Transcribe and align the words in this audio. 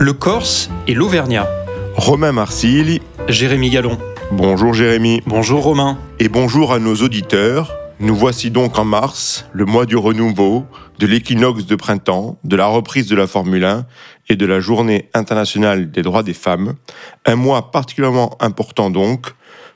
le 0.00 0.14
Corse 0.14 0.70
et 0.86 0.94
l'Auvergnat. 0.94 1.46
Romain 1.94 2.32
Marsili. 2.32 3.02
Jérémy 3.28 3.68
Gallon. 3.68 3.98
Bonjour 4.32 4.72
Jérémy. 4.72 5.20
Bonjour 5.26 5.62
Romain. 5.62 5.98
Et 6.18 6.30
bonjour 6.30 6.72
à 6.72 6.78
nos 6.78 6.94
auditeurs. 6.96 7.76
Nous 8.00 8.16
voici 8.16 8.50
donc 8.50 8.78
en 8.78 8.86
mars, 8.86 9.44
le 9.52 9.66
mois 9.66 9.84
du 9.84 9.98
renouveau, 9.98 10.64
de 10.98 11.06
l'équinoxe 11.06 11.66
de 11.66 11.76
printemps, 11.76 12.38
de 12.44 12.56
la 12.56 12.64
reprise 12.64 13.08
de 13.08 13.14
la 13.14 13.26
Formule 13.26 13.66
1 13.66 13.84
et 14.30 14.36
de 14.36 14.46
la 14.46 14.58
journée 14.58 15.10
internationale 15.12 15.90
des 15.90 16.00
droits 16.00 16.22
des 16.22 16.32
femmes. 16.32 16.76
Un 17.26 17.36
mois 17.36 17.70
particulièrement 17.70 18.38
important 18.40 18.88
donc, 18.88 19.26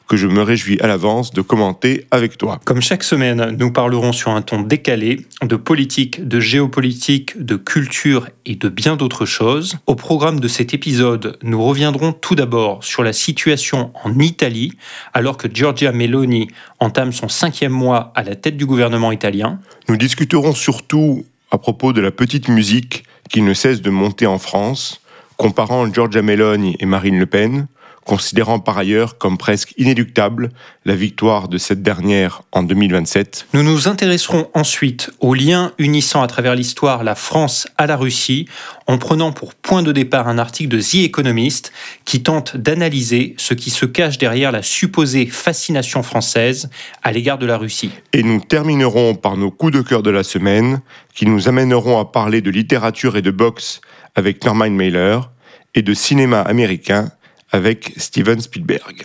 que 0.08 0.16
je 0.16 0.26
me 0.26 0.42
réjouis 0.42 0.80
à 0.80 0.86
l'avance 0.86 1.32
de 1.32 1.40
commenter 1.40 2.06
avec 2.10 2.36
toi. 2.36 2.60
Comme 2.64 2.80
chaque 2.80 3.02
semaine, 3.02 3.56
nous 3.58 3.72
parlerons 3.72 4.12
sur 4.12 4.30
un 4.30 4.42
ton 4.42 4.60
décalé 4.60 5.26
de 5.42 5.56
politique, 5.56 6.26
de 6.26 6.40
géopolitique, 6.40 7.42
de 7.42 7.56
culture 7.56 8.28
et 8.44 8.54
de 8.54 8.68
bien 8.68 8.96
d'autres 8.96 9.26
choses. 9.26 9.76
Au 9.86 9.94
programme 9.94 10.40
de 10.40 10.48
cet 10.48 10.74
épisode, 10.74 11.38
nous 11.42 11.62
reviendrons 11.62 12.12
tout 12.12 12.34
d'abord 12.34 12.84
sur 12.84 13.02
la 13.02 13.12
situation 13.12 13.92
en 14.04 14.18
Italie, 14.18 14.72
alors 15.14 15.36
que 15.36 15.48
Giorgia 15.52 15.92
Meloni 15.92 16.48
entame 16.80 17.12
son 17.12 17.28
cinquième 17.28 17.72
mois 17.72 18.12
à 18.14 18.22
la 18.22 18.36
tête 18.36 18.56
du 18.56 18.66
gouvernement 18.66 19.12
italien. 19.12 19.58
Nous 19.88 19.96
discuterons 19.96 20.54
surtout 20.54 21.24
à 21.50 21.58
propos 21.58 21.92
de 21.92 22.00
la 22.00 22.10
petite 22.10 22.48
musique 22.48 23.04
qui 23.30 23.40
ne 23.42 23.54
cesse 23.54 23.80
de 23.80 23.90
monter 23.90 24.26
en 24.26 24.38
France, 24.38 25.00
comparant 25.36 25.90
Giorgia 25.92 26.22
Meloni 26.22 26.76
et 26.78 26.86
Marine 26.86 27.18
Le 27.18 27.26
Pen, 27.26 27.66
considérant 28.04 28.58
par 28.58 28.78
ailleurs 28.78 29.18
comme 29.18 29.38
presque 29.38 29.74
inéluctable 29.76 30.50
la 30.84 30.94
victoire 30.94 31.48
de 31.48 31.58
cette 31.58 31.82
dernière 31.82 32.42
en 32.52 32.62
2027. 32.62 33.46
Nous 33.54 33.62
nous 33.62 33.88
intéresserons 33.88 34.48
ensuite 34.54 35.10
aux 35.20 35.34
liens 35.34 35.72
unissant 35.78 36.22
à 36.22 36.26
travers 36.26 36.54
l'histoire 36.54 37.04
la 37.04 37.14
France 37.14 37.66
à 37.78 37.86
la 37.86 37.96
Russie, 37.96 38.46
en 38.86 38.98
prenant 38.98 39.32
pour 39.32 39.54
point 39.54 39.82
de 39.82 39.92
départ 39.92 40.28
un 40.28 40.38
article 40.38 40.68
de 40.68 40.80
The 40.80 41.06
Economist 41.06 41.72
qui 42.04 42.22
tente 42.22 42.56
d'analyser 42.56 43.34
ce 43.38 43.54
qui 43.54 43.70
se 43.70 43.86
cache 43.86 44.18
derrière 44.18 44.52
la 44.52 44.62
supposée 44.62 45.26
fascination 45.26 46.02
française 46.02 46.70
à 47.02 47.12
l'égard 47.12 47.38
de 47.38 47.46
la 47.46 47.56
Russie. 47.56 47.90
Et 48.12 48.22
nous 48.22 48.40
terminerons 48.40 49.14
par 49.14 49.36
nos 49.36 49.50
coups 49.50 49.72
de 49.72 49.80
cœur 49.80 50.02
de 50.02 50.10
la 50.10 50.22
semaine, 50.22 50.80
qui 51.14 51.26
nous 51.26 51.48
amèneront 51.48 51.98
à 51.98 52.04
parler 52.04 52.40
de 52.40 52.50
littérature 52.50 53.16
et 53.16 53.22
de 53.22 53.30
boxe 53.30 53.80
avec 54.14 54.44
Norman 54.44 54.70
Mailer 54.70 55.30
et 55.74 55.82
de 55.82 55.94
cinéma 55.94 56.40
américain 56.40 57.10
avec 57.54 57.92
Steven 57.98 58.40
Spielberg. 58.40 59.04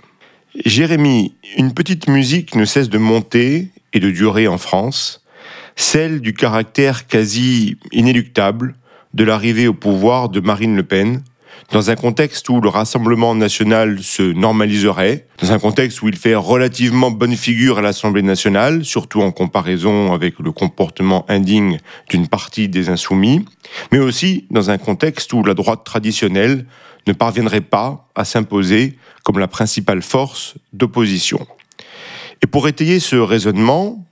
Jérémy, 0.66 1.36
une 1.56 1.72
petite 1.72 2.08
musique 2.10 2.56
ne 2.56 2.66
cesse 2.66 2.90
de 2.90 2.98
monter 2.98 3.70
et 3.94 4.00
de 4.00 4.10
durer 4.10 4.48
en 4.48 4.58
France, 4.58 5.24
celle 5.76 6.20
du 6.20 6.34
caractère 6.34 7.06
quasi 7.06 7.78
inéluctable 7.92 8.74
de 9.14 9.24
l'arrivée 9.24 9.68
au 9.68 9.76
pouvoir 9.76 10.30
de 10.30 10.40
Marine 10.40 10.76
Le 10.76 10.82
Pen, 10.82 11.22
dans 11.72 11.90
un 11.90 11.96
contexte 11.96 12.50
où 12.50 12.62
le 12.62 12.70
Rassemblement 12.70 13.36
national 13.36 14.02
se 14.02 14.24
normaliserait, 14.24 15.28
dans 15.42 15.52
un 15.52 15.60
contexte 15.60 16.02
où 16.02 16.08
il 16.08 16.16
fait 16.16 16.36
relativement 16.36 17.12
bonne 17.12 17.36
figure 17.36 17.78
à 17.78 17.82
l'Assemblée 17.82 18.22
nationale, 18.22 18.84
surtout 18.84 19.22
en 19.22 19.32
comparaison 19.32 20.14
avec 20.14 20.40
le 20.40 20.52
comportement 20.52 21.26
indigne 21.30 21.80
d'une 22.10 22.28
partie 22.28 22.70
des 22.70 22.90
insoumis, 22.90 23.46
mais 23.92 24.00
aussi 24.00 24.46
dans 24.50 24.70
un 24.70 24.78
contexte 24.78 25.32
où 25.34 25.44
la 25.44 25.54
droite 25.54 25.84
traditionnelle 25.84 26.66
ne 27.08 27.14
parviendrait 27.14 27.62
pas 27.62 28.10
à 28.16 28.26
s'imposer 28.26 28.98
comme 29.24 29.40
la 29.40 29.48
principale 29.48 30.02
force 30.02 30.56
d'opposition. 30.74 31.46
Et 32.42 32.48
pour 32.48 32.68
étayer 32.68 33.00
ce 33.00 33.16
raisonnement, 33.16 34.06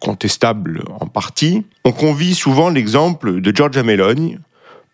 contestable 0.00 0.84
en 1.00 1.06
partie, 1.06 1.64
on 1.84 1.92
convie 1.92 2.34
souvent 2.34 2.68
l'exemple 2.68 3.40
de 3.40 3.56
Giorgia 3.56 3.82
Meloni 3.82 4.36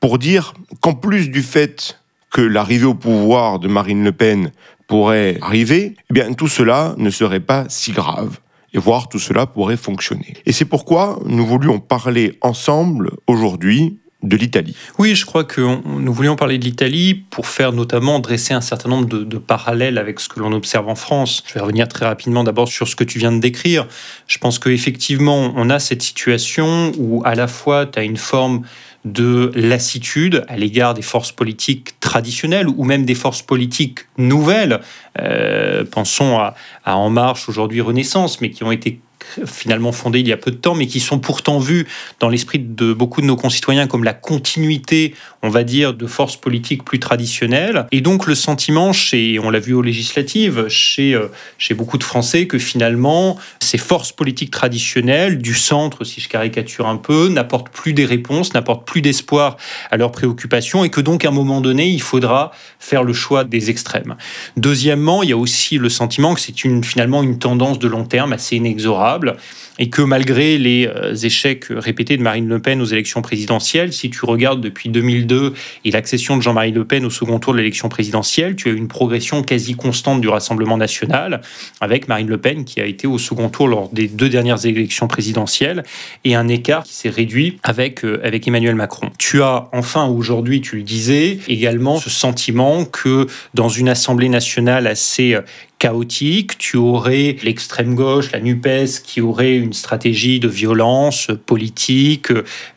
pour 0.01 0.19
dire 0.19 0.55
qu'en 0.81 0.95
plus 0.95 1.31
du 1.31 1.43
fait 1.43 2.01
que 2.31 2.41
l'arrivée 2.41 2.87
au 2.87 2.95
pouvoir 2.95 3.59
de 3.59 3.69
Marine 3.69 4.03
Le 4.03 4.13
Pen 4.13 4.51
pourrait 4.87 5.39
arriver, 5.43 5.95
eh 6.11 6.15
bien 6.15 6.33
tout 6.33 6.49
cela 6.49 6.95
ne 6.97 7.11
serait 7.11 7.41
pas 7.41 7.67
si 7.69 7.93
grave 7.93 8.39
et 8.73 8.79
voire 8.79 9.09
tout 9.09 9.19
cela 9.19 9.47
pourrait 9.47 9.77
fonctionner. 9.77 10.35
Et 10.47 10.53
c'est 10.53 10.65
pourquoi 10.65 11.21
nous 11.27 11.47
voulions 11.47 11.81
parler 11.81 12.39
ensemble 12.41 13.11
aujourd'hui 13.27 13.99
de 14.23 14.37
l'Italie. 14.37 14.77
Oui, 14.99 15.15
je 15.15 15.25
crois 15.25 15.45
que 15.45 15.63
nous 15.87 16.13
voulions 16.13 16.37
parler 16.37 16.59
de 16.59 16.65
l'Italie 16.65 17.15
pour 17.15 17.47
faire 17.47 17.73
notamment 17.73 18.19
dresser 18.19 18.53
un 18.53 18.61
certain 18.61 18.91
nombre 18.91 19.07
de, 19.07 19.25
de 19.25 19.39
parallèles 19.39 19.97
avec 19.97 20.21
ce 20.21 20.29
que 20.29 20.41
l'on 20.41 20.53
observe 20.53 20.89
en 20.89 20.95
France. 20.95 21.43
Je 21.47 21.55
vais 21.55 21.61
revenir 21.61 21.89
très 21.89 22.05
rapidement 22.05 22.45
d'abord 22.45 22.69
sur 22.69 22.87
ce 22.87 22.97
que 22.97 23.05
tu 23.05 23.19
viens 23.19 23.33
de 23.33 23.39
décrire. 23.39 23.87
Je 24.27 24.39
pense 24.39 24.59
qu'effectivement, 24.59 25.53
on 25.57 25.71
a 25.71 25.79
cette 25.79 26.03
situation 26.03 26.93
où 26.99 27.23
à 27.25 27.35
la 27.35 27.49
fois 27.49 27.87
tu 27.87 27.99
as 27.99 28.03
une 28.03 28.19
forme 28.19 28.63
de 29.05 29.51
lassitude 29.55 30.45
à 30.49 30.57
l'égard 30.57 30.95
des 30.95 31.03
forces 31.03 31.33
politiques 31.33 31.99
traditionnelles 32.01 32.69
ou 32.69 32.85
même 32.85 33.05
des 33.05 33.15
forces 33.15 33.43
politiques 33.43 34.01
nouvelles. 34.19 34.81
Euh, 35.19 35.85
pensons 35.85 36.39
à, 36.39 36.55
à 36.85 36.97
En 36.97 37.11
Marche, 37.11 37.49
aujourd'hui 37.49 37.81
Renaissance, 37.81 38.41
mais 38.41 38.51
qui 38.51 38.63
ont 38.65 38.73
été 38.73 39.01
finalement 39.47 39.93
fondées 39.93 40.21
il 40.21 40.29
y 40.29 40.33
a 40.33 40.37
peu 40.37 40.51
de 40.51 40.57
temps, 40.57 40.75
mais 40.75 40.87
qui 40.87 41.01
sont 41.01 41.19
pourtant 41.19 41.59
vues 41.59 41.87
dans 42.21 42.29
l'esprit 42.29 42.59
de 42.59 42.93
beaucoup 42.93 43.21
de 43.21 43.27
nos 43.27 43.37
concitoyens 43.37 43.87
comme 43.87 44.05
la 44.05 44.13
continuité, 44.13 45.15
on 45.43 45.49
va 45.49 45.65
dire, 45.65 45.95
de 45.95 46.07
forces 46.07 46.37
politiques 46.37 46.85
plus 46.85 46.99
traditionnelles. 46.99 47.87
Et 47.93 48.01
donc 48.01 48.27
le 48.27 48.35
sentiment, 48.35 48.93
chez, 48.93 49.39
on 49.39 49.51
l'a 49.51 49.61
vu 49.61 49.73
aux 49.73 49.83
législatives, 49.83 50.69
chez, 50.69 51.15
euh, 51.15 51.29
chez 51.59 51.75
beaucoup 51.75 51.99
de 51.99 52.05
Français, 52.05 52.47
que 52.47 52.59
finalement 52.59 53.39
ces 53.61 53.79
forces 53.79 54.13
politiques 54.13 54.51
traditionnelles, 54.51 55.39
du 55.39 55.55
centre, 55.55 56.05
si 56.05 56.21
je 56.21 56.29
caricature 56.29 56.87
un 56.87 56.97
peu, 56.97 57.29
n'apportent 57.29 57.71
plus 57.71 57.93
des 57.93 58.05
réponses, 58.05 58.55
n'apportent 58.55 58.87
plus 58.87 59.03
d'espoir 59.03 59.57
à 59.91 59.97
leurs 59.97 60.13
préoccupations, 60.13 60.85
et 60.85 60.91
que 60.91 61.01
donc 61.01 61.25
à 61.25 61.29
un 61.29 61.33
moment 61.33 61.61
donné, 61.61 61.89
il 61.89 62.03
faudra 62.03 62.53
faire 62.79 63.03
le 63.03 63.13
choix 63.13 63.45
des 63.45 63.71
extrêmes. 63.71 64.17
Deuxièmement, 64.57 65.23
il 65.23 65.31
y 65.31 65.33
a 65.33 65.37
aussi 65.37 65.79
le 65.79 65.89
sentiment 65.89 66.35
que 66.35 66.41
c'est 66.41 66.65
une, 66.65 66.85
finalement 66.85 67.23
une 67.23 67.39
tendance 67.39 67.79
de 67.79 67.89
long 67.89 68.05
terme 68.05 68.33
assez 68.33 68.57
inexorable 68.57 69.10
durable 69.19 69.39
et 69.81 69.89
que 69.89 70.03
malgré 70.03 70.59
les 70.59 70.87
euh, 70.87 71.15
échecs 71.15 71.65
répétés 71.71 72.19
de 72.19 72.23
Marine 72.23 72.47
Le 72.47 72.61
Pen 72.61 72.81
aux 72.83 72.85
élections 72.85 73.23
présidentielles, 73.23 73.93
si 73.95 74.11
tu 74.11 74.25
regardes 74.27 74.61
depuis 74.61 74.91
2002 74.91 75.55
et 75.87 75.91
l'accession 75.91 76.37
de 76.37 76.43
Jean-Marie 76.43 76.71
Le 76.71 76.85
Pen 76.85 77.05
au 77.07 77.11
second 77.11 77.39
tour 77.39 77.55
de 77.55 77.59
l'élection 77.59 77.89
présidentielle, 77.89 78.57
tu 78.57 78.69
as 78.69 78.73
une 78.73 78.89
progression 78.89 79.43
quasi 79.43 79.75
constante 79.75 80.21
du 80.21 80.29
Rassemblement 80.29 80.77
national, 80.77 81.41
avec 81.81 82.09
Marine 82.09 82.29
Le 82.29 82.37
Pen 82.37 82.65
qui 82.65 82.81
a 82.81 82.85
été 82.85 83.07
au 83.07 83.17
second 83.17 83.49
tour 83.49 83.69
lors 83.69 83.89
des 83.89 84.07
deux 84.07 84.29
dernières 84.29 84.67
élections 84.67 85.09
présidentielles, 85.09 85.83
et 86.25 86.35
un 86.35 86.49
écart 86.49 86.85
qui 86.85 86.93
s'est 86.93 87.09
réduit 87.09 87.59
avec, 87.63 88.05
euh, 88.05 88.21
avec 88.23 88.47
Emmanuel 88.47 88.75
Macron. 88.75 89.09
Tu 89.19 89.43
as 89.43 89.71
enfin 89.73 90.07
aujourd'hui, 90.07 90.61
tu 90.61 90.77
le 90.77 90.83
disais, 90.83 91.39
également 91.49 91.99
ce 91.99 92.11
sentiment 92.11 92.85
que 92.85 93.27
dans 93.55 93.71
une 93.71 93.89
Assemblée 93.89 94.29
nationale 94.29 94.87
assez 94.87 95.35
euh, 95.35 95.41
chaotique, 95.81 96.59
tu 96.59 96.77
aurais 96.77 97.37
l'extrême 97.43 97.95
gauche, 97.95 98.31
la 98.33 98.41
NUPES, 98.41 99.03
qui 99.03 99.23
aurait 99.23 99.57
une 99.57 99.70
stratégie 99.73 100.41
de 100.41 100.49
violence 100.49 101.29
politique, 101.47 102.29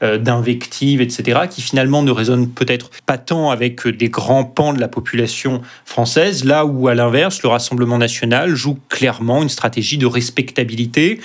euh, 0.03 0.17
d'invective, 0.17 1.01
etc., 1.01 1.41
qui 1.49 1.61
finalement 1.61 2.03
ne 2.03 2.11
résonne 2.11 2.49
peut-être 2.49 2.89
pas 3.05 3.17
tant 3.17 3.51
avec 3.51 3.87
des 3.87 4.09
grands 4.09 4.43
pans 4.43 4.73
de 4.73 4.79
la 4.79 4.87
population 4.87 5.61
française, 5.85 6.43
là 6.45 6.65
où, 6.65 6.87
à 6.87 6.95
l'inverse, 6.95 7.41
le 7.43 7.49
Rassemblement 7.49 7.97
national 7.97 8.55
joue 8.55 8.77
clairement 8.89 9.41
une 9.43 9.49
stratégie 9.49 9.97
de 9.97 10.05
respectabilité, 10.05 11.19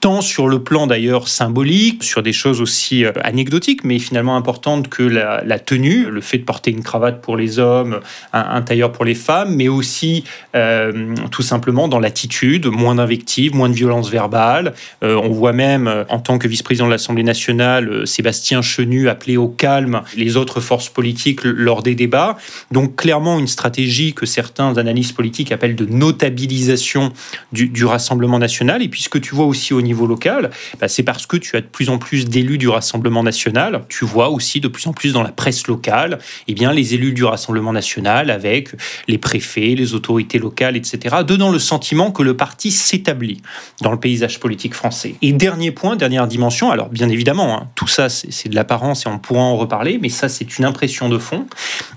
tant 0.00 0.20
sur 0.20 0.48
le 0.48 0.62
plan 0.62 0.86
d'ailleurs 0.86 1.28
symbolique, 1.28 2.04
sur 2.04 2.22
des 2.22 2.32
choses 2.32 2.60
aussi 2.60 3.04
euh, 3.04 3.12
anecdotiques, 3.22 3.84
mais 3.84 3.98
finalement 3.98 4.36
importantes 4.36 4.88
que 4.88 5.02
la, 5.02 5.58
tenue, 5.58 6.10
le 6.10 6.20
fait 6.20 6.38
de 6.38 6.44
porter 6.44 6.70
une 6.70 6.82
cravate 6.82 7.20
pour 7.20 7.36
les 7.36 7.58
hommes, 7.58 8.00
un, 8.32 8.40
un 8.40 8.62
tailleur 8.62 8.92
pour 8.92 9.04
les 9.04 9.14
femmes, 9.14 9.54
mais 9.54 9.68
aussi... 9.68 10.24
Euh, 10.54 11.14
tout 11.30 11.42
simplement 11.42 11.88
dans 11.88 11.98
l'attitude, 11.98 12.66
moins 12.66 12.96
d'invectives, 12.96 13.54
moins 13.54 13.68
de 13.68 13.74
violence 13.74 14.10
verbale. 14.10 14.74
Euh, 15.04 15.20
on 15.22 15.30
voit 15.30 15.52
même, 15.52 15.86
euh, 15.86 16.04
en 16.08 16.18
tant 16.18 16.38
que 16.38 16.48
vice-président 16.48 16.86
de 16.86 16.90
l'Assemblée 16.90 17.22
nationale, 17.22 17.88
euh, 17.88 18.06
Sébastien 18.06 18.62
Chenu 18.62 19.08
appeler 19.08 19.36
au 19.36 19.48
calme 19.48 20.02
les 20.16 20.36
autres 20.36 20.60
forces 20.60 20.88
politiques 20.88 21.44
lors 21.44 21.82
des 21.82 21.94
débats. 21.94 22.36
Donc 22.70 22.96
clairement 22.96 23.38
une 23.38 23.46
stratégie 23.46 24.14
que 24.14 24.26
certains 24.26 24.76
analystes 24.78 25.14
politiques 25.14 25.52
appellent 25.52 25.76
de 25.76 25.86
notabilisation 25.86 27.12
du, 27.52 27.68
du 27.68 27.84
Rassemblement 27.84 28.38
national. 28.38 28.82
Et 28.82 28.88
puisque 28.88 29.20
tu 29.20 29.34
vois 29.34 29.46
aussi 29.46 29.74
au 29.74 29.82
niveau 29.82 30.06
local, 30.06 30.50
bah, 30.80 30.88
c'est 30.88 31.02
parce 31.02 31.26
que 31.26 31.36
tu 31.36 31.56
as 31.56 31.60
de 31.60 31.66
plus 31.66 31.90
en 31.90 31.98
plus 31.98 32.26
d'élus 32.26 32.58
du 32.58 32.68
Rassemblement 32.68 33.22
national. 33.22 33.84
Tu 33.88 34.04
vois 34.04 34.30
aussi 34.30 34.60
de 34.60 34.68
plus 34.68 34.86
en 34.86 34.92
plus 34.92 35.12
dans 35.12 35.22
la 35.22 35.32
presse 35.32 35.66
locale, 35.66 36.18
eh 36.48 36.54
bien 36.54 36.72
les 36.72 36.94
élus 36.94 37.12
du 37.12 37.24
Rassemblement 37.24 37.72
national 37.72 38.30
avec 38.30 38.70
les 39.06 39.18
préfets, 39.18 39.74
les 39.76 39.94
autorités 39.94 40.38
locales, 40.38 40.76
etc 40.76 41.04
donnant 41.22 41.50
le 41.50 41.58
sentiment 41.58 42.10
que 42.10 42.22
le 42.22 42.36
parti 42.36 42.70
s'établit 42.70 43.40
dans 43.80 43.92
le 43.92 44.00
paysage 44.00 44.40
politique 44.40 44.74
français. 44.74 44.93
Et 45.22 45.32
dernier 45.32 45.70
point, 45.70 45.96
dernière 45.96 46.26
dimension, 46.26 46.70
alors 46.70 46.88
bien 46.88 47.08
évidemment, 47.08 47.56
hein, 47.56 47.68
tout 47.74 47.88
ça 47.88 48.08
c'est 48.08 48.48
de 48.48 48.54
l'apparence 48.54 49.06
et 49.06 49.08
on 49.08 49.18
pourra 49.18 49.40
en 49.40 49.56
reparler, 49.56 49.98
mais 50.00 50.08
ça 50.08 50.28
c'est 50.28 50.58
une 50.58 50.64
impression 50.64 51.08
de 51.08 51.18
fond. 51.18 51.46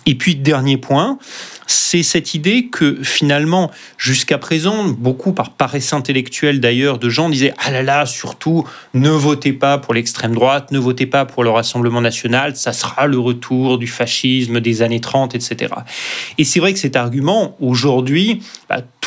Et 0.06 0.16
puis 0.16 0.36
dernier 0.36 0.78
point, 0.78 1.18
c'est 1.68 2.02
cette 2.02 2.34
idée 2.34 2.68
que 2.68 3.04
finalement, 3.04 3.70
jusqu'à 3.98 4.38
présent, 4.38 4.86
beaucoup 4.86 5.34
par 5.34 5.52
paresse 5.52 5.94
intellectuelle 5.94 6.60
d'ailleurs, 6.60 6.98
de 6.98 7.10
gens 7.10 7.30
disaient 7.30 7.54
Ah 7.58 7.72
là 7.72 7.84
là, 7.84 8.06
surtout, 8.06 8.68
ne 8.94 9.10
votez 9.10 9.54
pas 9.54 9.78
pour 9.78 9.94
l'extrême 9.94 10.34
droite, 10.34 10.72
ne 10.72 10.80
votez 10.80 11.06
pas 11.06 11.26
pour 11.26 11.44
le 11.44 11.50
Rassemblement 11.50 12.02
national, 12.02 12.56
ça 12.56 12.74
sera 12.74 13.08
le 13.08 13.20
retour 13.20 13.78
du 13.78 13.88
fascisme 13.88 14.62
des 14.62 14.82
années 14.82 15.02
30, 15.02 15.36
etc. 15.36 15.74
Et 16.38 16.46
c'est 16.46 16.60
vrai 16.60 16.74
que 16.74 16.80
cet 16.80 16.96
argument, 16.96 17.56
aujourd'hui, 17.60 18.42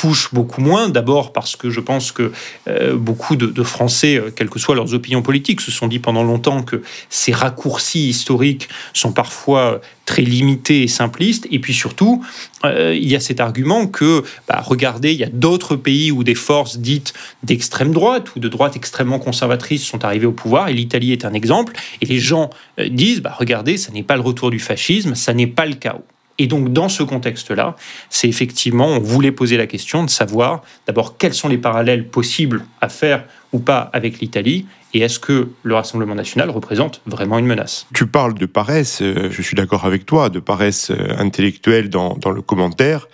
touche 0.00 0.32
beaucoup 0.32 0.60
moins. 0.60 0.88
D'abord 0.88 1.32
parce 1.32 1.56
que 1.56 1.68
je 1.68 1.80
pense 1.80 2.12
que 2.12 2.32
euh, 2.68 2.96
beaucoup 2.96 3.36
de, 3.36 3.62
Français, 3.62 4.16
euh, 4.16 4.30
quelles 4.34 4.48
que 4.48 4.58
soient 4.58 4.74
leurs 4.74 4.94
opinions 4.94 5.20
politiques, 5.20 5.60
se 5.60 5.70
sont 5.70 5.88
dit 5.88 5.98
pendant 5.98 6.22
longtemps 6.22 6.62
que 6.62 6.82
ces 7.10 7.32
raccourcis 7.32 8.08
historiques 8.08 8.68
sont 8.94 9.12
parfois 9.12 9.80
très 10.06 10.22
limités 10.22 10.82
et 10.82 10.88
simplistes. 10.88 11.46
Et 11.50 11.58
puis 11.58 11.74
surtout, 11.74 12.24
euh, 12.64 12.96
il 12.96 13.08
y 13.08 13.14
a 13.14 13.20
cet 13.20 13.40
argument 13.40 13.86
que, 13.86 14.24
bah, 14.48 14.62
regardez, 14.64 15.12
il 15.12 15.18
y 15.18 15.24
a 15.24 15.28
d'autres 15.30 15.76
pays 15.76 16.10
où 16.10 16.24
des 16.24 16.34
forces 16.34 16.78
dites 16.78 17.12
d'extrême 17.42 17.92
droite 17.92 18.34
ou 18.34 18.40
de 18.40 18.48
droite 18.48 18.76
extrêmement 18.76 19.18
conservatrice 19.18 19.84
sont 19.84 20.04
arrivées 20.04 20.26
au 20.26 20.32
pouvoir, 20.32 20.68
et 20.68 20.72
l'Italie 20.72 21.12
est 21.12 21.26
un 21.26 21.34
exemple. 21.34 21.74
Et 22.00 22.06
les 22.06 22.18
gens 22.18 22.48
disent, 22.78 23.20
bah, 23.20 23.34
regardez, 23.38 23.76
ça 23.76 23.92
n'est 23.92 24.02
pas 24.02 24.16
le 24.16 24.22
retour 24.22 24.50
du 24.50 24.58
fascisme, 24.58 25.14
ça 25.14 25.34
n'est 25.34 25.46
pas 25.46 25.66
le 25.66 25.74
chaos. 25.74 26.04
Et 26.40 26.46
donc, 26.46 26.72
dans 26.72 26.88
ce 26.88 27.02
contexte-là, 27.02 27.76
c'est 28.08 28.26
effectivement, 28.26 28.86
on 28.86 28.98
voulait 28.98 29.30
poser 29.30 29.58
la 29.58 29.66
question 29.66 30.04
de 30.04 30.08
savoir 30.08 30.62
d'abord 30.86 31.18
quels 31.18 31.34
sont 31.34 31.48
les 31.48 31.58
parallèles 31.58 32.08
possibles 32.08 32.64
à 32.80 32.88
faire 32.88 33.24
ou 33.52 33.58
pas 33.58 33.90
avec 33.92 34.20
l'Italie 34.20 34.64
et 34.94 35.00
est-ce 35.00 35.18
que 35.18 35.50
le 35.62 35.74
Rassemblement 35.74 36.14
national 36.14 36.48
représente 36.48 37.02
vraiment 37.04 37.38
une 37.38 37.46
menace? 37.46 37.86
Tu 37.94 38.06
parles 38.06 38.34
de 38.34 38.46
paresse, 38.46 39.02
euh, 39.02 39.28
je 39.30 39.42
suis 39.42 39.54
d'accord 39.54 39.84
avec 39.84 40.06
toi, 40.06 40.30
de 40.30 40.40
paresse 40.40 40.90
euh, 40.90 41.14
intellectuelle 41.18 41.90
dans, 41.90 42.14
dans 42.14 42.30
le 42.30 42.40
commentaire 42.40 43.06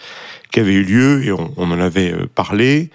qui 0.57 0.61
avait 0.61 0.73
eu 0.73 0.85
lieu, 0.85 1.23
et 1.23 1.33
on, 1.33 1.53
en 1.59 1.79
avait 1.79 2.13
euh, 2.13 2.25
parlé, 2.35 2.89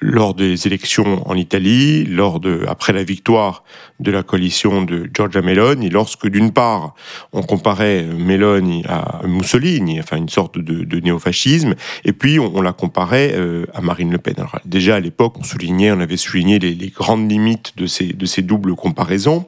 lors 0.00 0.32
des 0.32 0.66
élections 0.66 1.28
en 1.28 1.34
Italie, 1.34 2.06
lors 2.06 2.40
de, 2.40 2.64
après 2.66 2.94
la 2.94 3.04
victoire 3.04 3.64
de 4.00 4.10
la 4.10 4.22
coalition 4.22 4.80
de 4.80 5.10
Giorgia 5.12 5.42
Meloni, 5.42 5.90
lorsque 5.90 6.26
d'une 6.26 6.52
part 6.52 6.94
on 7.34 7.42
comparait 7.42 8.02
Meloni 8.04 8.82
à 8.88 9.26
Mussolini, 9.26 10.00
enfin 10.00 10.16
une 10.16 10.30
sorte 10.30 10.56
de, 10.56 10.84
de 10.84 11.00
néofascisme, 11.00 11.74
et 12.06 12.14
puis 12.14 12.38
on, 12.40 12.62
la 12.62 12.72
comparait 12.72 13.32
euh, 13.34 13.66
à 13.74 13.82
Marine 13.82 14.10
Le 14.10 14.16
Pen. 14.16 14.36
Alors, 14.38 14.58
déjà 14.64 14.96
à 14.96 15.00
l'époque, 15.00 15.34
on 15.38 15.44
soulignait, 15.44 15.92
on 15.92 16.00
avait 16.00 16.16
souligné 16.16 16.58
les, 16.58 16.72
les 16.72 16.88
grandes 16.88 17.30
limites 17.30 17.74
de 17.76 17.84
ces, 17.84 18.14
de 18.14 18.24
ces 18.24 18.40
doubles 18.40 18.74
comparaisons, 18.74 19.44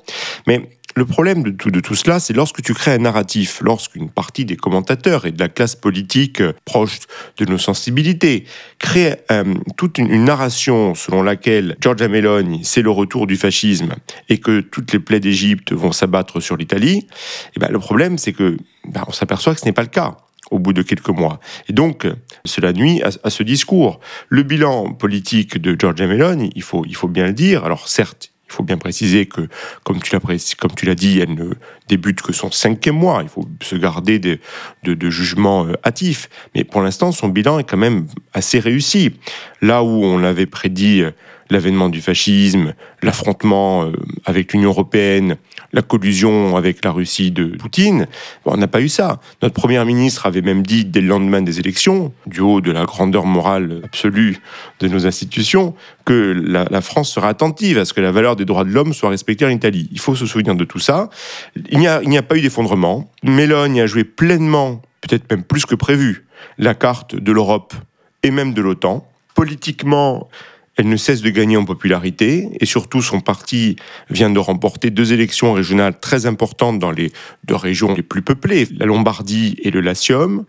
mais 0.47 0.69
le 0.96 1.05
problème 1.05 1.43
de 1.43 1.50
tout, 1.50 1.70
de 1.70 1.81
tout 1.81 1.94
cela, 1.94 2.20
c'est 2.20 2.32
lorsque 2.32 2.62
tu 2.62 2.73
crées 2.73 2.93
un 2.93 2.99
narratif, 2.99 3.61
lorsqu'une 3.62 4.08
partie 4.08 4.44
des 4.44 4.56
commentateurs 4.56 5.26
et 5.26 5.32
de 5.32 5.38
la 5.38 5.49
classe 5.49 5.75
politique 5.75 6.41
euh, 6.41 6.52
proche 6.64 7.00
de 7.38 7.44
nos 7.46 7.58
sensibilités 7.58 8.44
crée 8.79 9.17
euh, 9.31 9.55
toute 9.76 9.99
une, 9.99 10.25
narration 10.25 10.94
selon 10.94 11.23
laquelle 11.23 11.76
Giorgia 11.81 12.08
Meloni, 12.08 12.61
c'est 12.64 12.82
le 12.82 12.91
retour 12.91 13.26
du 13.26 13.37
fascisme 13.37 13.94
et 14.29 14.38
que 14.38 14.61
toutes 14.61 14.93
les 14.93 15.00
plaies 15.00 15.20
d'Égypte 15.20 15.73
vont 15.73 15.93
s'abattre 15.93 16.41
sur 16.41 16.56
l'Italie, 16.56 17.06
eh 17.56 17.61
ben, 17.61 17.70
le 17.70 17.79
problème, 17.79 18.17
c'est 18.17 18.32
que 18.32 18.56
ben, 18.88 19.02
on 19.08 19.12
s'aperçoit 19.12 19.55
que 19.55 19.61
ce 19.61 19.67
n'est 19.67 19.73
pas 19.73 19.82
le 19.82 19.88
cas 19.88 20.17
au 20.50 20.58
bout 20.58 20.73
de 20.73 20.82
quelques 20.82 21.08
mois. 21.08 21.41
Et 21.69 21.73
donc, 21.73 22.06
cela 22.44 22.73
nuit 22.73 23.02
à, 23.02 23.11
à, 23.25 23.31
ce 23.31 23.43
discours. 23.43 23.99
Le 24.29 24.43
bilan 24.43 24.93
politique 24.93 25.58
de 25.58 25.75
Giorgia 25.79 26.06
Meloni, 26.06 26.50
il 26.55 26.62
faut, 26.62 26.85
il 26.87 26.94
faut 26.94 27.08
bien 27.08 27.26
le 27.26 27.32
dire, 27.32 27.64
alors 27.64 27.88
certes, 27.88 28.34
faut 28.55 28.62
bien 28.62 28.79
préciser 28.79 29.27
que, 29.27 29.49
comme 29.83 30.01
tu 30.01 30.15
l'as, 30.15 30.55
comme 30.59 30.75
tu 30.75 30.87
l'as 30.87 30.95
dit, 30.95 31.21
elle 31.21 31.35
ne 31.35 31.51
débute 31.89 32.23
que 32.23 32.33
son 32.33 32.51
cinquième 32.51 32.97
mois. 32.97 33.21
Il 33.23 33.29
faut 33.29 33.47
se 33.63 33.77
garder 33.77 34.19
de, 34.19 34.39
de, 34.85 35.11
jugements 35.11 35.67
euh, 35.67 35.75
hâtifs. 35.85 36.29
Mais 36.55 36.65
pour 36.65 36.81
l'instant, 36.83 37.13
son 37.13 37.29
bilan 37.29 37.59
est 37.59 37.65
quand 37.65 37.77
même 37.77 38.07
assez 38.33 38.59
réussi. 38.59 39.13
Là 39.61 39.83
où 39.83 40.05
on 40.05 40.23
avait 40.23 40.47
prédit 40.47 41.03
euh, 41.03 41.11
l'avènement 41.51 41.89
du 41.89 42.01
fascisme, 42.01 42.75
l'affrontement 43.03 43.85
euh, 43.85 43.93
avec 44.25 44.53
l'Union 44.53 44.71
européenne, 44.71 45.37
la 45.73 45.83
collusion 45.83 46.57
avec 46.57 46.85
la 46.85 46.91
Russie 46.91 47.31
de 47.31 47.47
Poutine. 47.47 48.07
on 48.45 48.57
n'a 48.57 48.69
pas 48.69 48.81
eu 48.81 48.89
ça. 48.89 49.21
Notre 49.43 49.55
Premier 49.55 49.85
ministre 49.85 50.27
avait 50.27 50.41
même 50.41 50.63
dit 50.63 50.85
dès 50.85 51.01
le 51.01 51.09
lendemain 51.09 51.43
des 51.43 51.59
élections, 51.59 52.13
du 52.27 52.41
haut 52.41 52.61
de 52.61 52.71
la 52.71 52.85
grandeur 52.85 53.27
morale 53.27 53.81
absolue 53.85 54.39
de 54.81 54.89
nos 54.89 55.07
institutions, 55.07 55.75
que 56.05 56.33
la, 56.45 56.81
France 56.81 57.13
sera 57.13 57.29
attentive 57.29 57.79
à 57.79 57.85
ce 57.85 57.93
que 57.93 58.01
la 58.01 58.13
valeur 58.13 58.37
des 58.37 58.45
droits 58.45 58.65
de 58.65 58.71
l'homme 58.71 58.93
soit 58.93 59.09
respectée 59.09 59.45
en 59.45 59.51
Italie. 59.51 59.89
Il 59.91 59.99
faut 59.99 60.15
se 60.15 60.27
souvenir 60.27 60.55
de 60.55 60.65
tout 60.65 60.79
ça. 60.79 61.09
Il 61.75 61.81
n'y 61.81 62.19
a, 62.19 62.23
pas 62.23 62.37
eu 62.37 62.41
d'effondrement. 62.41 63.11
Mélone 63.25 63.81
a 63.81 63.87
joué 63.87 64.05
pleinement, 64.05 64.81
peut-être 65.00 65.29
même 65.29 65.43
plus 65.43 65.67
que 65.67 65.75
prévu, 65.75 66.25
la 66.56 66.73
carte 66.73 67.17
de 67.17 67.32
l'Europe 67.32 67.75
et 68.23 68.31
même 68.31 68.55
de 68.55 68.62
l'OTAN. 68.62 69.05
Politiquement, 69.35 70.29
elle 70.76 70.88
ne 70.88 70.97
cesse 70.97 71.21
de 71.21 71.31
gagner 71.31 71.56
en 71.56 71.65
popularité 71.65 72.49
et 72.61 72.65
surtout 72.65 73.03
son 73.03 73.21
parti 73.21 73.75
vient 74.09 74.31
de 74.31 74.38
remporter 74.38 74.91
deux 74.91 75.12
élections 75.12 75.53
régionales 75.53 75.99
très 75.99 76.26
importantes 76.26 76.79
dans 76.79 76.93
les 76.93 77.11
deux 77.43 77.56
régions 77.56 77.93
les 77.93 78.05
plus 78.05 78.23
peuplées, 78.23 78.69
la 78.79 78.87
Lombardie 78.87 79.56
et 79.61 79.73
le 79.73 79.81
Latium. 79.81 80.44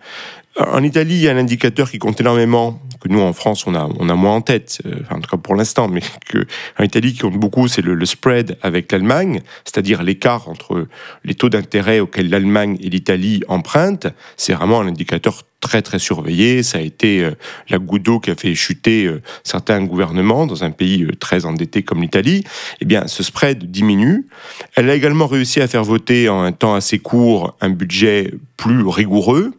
En 0.59 0.83
Italie, 0.83 1.15
il 1.15 1.21
y 1.21 1.27
a 1.27 1.31
un 1.31 1.37
indicateur 1.37 1.89
qui 1.89 1.97
compte 1.97 2.21
énormément, 2.21 2.79
nous 3.09 3.21
en 3.21 3.33
France 3.33 3.65
on 3.67 3.75
a, 3.75 4.15
moins 4.15 4.35
en 4.35 4.41
tête, 4.41 4.79
euh, 4.85 4.95
en 5.09 5.19
tout 5.19 5.29
cas 5.29 5.37
pour 5.37 5.55
l'instant, 5.55 5.87
mais 5.87 6.01
que 6.27 6.45
en 6.79 6.83
Italie 6.83 7.13
qui 7.13 7.19
compte 7.19 7.37
beaucoup, 7.37 7.67
c'est 7.67 7.81
le, 7.81 7.95
le, 7.95 8.05
spread 8.05 8.57
avec 8.61 8.91
l'Allemagne, 8.91 9.41
c'est-à-dire 9.63 10.03
l'écart 10.03 10.49
entre 10.49 10.87
les 11.23 11.35
taux 11.35 11.49
d'intérêt 11.49 11.99
auxquels 11.99 12.29
l'Allemagne 12.29 12.77
et 12.81 12.89
l'Italie 12.89 13.41
empruntent. 13.47 14.07
C'est 14.37 14.53
vraiment 14.53 14.81
un 14.81 14.87
indicateur 14.87 15.43
très 15.65 15.81
très 15.81 15.99
surveillé. 15.99 16.61
Ça 16.61 16.77
a 16.77 16.81
été 16.81 17.23
euh, 17.23 17.31
la 17.69 17.79
goutte 17.79 18.03
d'eau 18.03 18.19
qui 18.19 18.29
a 18.29 18.35
fait 18.35 18.53
chuter 18.53 19.05
euh, 19.05 19.21
certains 19.43 19.83
gouvernements 19.83 20.45
dans 20.45 20.63
un 20.63 20.71
pays 20.71 21.07
très 21.19 21.45
endetté 21.45 21.81
comme 21.81 22.01
l'Italie. 22.01 22.43
Eh 22.81 22.85
bien, 22.85 23.07
ce 23.07 23.23
spread 23.23 23.71
diminue. 23.71 24.27
Elle 24.75 24.89
a 24.89 24.95
également 24.95 25.27
réussi 25.27 25.61
à 25.61 25.67
faire 25.67 25.83
voter 25.83 26.29
en 26.29 26.41
un 26.41 26.51
temps 26.51 26.75
assez 26.75 26.99
court 26.99 27.55
un 27.61 27.69
budget 27.69 28.33
plus 28.57 28.87
rigoureux. 28.87 29.53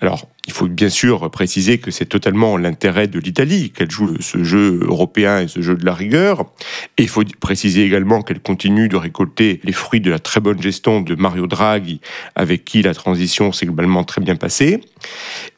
Alors, 0.00 0.26
il 0.46 0.52
faut 0.52 0.68
bien 0.68 0.88
sûr 0.88 1.30
préciser 1.30 1.78
que 1.78 1.90
c'est 1.90 2.06
totalement 2.06 2.56
l'intérêt 2.56 3.08
de 3.08 3.18
l'Italie 3.18 3.70
qu'elle 3.70 3.90
joue 3.90 4.16
ce 4.20 4.44
jeu 4.44 4.80
européen 4.82 5.40
et 5.40 5.48
ce 5.48 5.60
jeu 5.60 5.74
de 5.74 5.84
la 5.84 5.94
rigueur. 5.94 6.46
Et 6.98 7.02
il 7.02 7.08
faut 7.08 7.24
préciser 7.40 7.84
également 7.84 8.22
qu'elle 8.22 8.40
continue 8.40 8.88
de 8.88 8.96
récolter 8.96 9.60
les 9.64 9.72
fruits 9.72 10.00
de 10.00 10.10
la 10.10 10.18
très 10.18 10.40
bonne 10.40 10.62
gestion 10.62 11.00
de 11.00 11.14
Mario 11.16 11.46
Draghi, 11.46 12.00
avec 12.34 12.64
qui 12.64 12.82
la 12.82 12.94
transition 12.94 13.52
s'est 13.52 13.66
globalement 13.66 14.04
très 14.04 14.20
bien 14.20 14.36
passée. 14.36 14.80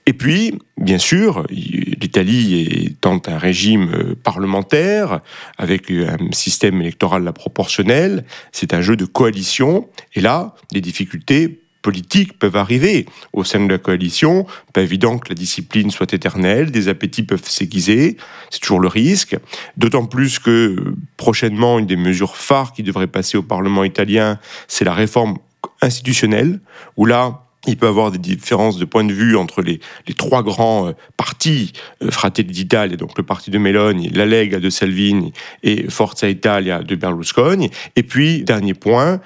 Et 0.06 0.14
puis, 0.14 0.58
bien 0.78 0.96
sûr, 0.98 1.46
l'Italie 1.50 2.86
étant 2.86 3.20
un 3.26 3.36
régime 3.36 4.14
parlementaire, 4.22 5.20
avec 5.58 5.90
un 5.90 6.16
système 6.32 6.80
électoral 6.80 7.24
la 7.24 7.32
proportionnel, 7.34 8.24
c'est 8.52 8.72
un 8.72 8.80
jeu 8.80 8.96
de 8.96 9.04
coalition. 9.04 9.86
Et 10.14 10.22
là, 10.22 10.54
des 10.72 10.80
difficultés 10.80 11.60
politiques 11.88 12.38
peuvent 12.38 12.56
arriver 12.56 13.06
au 13.32 13.44
sein 13.44 13.60
de 13.60 13.70
la 13.70 13.78
coalition. 13.78 14.46
Pas 14.74 14.82
évident 14.82 15.16
que 15.16 15.30
la 15.30 15.34
discipline 15.34 15.90
soit 15.90 16.12
éternelle, 16.12 16.70
des 16.70 16.88
appétits 16.88 17.22
peuvent 17.22 17.48
s'aiguiser, 17.48 18.18
c'est 18.50 18.60
toujours 18.60 18.80
le 18.80 18.88
risque. 18.88 19.38
D'autant 19.78 20.04
plus 20.04 20.38
que 20.38 20.76
prochainement, 21.16 21.78
une 21.78 21.86
des 21.86 21.96
mesures 21.96 22.36
phares 22.36 22.74
qui 22.74 22.82
devrait 22.82 23.06
passer 23.06 23.38
au 23.38 23.42
Parlement 23.42 23.84
italien, 23.84 24.38
c'est 24.66 24.84
la 24.84 24.92
réforme 24.92 25.38
institutionnelle, 25.80 26.60
où 26.98 27.06
là, 27.06 27.48
il 27.66 27.76
peut 27.76 27.86
y 27.86 27.88
avoir 27.88 28.10
des 28.10 28.18
différences 28.18 28.78
de 28.78 28.84
point 28.84 29.04
de 29.04 29.12
vue 29.12 29.36
entre 29.36 29.62
les, 29.62 29.80
trois 30.14 30.42
grands 30.42 30.88
euh, 30.88 30.92
partis, 31.16 31.72
euh, 32.02 32.10
Fratelli 32.10 32.52
d'Italia, 32.52 32.96
donc 32.96 33.16
le 33.16 33.24
parti 33.24 33.50
de 33.50 33.58
Meloni, 33.58 34.10
la 34.10 34.26
Lega 34.26 34.60
de 34.60 34.70
Salvini 34.70 35.32
et 35.62 35.88
Forza 35.90 36.28
Italia 36.28 36.82
de 36.82 36.94
Berlusconi. 36.94 37.70
Et 37.96 38.02
puis, 38.02 38.42
dernier 38.44 38.74
point, 38.74 39.20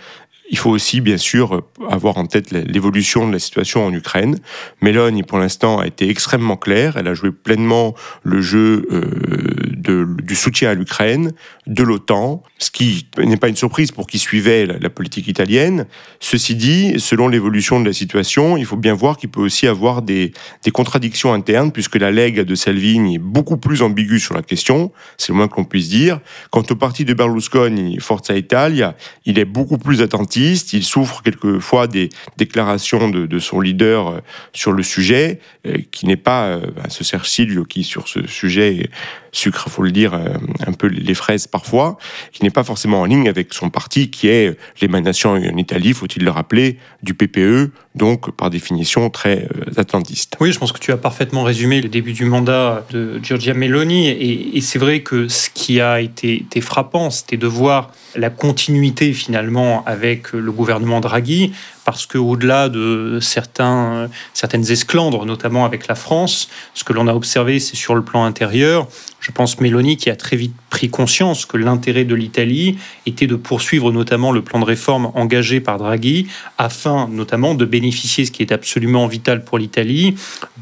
il 0.53 0.59
faut 0.59 0.69
aussi, 0.69 1.01
bien 1.01 1.17
sûr, 1.17 1.63
avoir 1.89 2.19
en 2.19 2.27
tête 2.27 2.51
l'évolution 2.51 3.27
de 3.27 3.33
la 3.33 3.39
situation 3.39 3.87
en 3.87 3.93
Ukraine. 3.93 4.39
Mélanie, 4.83 5.23
pour 5.23 5.39
l'instant, 5.39 5.79
a 5.79 5.87
été 5.87 6.11
extrêmement 6.11 6.59
claire. 6.59 6.99
Elle 6.99 7.09
a 7.09 7.15
joué 7.15 7.31
pleinement 7.33 7.95
le 8.23 8.43
jeu 8.43 8.87
euh, 8.93 10.13
du 10.23 10.35
soutien 10.35 10.69
à 10.69 10.75
l'Ukraine, 10.75 11.33
de 11.67 11.83
l'OTAN, 11.83 12.43
ce 12.59 12.71
qui 12.71 13.09
n'est 13.17 13.39
pas 13.39 13.49
une 13.49 13.57
surprise 13.57 13.93
pour 13.93 14.07
qui 14.07 14.19
suivait 14.19 14.67
la, 14.67 14.91
politique 14.91 15.27
italienne. 15.27 15.87
Ceci 16.21 16.55
dit, 16.55 17.01
selon 17.01 17.29
l'évolution 17.29 17.81
de 17.81 17.87
la 17.87 17.95
situation, 17.95 18.59
il 18.59 18.67
faut 18.67 18.77
bien 18.77 18.93
voir 18.93 19.17
qu'il 19.17 19.31
peut 19.31 19.41
aussi 19.41 19.67
avoir 19.67 20.03
des, 20.03 20.33
des 20.65 20.71
contradictions 20.71 21.33
internes, 21.33 21.73
puisque 21.73 21.97
la 21.97 22.11
Lega 22.11 22.45
de 22.45 22.55
Salvini 22.55 23.15
est 23.15 23.19
beaucoup 23.19 23.57
plus 23.57 23.81
ambiguë 23.81 24.21
sur 24.21 24.35
la 24.35 24.43
question, 24.43 24.93
c'est 25.17 25.33
le 25.33 25.39
moins 25.39 25.49
qu'on 25.49 25.65
puisse 25.65 25.89
dire. 25.89 26.21
Quant 26.51 26.63
au 26.69 26.77
parti 26.77 27.07
de 27.07 27.15
Berlusconi, 27.15 27.99
Forza 28.01 28.37
Italia, 28.37 28.95
il 29.25 29.39
est 29.39 29.47
beaucoup 29.47 29.79
plus 29.79 30.03
attentif 30.03 30.42
il 30.43 30.85
souffre 30.85 31.23
quelquefois 31.23 31.87
des 31.87 32.09
déclarations 32.37 33.09
de, 33.09 33.39
son 33.39 33.61
leader 33.61 34.09
euh, 34.09 34.21
sur 34.53 34.73
le 34.73 34.83
sujet, 34.83 35.41
euh, 35.67 35.79
qui 35.91 36.07
n'est 36.07 36.17
pas 36.17 36.47
euh, 36.47 36.61
bah, 36.75 36.85
ce 36.89 37.05
Serge 37.05 37.29
Silvio 37.29 37.65
qui, 37.65 37.85
sur 37.85 38.09
ce 38.09 38.27
sujet, 38.27 38.91
sucre, 39.33 39.69
faut 39.71 39.83
le 39.83 39.91
dire, 39.91 40.15
un 40.15 40.73
peu 40.73 40.87
les 40.87 41.15
fraises 41.15 41.47
parfois, 41.47 41.97
qui 42.33 42.43
n'est 42.43 42.51
pas 42.51 42.65
forcément 42.65 43.01
en 43.01 43.05
ligne 43.07 43.29
avec 43.29 43.55
son 43.55 43.71
parti, 43.71 44.11
qui 44.11 44.29
est 44.29 44.57
l'émanation 44.81 45.31
en 45.31 45.57
Italie, 45.57 45.95
faut-il 45.95 46.23
le 46.23 46.31
rappeler, 46.31 46.79
du 47.03 47.15
PPE, 47.15 47.71
donc 47.95 48.31
par 48.31 48.51
définition 48.51 49.11
très 49.11 49.49
euh, 49.57 49.81
atlantiste. 49.81 50.37
Oui, 50.41 50.53
je 50.53 50.59
pense 50.59 50.73
que 50.73 50.79
tu 50.79 50.93
as 50.93 50.97
parfaitement 50.97 51.43
résumé 51.43 51.81
le 51.81 51.89
début 51.89 52.13
du 52.13 52.25
mandat 52.25 52.87
de 52.91 53.21
Giorgia 53.23 53.55
Meloni, 53.55 54.09
et, 54.09 54.61
c'est 54.61 54.79
vrai 54.79 55.01
que 55.01 55.29
ce 55.29 55.51
qui 55.51 55.81
a 55.81 56.01
été 56.01 56.61
frappant, 56.61 57.11
c'était 57.11 57.37
de 57.37 57.47
voir 57.47 57.91
la 58.15 58.31
continuité 58.31 59.13
finalement 59.13 59.85
avec 59.87 60.33
le 60.33 60.53
gouvernement 60.53 61.01
Draghi, 61.01 61.53
parce 61.85 62.07
qu'au-delà 62.07 62.69
de 62.69 63.19
certains, 63.21 64.09
certaines 64.35 64.71
esclandres, 64.71 65.27
notamment 65.27 65.65
avec 65.65 65.89
la 65.89 65.95
France, 65.95 66.49
ce 66.75 66.85
que 66.85 66.93
l'on 66.93 67.09
a 67.09 67.15
observé, 67.15 67.59
c'est 67.59 67.77
sur 67.77 67.95
le 67.95 68.03
plan 68.03 68.25
intérieur, 68.25 68.87
je 69.21 69.31
pense 69.31 69.61
Mélanie 69.61 69.97
qui 69.97 70.11
a 70.11 70.17
très 70.17 70.37
vite 70.37 70.55
pris 70.69 70.91
conscience 70.91 71.47
que 71.47 71.57
l'intérêt 71.57 72.05
de 72.05 72.15
l'Italie 72.15 72.77
était 73.07 73.29
de 73.29 73.37
poursuivre 73.37 73.93
notamment 73.93 74.33
le 74.33 74.43
plan 74.43 74.59
de 74.59 74.65
réforme 74.65 75.13
engagé 75.15 75.61
par 75.61 75.79
Draghi, 75.79 76.27
afin 76.59 77.09
notamment 77.09 77.55
de 77.55 77.65
bénéficier, 77.65 78.25
ce 78.25 78.33
qui 78.33 78.43
est 78.43 78.53
absolument 78.53 79.07
vital 79.07 79.45
pour 79.45 79.59
l'Italie, 79.59 80.17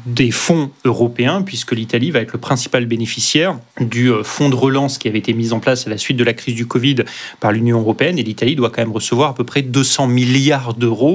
des 0.05 0.31
fonds 0.31 0.71
européens, 0.85 1.41
puisque 1.41 1.71
l'Italie 1.71 2.11
va 2.11 2.19
être 2.19 2.33
le 2.33 2.39
principal 2.39 2.85
bénéficiaire 2.85 3.57
du 3.79 4.11
euh, 4.11 4.23
fonds 4.23 4.49
de 4.49 4.55
relance 4.55 4.97
qui 4.97 5.07
avait 5.07 5.19
été 5.19 5.33
mis 5.33 5.53
en 5.53 5.59
place 5.59 5.87
à 5.87 5.89
la 5.89 5.97
suite 5.97 6.17
de 6.17 6.23
la 6.23 6.33
crise 6.33 6.55
du 6.55 6.67
Covid 6.67 6.97
par 7.39 7.51
l'Union 7.51 7.79
européenne, 7.79 8.19
et 8.19 8.23
l'Italie 8.23 8.55
doit 8.55 8.69
quand 8.69 8.81
même 8.81 8.91
recevoir 8.91 9.31
à 9.31 9.35
peu 9.35 9.43
près 9.43 9.61
200 9.61 10.07
milliards 10.07 10.73
d'euros 10.73 11.10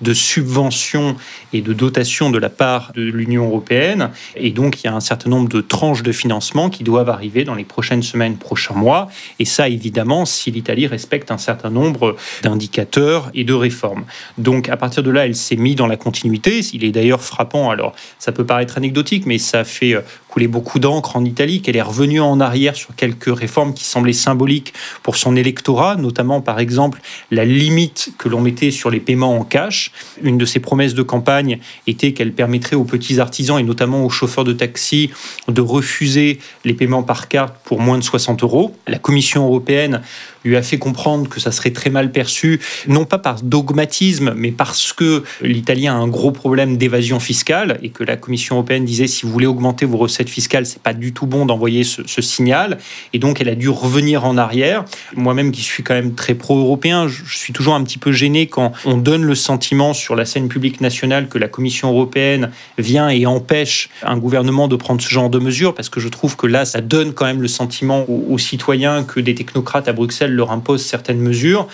de 0.00 0.14
subventions 0.14 1.16
et 1.52 1.60
de 1.60 1.72
dotations 1.72 2.30
de 2.30 2.38
la 2.38 2.48
part 2.48 2.92
de 2.94 3.02
l'Union 3.02 3.46
européenne, 3.46 4.10
et 4.36 4.50
donc 4.50 4.82
il 4.82 4.86
y 4.86 4.88
a 4.88 4.94
un 4.94 5.00
certain 5.00 5.30
nombre 5.30 5.48
de 5.48 5.60
tranches 5.60 6.02
de 6.02 6.12
financement 6.12 6.70
qui 6.70 6.84
doivent 6.84 7.08
arriver 7.08 7.44
dans 7.44 7.54
les 7.54 7.64
prochaines 7.64 8.02
semaines, 8.02 8.36
prochains 8.36 8.74
mois. 8.74 9.08
Et 9.38 9.44
ça, 9.44 9.68
évidemment, 9.68 10.24
si 10.24 10.50
l'Italie 10.50 10.86
respecte 10.86 11.30
un 11.30 11.38
certain 11.38 11.70
nombre 11.70 12.16
d'indicateurs 12.42 13.30
et 13.34 13.44
de 13.44 13.52
réformes. 13.52 14.04
Donc, 14.38 14.68
à 14.68 14.76
partir 14.76 15.02
de 15.02 15.10
là, 15.10 15.26
elle 15.26 15.36
s'est 15.36 15.56
mise 15.56 15.76
dans 15.76 15.86
la 15.86 15.96
continuité. 15.96 16.60
Il 16.72 16.84
est 16.84 16.92
d'ailleurs 16.92 17.22
frappant, 17.22 17.70
alors 17.70 17.94
ça 18.18 18.32
peut 18.32 18.46
paraître 18.46 18.76
anecdotique, 18.76 19.26
mais 19.26 19.38
ça 19.38 19.64
fait 19.64 19.96
couler 20.30 20.46
beaucoup 20.46 20.78
d'encre 20.78 21.16
en 21.16 21.24
Italie, 21.24 21.60
qu'elle 21.60 21.76
est 21.76 21.82
revenue 21.82 22.20
en 22.20 22.40
arrière 22.40 22.76
sur 22.76 22.94
quelques 22.94 23.36
réformes 23.36 23.74
qui 23.74 23.84
semblaient 23.84 24.12
symboliques 24.12 24.72
pour 25.02 25.16
son 25.16 25.36
électorat, 25.36 25.96
notamment 25.96 26.40
par 26.40 26.60
exemple 26.60 27.00
la 27.30 27.44
limite 27.44 28.12
que 28.16 28.28
l'on 28.28 28.40
mettait 28.40 28.70
sur 28.70 28.90
les 28.90 29.00
paiements 29.00 29.36
en 29.36 29.44
cash. 29.44 29.92
Une 30.22 30.38
de 30.38 30.44
ses 30.44 30.60
promesses 30.60 30.94
de 30.94 31.02
campagne 31.02 31.58
était 31.86 32.12
qu'elle 32.12 32.32
permettrait 32.32 32.76
aux 32.76 32.84
petits 32.84 33.18
artisans 33.18 33.58
et 33.58 33.64
notamment 33.64 34.04
aux 34.04 34.10
chauffeurs 34.10 34.44
de 34.44 34.52
taxi 34.52 35.10
de 35.48 35.60
refuser 35.60 36.38
les 36.64 36.74
paiements 36.74 37.02
par 37.02 37.28
carte 37.28 37.56
pour 37.64 37.80
moins 37.80 37.98
de 37.98 38.04
60 38.04 38.42
euros. 38.42 38.76
La 38.86 38.98
Commission 38.98 39.44
européenne 39.44 40.02
lui 40.44 40.56
a 40.56 40.62
fait 40.62 40.78
comprendre 40.78 41.28
que 41.28 41.40
ça 41.40 41.52
serait 41.52 41.70
très 41.70 41.90
mal 41.90 42.12
perçu, 42.12 42.60
non 42.86 43.04
pas 43.04 43.18
par 43.18 43.42
dogmatisme, 43.42 44.34
mais 44.36 44.50
parce 44.50 44.92
que 44.92 45.22
l'Italie 45.42 45.86
a 45.86 45.94
un 45.94 46.08
gros 46.08 46.30
problème 46.30 46.76
d'évasion 46.76 47.20
fiscale 47.20 47.78
et 47.82 47.90
que 47.90 48.04
la 48.04 48.16
Commission 48.16 48.56
européenne 48.56 48.84
disait 48.84 49.06
si 49.06 49.26
vous 49.26 49.32
voulez 49.32 49.46
augmenter 49.46 49.86
vos 49.86 49.98
recettes 49.98 50.30
fiscales, 50.30 50.66
c'est 50.66 50.82
pas 50.82 50.94
du 50.94 51.12
tout 51.12 51.26
bon 51.26 51.46
d'envoyer 51.46 51.84
ce, 51.84 52.20
signal. 52.20 52.78
Et 53.12 53.18
donc 53.18 53.40
elle 53.40 53.48
a 53.48 53.54
dû 53.54 53.68
revenir 53.68 54.24
en 54.24 54.36
arrière. 54.36 54.84
Moi-même 55.14 55.52
qui 55.52 55.62
suis 55.62 55.82
quand 55.82 55.94
même 55.94 56.14
très 56.14 56.34
pro-européen, 56.34 57.08
je 57.08 57.36
suis 57.36 57.52
toujours 57.52 57.74
un 57.74 57.82
petit 57.82 57.98
peu 57.98 58.12
gêné 58.12 58.46
quand 58.46 58.72
on 58.84 58.96
donne 58.96 59.24
le 59.24 59.34
sentiment 59.34 59.94
sur 59.94 60.16
la 60.16 60.24
scène 60.24 60.48
publique 60.48 60.80
nationale 60.80 61.28
que 61.28 61.38
la 61.38 61.48
Commission 61.48 61.90
européenne 61.90 62.50
vient 62.78 63.08
et 63.08 63.26
empêche 63.26 63.88
un 64.02 64.18
gouvernement 64.18 64.68
de 64.68 64.76
prendre 64.76 65.00
ce 65.00 65.08
genre 65.08 65.30
de 65.30 65.38
mesures, 65.38 65.74
parce 65.74 65.88
que 65.88 66.00
je 66.00 66.08
trouve 66.08 66.36
que 66.36 66.46
là, 66.46 66.64
ça 66.64 66.80
donne 66.80 67.12
quand 67.12 67.24
même 67.24 67.42
le 67.42 67.48
sentiment 67.48 68.04
aux 68.08 68.38
citoyens 68.38 69.04
que 69.04 69.20
des 69.20 69.34
technocrates 69.34 69.88
à 69.88 69.92
Bruxelles 69.92 70.29
leur 70.34 70.50
impose 70.52 70.84
certaines 70.84 71.20
mesures, 71.20 71.68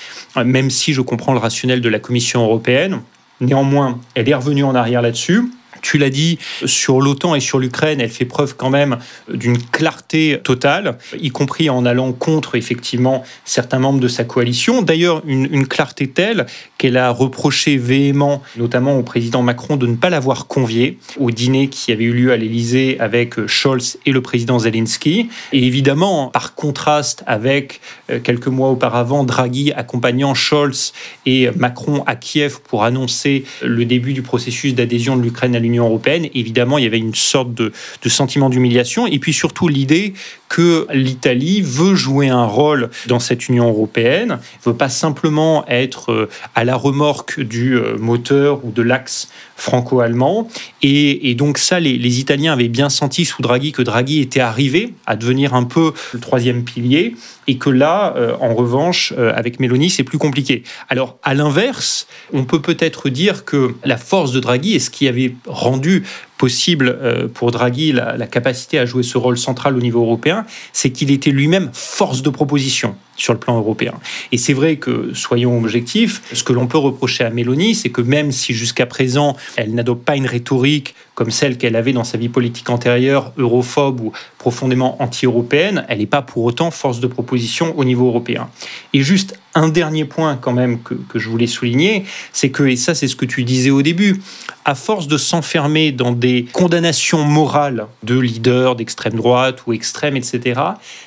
même 0.45 0.71
si 0.71 0.93
je 0.93 1.01
comprends 1.01 1.33
le 1.33 1.39
rationnel 1.39 1.81
de 1.81 1.89
la 1.89 1.99
Commission 1.99 2.43
européenne. 2.43 3.01
Néanmoins, 3.41 4.01
elle 4.15 4.29
est 4.29 4.35
revenue 4.35 4.65
en 4.65 4.75
arrière 4.75 5.03
là-dessus. 5.03 5.51
Tu 5.83 5.99
l'as 5.99 6.11
dit, 6.11 6.39
sur 6.65 7.01
l'OTAN 7.01 7.35
et 7.35 7.41
sur 7.41 7.59
l'Ukraine, 7.59 8.01
elle 8.01 8.11
fait 8.11 8.25
preuve 8.25 8.57
quand 8.57 8.71
même 8.71 8.99
d'une 9.33 9.59
clarté 9.59 10.41
totale, 10.43 10.99
y 11.19 11.31
compris 11.31 11.71
en 11.71 11.85
allant 11.85 12.13
contre 12.13 12.55
effectivement 12.55 13.25
certains 13.45 13.79
membres 13.79 14.01
de 14.01 14.09
sa 14.09 14.25
coalition. 14.25 14.83
D'ailleurs, 14.83 15.23
une, 15.27 15.67
clarté 15.67 16.09
telle 16.09 16.47
qu'elle 16.79 16.97
a 16.97 17.11
reproché 17.11 17.77
véhément, 17.77 18.43
notamment 18.57 18.99
au 18.99 19.03
président 19.03 19.43
Macron, 19.43 19.77
de 19.77 19.87
ne 19.87 19.97
pas 19.97 20.11
l'avoir 20.11 20.47
convié 20.47 20.99
au 21.19 21.31
dîner 21.31 21.69
qui 21.69 21.93
avait 21.93 22.05
eu 22.05 22.13
lieu 22.13 22.33
à 22.33 22.37
l'Élysée 22.37 22.97
avec 23.01 23.47
Scholz 23.47 23.99
et 24.07 24.13
le 24.13 24.21
président 24.21 24.59
Zelensky. 24.59 25.29
Et 25.53 25.67
évidemment, 25.67 26.29
par 26.29 26.55
contraste 26.55 27.25
avec 27.27 27.81
euh, 28.11 28.21
quelques 28.21 28.47
mois 28.47 28.71
auparavant, 28.71 29.25
Draghi 29.25 29.73
accompagnant 29.73 30.35
Scholz 30.35 30.93
et 31.25 31.51
Macron 31.57 32.05
à 32.07 32.17
Kiev 32.17 32.61
pour 32.61 32.85
annoncer 32.85 33.45
le 33.63 33.85
début 33.85 34.13
du 34.13 34.23
processus 34.23 34.75
d'adhésion 34.75 35.17
de 35.17 35.23
l'Ukraine 35.23 35.57
à 35.57 35.61
l'Union 35.67 35.87
européenne, 35.87 36.29
évidemment, 36.35 36.79
il 36.79 36.85
y 36.85 36.87
avait 36.87 36.99
une 36.99 37.15
sorte 37.15 37.53
de, 37.53 37.73
sentiment 38.07 38.49
d'humiliation. 38.49 39.07
Et 39.07 39.19
puis 39.19 39.33
surtout 39.33 39.69
l'idée 39.69 40.15
que 40.49 40.87
l'Italie 40.93 41.61
veut 41.61 41.95
jouer 41.95 42.29
un 42.29 42.45
rôle 42.45 42.91
dans 43.07 43.19
cette 43.19 43.49
Union 43.49 43.69
européenne, 43.69 44.39
ne 44.65 44.71
veut 44.71 44.77
pas 44.77 44.89
simplement 44.89 45.65
être 45.69 46.13
euh, 46.13 46.29
à 46.55 46.65
la 46.65 46.77
remorque 46.77 47.41
du 47.41 47.77
euh, 47.77 47.97
moteur 47.99 48.65
ou 48.65 48.71
de 48.71 48.83
l'axe 48.83 49.29
franco-allemand. 49.57 50.49
Et, 50.83 51.35
donc 51.35 51.59
ça, 51.59 51.81
les, 51.81 52.21
Italiens 52.21 52.53
avaient 52.53 52.69
bien 52.69 52.91
senti 52.91 53.25
sous 53.25 53.43
Draghi 53.43 53.73
que 53.73 53.83
Draghi 53.83 54.21
était 54.21 54.41
arrivé 54.41 54.95
à 55.07 55.17
devenir 55.17 55.55
un 55.55 55.65
peu 55.65 55.93
le 56.13 56.21
troisième 56.21 56.63
pilier 56.63 57.17
et 57.49 57.57
que 57.57 57.71
là, 57.71 58.15
euh, 58.17 58.37
en 58.41 58.55
revanche, 58.55 59.13
avec 59.17 59.61
Meloni, 59.61 59.89
c'est 59.89 60.05
plus 60.05 60.19
compliqué. 60.19 60.63
Alors, 60.89 61.19
à 61.23 61.35
l'inverse, 61.35 62.07
on 62.33 62.45
peut 62.45 62.61
peut-être 62.61 63.09
dire 63.09 63.45
que 63.45 63.75
la 63.85 63.97
force 63.97 64.33
de 64.33 64.41
Draghi 64.41 64.75
et 64.75 64.79
ce 64.79 64.91
qui 64.91 65.09
avait 65.09 65.35
rendu 65.47 66.05
possible 66.39 66.89
euh, 66.89 67.29
pour 67.29 67.51
Draghi 67.51 67.93
la, 67.93 68.27
capacité 68.27 68.79
à 68.79 68.87
jouer 68.87 69.03
ce 69.03 69.19
rôle 69.19 69.39
central 69.39 69.77
au 69.77 69.81
niveau 69.81 70.03
européen, 70.03 70.45
c'est 70.73 70.91
qu'il 70.91 71.11
était 71.11 71.31
lui-même 71.31 71.71
force 71.73 72.23
de 72.23 72.31
proposition 72.31 72.97
sur 73.17 73.33
le 73.33 73.39
plan 73.39 73.57
européen. 73.57 73.95
Et 74.33 74.39
c'est 74.39 74.53
vrai 74.53 74.77
que, 74.77 75.13
soyons 75.15 75.59
objectifs, 75.59 76.23
ce 76.33 76.45
que 76.45 76.53
l'on 76.53 76.67
peut 76.67 76.79
reprocher 76.79 77.25
à 77.25 77.31
Mélanie, 77.31 77.75
c'est 77.75 77.91
que 77.91 78.03
même 78.03 78.33
si 78.33 78.53
jusqu'à 78.53 78.87
présent, 78.87 79.37
elle 79.57 79.75
n'adopte 79.75 80.05
pas 80.05 80.17
une 80.17 80.27
rhétorique 80.27 80.95
comme 81.17 81.31
celle 81.31 81.57
qu'elle 81.57 81.77
avait 81.77 81.95
dans 81.95 82.05
sa 82.05 82.19
vie 82.19 82.29
politique 82.29 82.69
antérieure, 82.69 83.33
europhobe 83.39 84.01
ou 84.01 84.13
profondément 84.37 85.03
anti-européenne, 85.03 85.87
elle 85.89 85.99
n'est 85.99 86.07
pas 86.07 86.21
pour 86.21 86.45
autant 86.45 86.71
force 86.71 87.01
de 87.01 87.07
proposition 87.07 87.77
au 87.79 87.85
niveau 87.85 88.07
européen. 88.07 88.51
Et 88.93 89.01
juste 89.01 89.35
un 89.55 89.71
dernier 89.71 90.05
point 90.05 90.37
quand 90.37 90.53
même 90.53 90.83
que, 90.83 90.93
que 90.93 91.19
je 91.19 91.31
voulais 91.31 91.47
souligner, 91.47 92.05
c'est 92.33 92.51
que, 92.51 92.65
et 92.65 92.77
ça 92.77 92.95
c'est 92.95 93.09
ce 93.09 93.17
que 93.17 93.25
tu 93.25 93.45
disais 93.45 93.71
au 93.71 93.81
début, 93.81 94.21
à 94.67 94.75
force 94.75 95.09
de 95.09 95.17
s'enfermer 95.17 95.91
dans 95.91 96.13
des 96.13 96.45
condamnations 96.53 97.25
morales 97.25 97.87
de 98.03 98.19
leaders 98.19 98.77
d'extrême 98.77 99.15
droite 99.15 99.61
ou 99.67 99.73
extrême, 99.73 100.17
etc., 100.17 100.61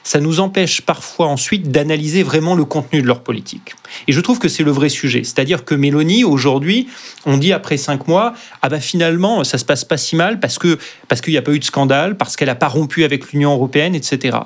ça 0.03 0.19
nous 0.19 0.39
empêche 0.39 0.81
parfois 0.81 1.27
ensuite 1.27 1.69
d'analyser 1.69 1.98
vraiment 2.23 2.55
le 2.55 2.65
contenu 2.65 3.01
de 3.01 3.07
leur 3.07 3.21
politique. 3.21 3.75
Et 4.07 4.11
je 4.11 4.21
trouve 4.21 4.39
que 4.39 4.47
c'est 4.47 4.63
le 4.63 4.71
vrai 4.71 4.89
sujet. 4.89 5.23
C'est-à-dire 5.23 5.65
que 5.65 5.75
Mélanie, 5.75 6.23
aujourd'hui, 6.23 6.87
on 7.25 7.37
dit 7.37 7.53
après 7.53 7.77
cinq 7.77 8.07
mois, 8.07 8.33
ah 8.61 8.69
ben 8.69 8.79
finalement, 8.79 9.43
ça 9.43 9.57
se 9.57 9.65
passe 9.65 9.85
pas 9.85 9.97
si 9.97 10.15
mal 10.15 10.39
parce 10.39 10.57
que 10.57 10.77
parce 11.07 11.21
qu'il 11.21 11.33
n'y 11.33 11.37
a 11.37 11.41
pas 11.41 11.51
eu 11.51 11.59
de 11.59 11.63
scandale, 11.63 12.17
parce 12.17 12.35
qu'elle 12.35 12.47
n'a 12.47 12.55
pas 12.55 12.67
rompu 12.67 13.03
avec 13.03 13.31
l'Union 13.31 13.53
européenne, 13.53 13.95
etc. 13.95 14.37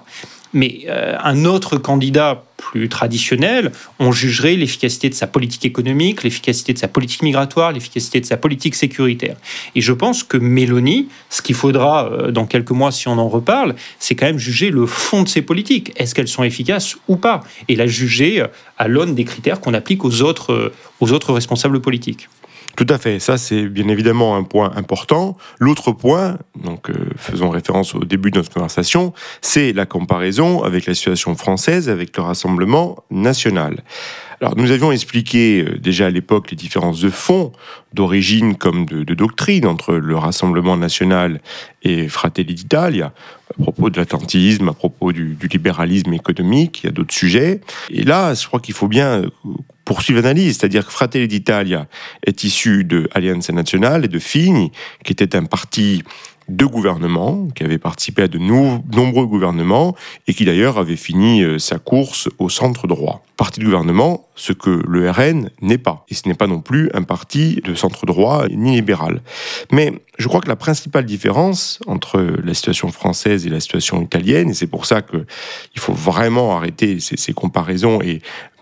Mais 0.54 0.82
euh, 0.88 1.16
un 1.24 1.46
autre 1.46 1.78
candidat 1.78 2.44
plus 2.72 2.90
traditionnel, 2.90 3.72
on 4.00 4.12
jugerait 4.12 4.56
l'efficacité 4.56 5.10
de 5.10 5.14
sa 5.14 5.28
politique 5.28 5.66
économique, 5.66 6.24
l'efficacité 6.24 6.74
de 6.74 6.78
sa 6.78 6.88
politique 6.88 7.22
migratoire, 7.22 7.72
l'efficacité 7.72 8.22
de 8.22 8.26
sa 8.26 8.38
politique 8.38 8.76
sécuritaire. 8.76 9.36
Et 9.76 9.82
je 9.82 9.94
pense 9.94 10.24
que 10.24 10.38
Mélanie, 10.38 11.10
ce 11.30 11.42
qu'il 11.42 11.56
faudra 11.56 12.12
euh, 12.12 12.32
dans 12.32 12.46
quelques 12.46 12.72
mois 12.72 12.92
si 12.92 13.08
on 13.08 13.18
en 13.18 13.28
reparle, 13.28 13.76
c'est 14.00 14.16
quand 14.16 14.26
même 14.26 14.40
juger 14.40 14.70
le 14.70 14.86
fond 14.86 15.24
de 15.24 15.30
ses 15.30 15.42
politiques. 15.42 15.92
Est-ce 15.98 16.16
qu'elles 16.16 16.28
sont 16.28 16.44
efficaces 16.44 16.96
ou 17.08 17.18
pas? 17.18 17.42
Et 17.68 17.76
la 17.76 17.88
juger 17.88 18.42
euh, 18.42 18.48
à 18.78 18.88
l'aune 18.88 19.14
des 19.16 19.26
critères 19.26 19.60
qu'on 19.60 19.74
applique 19.74 20.06
aux 20.06 20.22
autres, 20.22 20.72
aux 21.00 21.12
autres 21.12 21.34
responsables 21.34 21.82
politiques. 21.82 22.30
Tout 22.76 22.88
à 22.90 22.98
fait, 22.98 23.20
ça 23.20 23.38
c'est 23.38 23.68
bien 23.68 23.88
évidemment 23.88 24.36
un 24.36 24.44
point 24.44 24.72
important. 24.76 25.38
L'autre 25.60 25.92
point, 25.92 26.40
donc 26.56 26.90
euh, 26.90 26.96
faisons 27.18 27.52
référence 27.52 27.94
au 27.94 28.04
début 28.04 28.32
de 28.32 28.38
notre 28.38 28.52
conversation, 28.52 29.14
c'est 29.42 29.74
la 29.74 29.86
comparaison 29.86 30.64
avec 30.64 30.88
la 30.88 30.96
situation 30.96 31.36
française, 31.36 31.88
avec 31.88 32.18
le 32.18 32.24
Rassemblement 32.24 33.04
national. 33.12 33.84
Alors 34.42 34.58
nous 34.58 34.72
avions 34.72 34.92
expliqué 34.92 35.64
euh, 35.64 35.78
déjà 35.78 36.08
à 36.08 36.10
l'époque 36.10 36.50
les 36.50 36.58
différences 36.58 37.00
de 37.00 37.12
fond, 37.12 37.52
d'origine 37.94 38.56
comme 38.56 38.88
de, 38.88 39.14
doctrine 39.14 39.68
entre 39.68 39.94
le 39.94 40.18
Rassemblement 40.18 40.76
national 40.76 41.42
et 41.84 42.08
Fratelli 42.08 42.56
d'Italia, 42.56 43.14
à 43.52 43.62
propos 43.62 43.92
de 43.92 43.98
l'atlantisme, 43.98 44.70
à 44.70 44.74
propos 44.74 45.12
du, 45.12 45.36
du 45.36 45.48
libéralisme 45.48 46.12
économique, 46.14 46.82
il 46.84 46.88
y 46.88 46.90
a 46.90 46.92
d'autres 46.92 47.14
sujets. 47.14 47.62
Et 47.92 48.02
là, 48.02 48.34
je 48.34 48.48
crois 48.48 48.60
qu'il 48.60 48.74
faut 48.74 48.88
bien 48.88 49.22
poursuivre 49.86 50.22
l'analyse, 50.22 50.58
c'est-à-dire 50.58 50.86
que 50.86 50.92
Fratelli 50.92 51.28
d'Italia 51.28 51.88
est 52.26 52.44
issu 52.44 52.84
de 52.84 53.10
Allianza 53.14 53.54
Nazionale 53.54 54.06
et 54.06 54.08
de 54.08 54.20
Fini, 54.20 54.72
qui 55.04 55.12
était 55.12 55.36
un 55.36 55.46
parti 55.46 56.04
deux 56.50 56.68
gouvernements, 56.68 57.48
qui 57.56 57.64
avait 57.64 57.78
participé 57.78 58.24
à 58.24 58.28
de 58.28 58.38
nombreux 58.38 59.26
gouvernements 59.26 59.96
et 60.28 60.34
qui 60.34 60.46
d'ailleurs 60.46 60.78
avait 60.78 60.96
fini 60.96 61.42
euh, 61.42 61.60
sa 61.60 61.80
course 61.80 62.30
au 62.38 62.50
centre 62.50 62.88
droit. 62.88 63.24
Parti 63.38 63.60
de 63.60 63.66
gouvernement, 63.66 64.28
ce 64.36 64.54
que 64.54 64.84
le 64.88 65.10
RN 65.10 65.50
n'est 65.62 65.78
pas. 65.78 66.06
Et 66.10 66.14
ce 66.14 66.28
n'est 66.28 66.36
pas 66.36 66.48
non 66.48 66.62
plus 66.62 66.90
un 66.94 67.04
parti 67.04 67.62
de 67.64 67.76
centre 67.76 68.06
droit 68.06 68.48
ni 68.50 68.76
libéral. 68.76 69.22
Mais 69.72 69.94
je 70.18 70.28
crois 70.28 70.42
que 70.42 70.50
la 70.50 70.56
principale 70.56 71.06
différence 71.06 71.80
entre 71.88 72.20
la 72.20 72.54
situation 72.54 72.92
française 72.92 73.48
et 73.48 73.50
la 73.50 73.60
situation 73.60 74.02
italienne, 74.02 74.52
et 74.52 74.54
c'est 74.54 74.68
pour 74.68 74.86
ça 74.86 75.02
qu'il 75.02 75.26
faut 75.78 75.94
vraiment 75.94 76.56
arrêter 76.56 77.00
ces, 77.00 77.18
ces, 77.18 77.34
comparaisons 77.34 78.02
et 78.02 78.22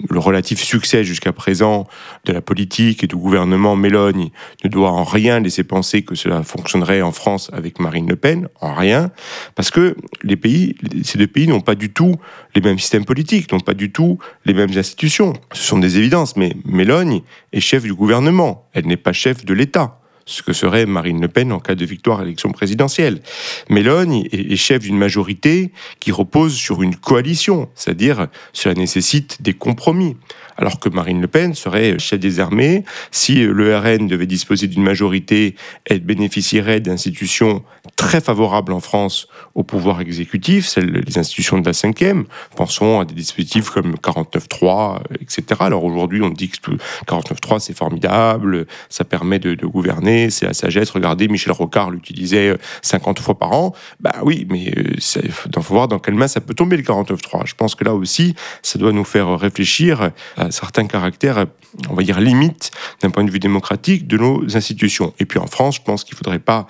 le 0.09 0.19
relatif 0.19 0.61
succès 0.61 1.03
jusqu'à 1.03 1.31
présent 1.31 1.87
de 2.25 2.33
la 2.33 2.41
politique 2.41 3.03
et 3.03 3.07
du 3.07 3.15
gouvernement 3.15 3.75
Mélogne 3.75 4.29
ne 4.63 4.69
doit 4.69 4.91
en 4.91 5.03
rien 5.03 5.39
laisser 5.39 5.63
penser 5.63 6.03
que 6.03 6.15
cela 6.15 6.43
fonctionnerait 6.43 7.01
en 7.01 7.11
France 7.11 7.49
avec 7.53 7.79
Marine 7.79 8.09
Le 8.09 8.15
Pen, 8.15 8.47
en 8.59 8.73
rien, 8.73 9.11
parce 9.55 9.71
que 9.71 9.95
les 10.23 10.35
pays, 10.35 10.75
ces 11.03 11.17
deux 11.17 11.27
pays 11.27 11.47
n'ont 11.47 11.61
pas 11.61 11.75
du 11.75 11.91
tout 11.91 12.15
les 12.55 12.61
mêmes 12.61 12.79
systèmes 12.79 13.05
politiques, 13.05 13.51
n'ont 13.51 13.59
pas 13.59 13.73
du 13.73 13.91
tout 13.91 14.19
les 14.45 14.53
mêmes 14.53 14.75
institutions. 14.75 15.33
Ce 15.53 15.63
sont 15.63 15.79
des 15.79 15.97
évidences, 15.97 16.35
mais 16.35 16.55
Mélogne 16.65 17.21
est 17.53 17.59
chef 17.59 17.83
du 17.83 17.93
gouvernement, 17.93 18.67
elle 18.73 18.87
n'est 18.87 18.97
pas 18.97 19.13
chef 19.13 19.45
de 19.45 19.53
l'État 19.53 20.00
ce 20.31 20.41
que 20.41 20.53
serait 20.53 20.85
Marine 20.85 21.21
Le 21.21 21.27
Pen 21.27 21.51
en 21.51 21.59
cas 21.59 21.75
de 21.75 21.85
victoire 21.85 22.19
à 22.19 22.23
l'élection 22.23 22.51
présidentielle. 22.51 23.21
Mélogne 23.69 24.27
est 24.31 24.55
chef 24.55 24.79
d'une 24.79 24.97
majorité 24.97 25.71
qui 25.99 26.11
repose 26.11 26.55
sur 26.55 26.81
une 26.81 26.95
coalition, 26.95 27.69
c'est-à-dire 27.75 28.27
cela 28.53 28.75
nécessite 28.75 29.41
des 29.41 29.53
compromis 29.53 30.15
alors 30.57 30.79
que 30.79 30.89
Marine 30.89 31.21
Le 31.21 31.27
Pen 31.27 31.55
serait 31.55 31.97
chef 31.97 32.19
des 32.19 32.39
armées. 32.39 32.85
Si 33.09 33.43
le 33.43 33.75
RN 33.75 34.07
devait 34.07 34.27
disposer 34.27 34.67
d'une 34.67 34.83
majorité, 34.83 35.55
elle 35.85 36.01
bénéficierait 36.01 36.79
d'institutions 36.79 37.63
très 37.95 38.21
favorables 38.21 38.71
en 38.71 38.79
France 38.79 39.27
au 39.55 39.63
pouvoir 39.63 40.01
exécutif, 40.01 40.67
celles, 40.67 40.91
les 40.91 41.17
institutions 41.17 41.57
de 41.57 41.65
la 41.65 41.73
cinquième. 41.73 42.25
Pensons 42.55 42.99
à 42.99 43.05
des 43.05 43.15
dispositifs 43.15 43.69
comme 43.69 43.95
49.3, 43.95 45.01
etc. 45.19 45.43
Alors 45.61 45.83
aujourd'hui, 45.83 46.21
on 46.21 46.29
dit 46.29 46.49
que 46.49 46.71
49.3, 47.07 47.59
c'est 47.59 47.75
formidable, 47.75 48.67
ça 48.89 49.03
permet 49.03 49.39
de, 49.39 49.55
gouverner, 49.65 50.20
c'est 50.29 50.45
la 50.45 50.53
sagesse. 50.53 50.89
Regardez, 50.91 51.27
Michel 51.27 51.53
Rocard 51.53 51.91
l'utilisait 51.91 52.57
50 52.81 53.19
fois 53.19 53.37
par 53.37 53.51
an. 53.53 53.73
Bah 53.99 54.13
oui, 54.23 54.45
mais 54.49 54.73
il 54.95 55.31
faut 55.31 55.49
voir 55.73 55.87
dans 55.87 55.99
quelle 55.99 56.15
main 56.15 56.27
ça 56.27 56.41
peut 56.41 56.53
tomber 56.53 56.77
le 56.77 56.83
49.3. 56.83 57.45
Je 57.45 57.55
pense 57.55 57.75
que 57.75 57.83
là 57.83 57.93
aussi, 57.93 58.35
ça 58.61 58.77
doit 58.79 58.91
nous 58.91 59.05
faire 59.05 59.39
réfléchir 59.39 60.11
à 60.37 60.51
certains 60.51 60.87
caractères, 60.87 61.45
on 61.89 61.93
va 61.93 62.03
dire, 62.03 62.19
limites 62.19 62.71
d'un 63.01 63.09
point 63.09 63.23
de 63.23 63.31
vue 63.31 63.39
démocratique 63.39 64.07
de 64.07 64.17
nos 64.17 64.55
institutions. 64.55 65.13
Et 65.19 65.25
puis 65.25 65.39
en 65.39 65.47
France, 65.47 65.77
je 65.77 65.81
pense 65.81 66.03
qu'il 66.03 66.15
ne 66.15 66.17
faudrait 66.17 66.39
pas 66.39 66.67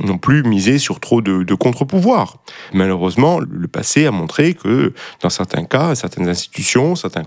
non 0.00 0.18
plus 0.18 0.42
miser 0.42 0.78
sur 0.78 1.00
trop 1.00 1.20
de, 1.20 1.54
contre-pouvoirs. 1.54 2.38
Malheureusement, 2.72 3.40
le 3.40 3.68
passé 3.68 4.06
a 4.06 4.10
montré 4.10 4.54
que 4.54 4.92
dans 5.20 5.30
certains 5.30 5.64
cas, 5.64 5.94
certaines 5.94 6.28
institutions, 6.28 6.96
certains 6.96 7.24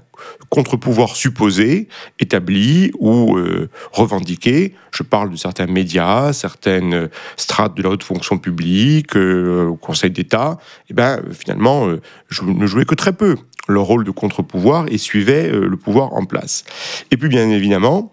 contre-pouvoirs 0.49 1.15
supposés, 1.15 1.87
établis 2.19 2.91
ou 2.99 3.37
euh, 3.37 3.69
revendiqués, 3.91 4.73
je 4.91 5.03
parle 5.03 5.31
de 5.31 5.35
certains 5.35 5.67
médias, 5.67 6.33
certaines 6.33 7.09
strates 7.37 7.77
de 7.77 7.83
la 7.83 7.89
haute 7.89 8.03
fonction 8.03 8.37
publique, 8.37 9.15
euh, 9.15 9.67
au 9.67 9.75
Conseil 9.75 10.11
d'État, 10.11 10.57
eh 10.89 10.93
ben, 10.93 11.21
finalement, 11.31 11.87
euh, 11.87 12.01
ne 12.41 12.65
jouaient 12.65 12.85
que 12.85 12.95
très 12.95 13.13
peu 13.13 13.35
leur 13.67 13.83
rôle 13.83 14.03
de 14.03 14.11
contre-pouvoir 14.11 14.85
et 14.89 14.97
suivaient 14.97 15.49
le 15.49 15.75
pouvoir 15.75 16.13
en 16.13 16.25
place. 16.25 16.65
Et 17.09 17.17
puis 17.17 17.29
bien 17.29 17.49
évidemment, 17.49 18.11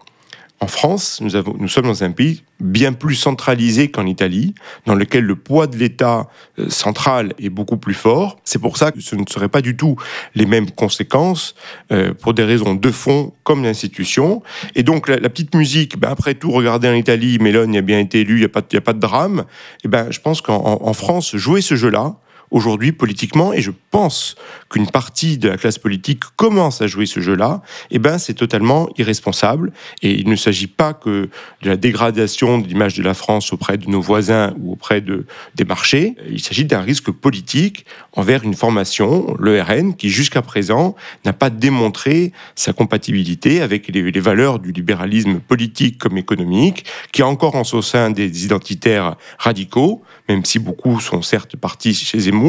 en 0.62 0.68
France, 0.68 1.20
nous, 1.20 1.34
avons, 1.34 1.56
nous, 1.58 1.66
sommes 1.66 1.86
dans 1.86 2.04
un 2.04 2.12
pays 2.12 2.44
bien 2.60 2.92
plus 2.92 3.16
centralisé 3.16 3.90
qu'en 3.90 4.06
Italie, 4.06 4.54
dans 4.86 4.94
lequel 4.94 5.24
le 5.24 5.34
poids 5.34 5.66
de 5.66 5.76
l'État 5.76 6.28
euh, 6.60 6.70
central 6.70 7.34
est 7.40 7.48
beaucoup 7.48 7.78
plus 7.78 7.94
fort. 7.94 8.38
C'est 8.44 8.60
pour 8.60 8.76
ça 8.76 8.92
que 8.92 9.00
ce 9.00 9.16
ne 9.16 9.24
seraient 9.28 9.48
pas 9.48 9.60
du 9.60 9.76
tout 9.76 9.96
les 10.36 10.46
mêmes 10.46 10.70
conséquences, 10.70 11.56
euh, 11.90 12.14
pour 12.14 12.32
des 12.32 12.44
raisons 12.44 12.76
de 12.76 12.90
fond 12.92 13.32
comme 13.42 13.64
d'institution. 13.64 14.40
Et 14.76 14.84
donc 14.84 15.08
la, 15.08 15.18
petite 15.28 15.52
musique, 15.56 15.98
ben, 15.98 16.10
après 16.10 16.34
tout, 16.34 16.52
regardez 16.52 16.88
en 16.88 16.94
Italie, 16.94 17.38
Mélone 17.40 17.76
a 17.76 17.80
bien 17.80 17.98
été 17.98 18.20
élu, 18.20 18.34
il 18.34 18.38
n'y 18.38 18.44
a, 18.44 18.78
a, 18.78 18.80
pas 18.80 18.92
de 18.92 19.00
drame. 19.00 19.44
Et 19.84 19.88
ben, 19.88 20.12
je 20.12 20.20
pense 20.20 20.42
qu'en 20.42 20.92
France, 20.92 21.34
jouer 21.34 21.60
ce 21.60 21.74
jeu-là, 21.74 22.14
aujourd'hui 22.52 22.92
politiquement, 22.92 23.52
et 23.52 23.60
je 23.60 23.72
pense 23.90 24.36
qu'une 24.68 24.86
partie 24.86 25.38
de 25.38 25.48
la 25.48 25.56
classe 25.56 25.78
politique 25.78 26.22
commence 26.36 26.80
à 26.82 26.86
jouer 26.86 27.06
ce 27.06 27.20
jeu-là, 27.20 27.62
eh 27.90 27.98
ben 27.98 28.18
c'est 28.18 28.34
totalement 28.34 28.88
irresponsable. 28.98 29.72
Et 30.02 30.12
il 30.12 30.28
ne 30.28 30.36
s'agit 30.36 30.66
pas 30.66 30.92
que 30.92 31.28
de 31.62 31.68
la 31.68 31.76
dégradation 31.76 32.58
de 32.58 32.68
l'image 32.68 32.94
de 32.94 33.02
la 33.02 33.14
France 33.14 33.52
auprès 33.52 33.78
de 33.78 33.88
nos 33.88 34.00
voisins 34.00 34.54
ou 34.60 34.72
auprès 34.72 35.00
de, 35.00 35.26
des 35.54 35.64
marchés. 35.64 36.14
Il 36.30 36.40
s'agit 36.40 36.64
d'un 36.64 36.82
risque 36.82 37.10
politique 37.10 37.86
envers 38.12 38.44
une 38.44 38.54
formation, 38.54 39.34
le 39.38 39.60
RN, 39.60 39.96
qui 39.96 40.10
jusqu'à 40.10 40.42
présent 40.42 40.94
n'a 41.24 41.32
pas 41.32 41.50
démontré 41.50 42.32
sa 42.54 42.72
compatibilité 42.72 43.62
avec 43.62 43.88
les, 43.88 44.10
les, 44.10 44.20
valeurs 44.20 44.58
du 44.58 44.72
libéralisme 44.72 45.40
politique 45.40 45.98
comme 45.98 46.18
économique, 46.18 46.84
qui 47.12 47.22
est 47.22 47.24
encore 47.24 47.56
en 47.56 47.64
son 47.64 47.80
sein 47.80 48.10
des 48.10 48.44
identitaires 48.44 49.16
radicaux, 49.38 50.02
même 50.28 50.44
si 50.44 50.58
beaucoup 50.58 51.00
sont 51.00 51.22
certes 51.22 51.56
partis 51.56 51.94
chez 51.94 52.20
Zemmour. 52.20 52.41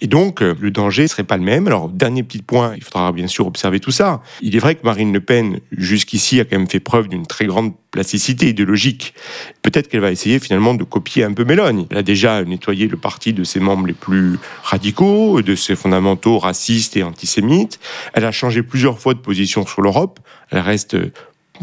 Et 0.00 0.06
donc, 0.06 0.42
euh, 0.42 0.54
le 0.60 0.70
danger 0.70 1.08
serait 1.08 1.24
pas 1.24 1.36
le 1.36 1.42
même. 1.42 1.66
Alors, 1.66 1.88
dernier 1.88 2.22
petit 2.22 2.42
point, 2.42 2.74
il 2.76 2.82
faudra 2.82 3.12
bien 3.12 3.26
sûr 3.26 3.46
observer 3.46 3.80
tout 3.80 3.90
ça. 3.90 4.22
Il 4.40 4.56
est 4.56 4.58
vrai 4.58 4.74
que 4.74 4.84
Marine 4.84 5.12
Le 5.12 5.20
Pen, 5.20 5.60
jusqu'ici, 5.72 6.40
a 6.40 6.44
quand 6.44 6.58
même 6.58 6.68
fait 6.68 6.80
preuve 6.80 7.08
d'une 7.08 7.26
très 7.26 7.46
grande 7.46 7.72
plasticité 7.90 8.48
idéologique. 8.48 9.14
Peut-être 9.62 9.88
qu'elle 9.88 10.00
va 10.00 10.10
essayer 10.10 10.38
finalement 10.38 10.74
de 10.74 10.84
copier 10.84 11.24
un 11.24 11.32
peu 11.32 11.44
Mélogne. 11.44 11.86
Elle 11.90 11.98
a 11.98 12.02
déjà 12.02 12.44
nettoyé 12.44 12.88
le 12.88 12.96
parti 12.96 13.32
de 13.32 13.44
ses 13.44 13.60
membres 13.60 13.86
les 13.86 13.94
plus 13.94 14.38
radicaux, 14.62 15.42
de 15.42 15.54
ses 15.54 15.76
fondamentaux 15.76 16.38
racistes 16.38 16.96
et 16.96 17.02
antisémites. 17.02 17.80
Elle 18.12 18.24
a 18.24 18.32
changé 18.32 18.62
plusieurs 18.62 18.98
fois 18.98 19.14
de 19.14 19.20
position 19.20 19.66
sur 19.66 19.82
l'Europe. 19.82 20.20
Elle 20.50 20.60
reste 20.60 20.96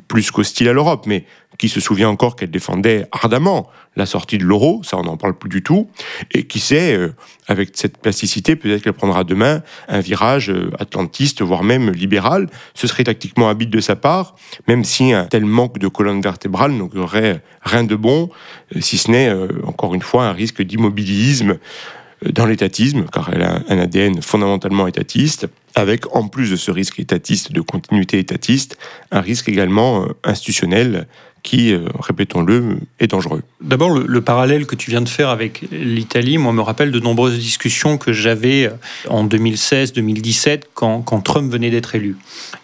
plus 0.07 0.31
qu'hostile 0.31 0.69
à 0.69 0.73
l'Europe, 0.73 1.05
mais 1.07 1.25
qui 1.57 1.69
se 1.69 1.79
souvient 1.79 2.09
encore 2.09 2.35
qu'elle 2.35 2.51
défendait 2.51 3.05
ardemment 3.11 3.69
la 3.95 4.05
sortie 4.05 4.37
de 4.37 4.43
l'euro, 4.43 4.81
ça 4.83 4.97
on 4.97 5.03
n'en 5.03 5.17
parle 5.17 5.37
plus 5.37 5.49
du 5.49 5.61
tout, 5.61 5.87
et 6.31 6.47
qui 6.47 6.59
sait, 6.59 6.95
euh, 6.95 7.13
avec 7.47 7.71
cette 7.73 7.97
plasticité, 7.97 8.55
peut-être 8.55 8.81
qu'elle 8.81 8.93
prendra 8.93 9.23
demain 9.23 9.61
un 9.87 9.99
virage 9.99 10.49
euh, 10.49 10.71
atlantiste, 10.79 11.41
voire 11.43 11.63
même 11.63 11.91
libéral. 11.91 12.49
Ce 12.73 12.87
serait 12.87 13.03
tactiquement 13.03 13.49
habile 13.49 13.69
de 13.69 13.79
sa 13.79 13.95
part, 13.95 14.35
même 14.67 14.83
si 14.83 15.13
un 15.13 15.25
tel 15.25 15.45
manque 15.45 15.77
de 15.77 15.87
colonne 15.87 16.21
vertébrale 16.21 16.71
n'aurait 16.71 17.43
rien 17.61 17.83
de 17.83 17.95
bon, 17.95 18.29
euh, 18.75 18.81
si 18.81 18.97
ce 18.97 19.11
n'est, 19.11 19.31
encore 19.63 19.93
une 19.93 20.01
fois, 20.01 20.25
un 20.25 20.33
risque 20.33 20.61
d'immobilisme 20.61 21.59
dans 22.31 22.45
l'étatisme, 22.45 23.05
car 23.11 23.29
elle 23.33 23.43
a 23.43 23.61
un 23.67 23.77
ADN 23.79 24.21
fondamentalement 24.21 24.87
étatiste, 24.87 25.47
avec 25.75 26.15
en 26.15 26.27
plus 26.27 26.51
de 26.51 26.55
ce 26.55 26.71
risque 26.71 26.99
étatiste, 26.99 27.51
de 27.51 27.61
continuité 27.61 28.19
étatiste, 28.19 28.77
un 29.11 29.21
risque 29.21 29.49
également 29.49 30.07
institutionnel 30.23 31.07
qui, 31.43 31.73
euh, 31.73 31.85
répétons-le, 31.99 32.77
est 32.99 33.07
dangereux. 33.07 33.43
D'abord, 33.61 33.99
le, 33.99 34.21
parallèle 34.21 34.65
que 34.65 34.75
tu 34.75 34.89
viens 34.89 35.01
de 35.01 35.09
faire 35.09 35.29
avec 35.29 35.65
l'Italie, 35.71 36.37
moi, 36.37 36.53
me 36.53 36.61
rappelle 36.61 36.91
de 36.91 36.99
nombreuses 36.99 37.37
discussions 37.37 37.97
que 37.97 38.13
j'avais 38.13 38.65
euh, 38.65 38.71
en 39.09 39.27
2016-2017 39.27 40.63
quand, 40.73 41.03
Trump 41.21 41.51
venait 41.51 41.69
d'être 41.69 41.95
élu. 41.95 42.15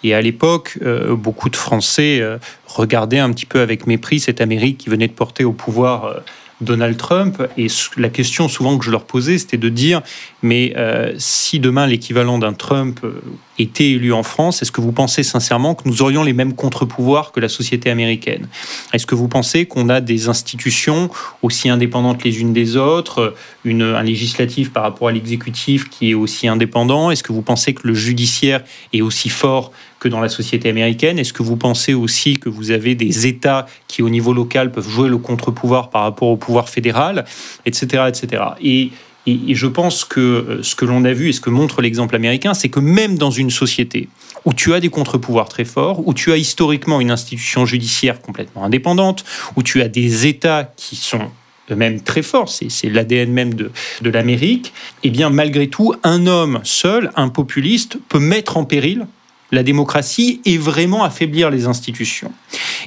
Et 0.03 0.13
à 0.13 0.21
l'époque, 0.21 0.79
euh, 0.81 1.15
beaucoup 1.15 1.49
de 1.49 1.57
Français 1.57 2.21
regardaient 2.65 3.19
un 3.19 3.31
petit 3.31 3.45
peu 3.45 3.59
avec 3.59 3.85
mépris 3.85 4.19
cette 4.19 4.41
Amérique 4.41 4.77
qui 4.77 4.89
venait 4.89 5.07
de 5.07 5.13
porter 5.13 5.43
au 5.43 5.51
pouvoir 5.51 6.21
Donald 6.61 6.97
Trump. 6.97 7.41
Et 7.57 7.67
la 7.97 8.09
question 8.09 8.47
souvent 8.47 8.77
que 8.77 8.85
je 8.85 8.91
leur 8.91 9.05
posais, 9.05 9.37
c'était 9.37 9.57
de 9.57 9.69
dire, 9.69 10.01
mais 10.41 10.73
euh, 10.77 11.13
si 11.17 11.59
demain 11.59 11.87
l'équivalent 11.87 12.37
d'un 12.37 12.53
Trump 12.53 12.99
euh, 13.03 13.21
était 13.57 13.91
élu 13.91 14.13
en 14.13 14.23
France, 14.23 14.61
est-ce 14.61 14.71
que 14.71 14.81
vous 14.81 14.91
pensez 14.91 15.23
sincèrement 15.23 15.75
que 15.75 15.87
nous 15.87 16.01
aurions 16.01 16.23
les 16.23 16.33
mêmes 16.33 16.53
contre-pouvoirs 16.53 17.31
que 17.31 17.39
la 17.39 17.49
société 17.49 17.89
américaine? 17.89 18.47
Est-ce 18.93 19.05
que 19.05 19.15
vous 19.15 19.27
pensez 19.27 19.65
qu'on 19.65 19.89
a 19.89 20.01
des 20.01 20.27
institutions 20.27 21.09
aussi 21.41 21.69
indépendantes 21.69 22.23
les 22.23 22.41
unes 22.41 22.53
des 22.53 22.77
autres, 22.77 23.33
une, 23.63 23.81
un 23.81 24.03
législatif 24.03 24.71
par 24.71 24.83
rapport 24.83 25.07
à 25.07 25.11
l'exécutif 25.11 25.89
qui 25.89 26.11
est 26.11 26.13
aussi 26.13 26.47
indépendant? 26.47 27.11
Est-ce 27.11 27.23
que 27.23 27.33
vous 27.33 27.41
pensez 27.41 27.73
que 27.73 27.87
le 27.87 27.93
judiciaire 27.93 28.63
est 28.93 29.01
aussi 29.01 29.29
fort 29.29 29.71
que 29.99 30.07
dans 30.07 30.19
la 30.19 30.29
société 30.29 30.69
américaine 30.69 31.19
Est-ce 31.19 31.33
que 31.33 31.43
vous 31.43 31.57
pensez 31.57 31.93
aussi 31.93 32.37
que 32.37 32.49
vous 32.49 32.71
avez 32.71 32.95
des 32.95 33.27
États 33.27 33.65
qui, 33.87 34.01
au 34.01 34.09
niveau 34.09 34.33
local, 34.33 34.71
peuvent 34.71 34.89
jouer 34.89 35.09
le 35.09 35.17
contre-pouvoir 35.17 35.89
par 35.89 36.03
rapport 36.03 36.29
au 36.29 36.37
pouvoir 36.37 36.69
fédéral, 36.69 37.25
etc., 37.65 38.03
etc. 38.07 38.43
Et, 38.61 38.91
et, 39.27 39.55
je 39.55 39.67
pense 39.67 40.05
que 40.05 40.19
euh, 40.19 40.63
ce 40.63 40.75
que 40.75 40.85
l'on 40.85 41.03
a 41.05 41.11
vu 41.11 41.29
et 41.29 41.33
ce 41.33 41.41
que 41.41 41.49
montre 41.49 41.81
l'exemple 41.81 42.15
américain, 42.15 42.53
c'est 42.53 42.69
que 42.69 42.79
même 42.79 43.17
dans 43.17 43.31
une 43.31 43.49
société 43.49 44.09
où 44.45 44.53
tu 44.53 44.73
as 44.73 44.79
des 44.79 44.89
contre-pouvoirs 44.89 45.49
très 45.49 45.65
forts, 45.65 46.07
où 46.07 46.13
tu 46.13 46.31
as 46.31 46.37
historiquement 46.37 47.01
une 47.01 47.11
institution 47.11 47.65
judiciaire 47.65 48.21
complètement 48.21 48.63
indépendante, 48.63 49.25
où 49.57 49.63
tu 49.63 49.81
as 49.81 49.89
des 49.89 50.27
États 50.27 50.71
qui 50.77 50.95
sont 50.95 51.29
eux-mêmes 51.69 52.01
très 52.01 52.21
forts, 52.21 52.49
c'est 52.49 52.89
l'ADN 52.89 53.31
même 53.31 53.53
de, 53.53 53.71
de 54.01 54.09
l'Amérique, 54.09 54.73
et 55.03 55.07
eh 55.07 55.09
bien 55.11 55.29
malgré 55.29 55.67
tout, 55.67 55.93
un 56.03 56.25
homme 56.25 56.61
seul, 56.63 57.11
un 57.15 57.29
populiste, 57.29 57.97
peut 58.07 58.19
mettre 58.19 58.57
en 58.57 58.63
péril 58.63 59.05
la 59.51 59.63
démocratie 59.63 60.41
et 60.45 60.57
vraiment 60.57 61.03
affaiblir 61.03 61.49
les 61.49 61.67
institutions. 61.67 62.31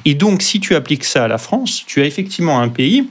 Et 0.05 0.13
donc, 0.13 0.41
si 0.41 0.59
tu 0.59 0.75
appliques 0.75 1.03
ça 1.05 1.25
à 1.25 1.27
la 1.27 1.37
France, 1.37 1.83
tu 1.85 2.01
as 2.01 2.05
effectivement 2.05 2.59
un 2.59 2.69
pays 2.69 3.07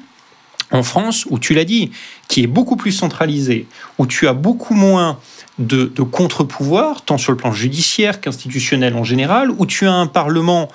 En 0.70 0.82
France, 0.82 1.26
où 1.28 1.38
tu 1.38 1.52
l'as 1.52 1.66
dit, 1.66 1.90
qui 2.28 2.42
est 2.42 2.46
beaucoup 2.46 2.76
plus 2.76 2.92
centralisé, 2.92 3.66
où 3.98 4.06
tu 4.06 4.26
as 4.26 4.32
beaucoup 4.32 4.72
moins 4.72 5.18
de, 5.58 5.84
contre-pouvoir, 6.02 7.02
tant 7.02 7.18
sur 7.18 7.30
le 7.30 7.36
plan 7.36 7.52
judiciaire 7.52 8.22
qu'institutionnel 8.22 8.94
en 8.94 9.04
général, 9.04 9.50
où 9.58 9.66
tu 9.66 9.86
as 9.86 9.92
un 9.92 10.06
Parlement 10.06 10.70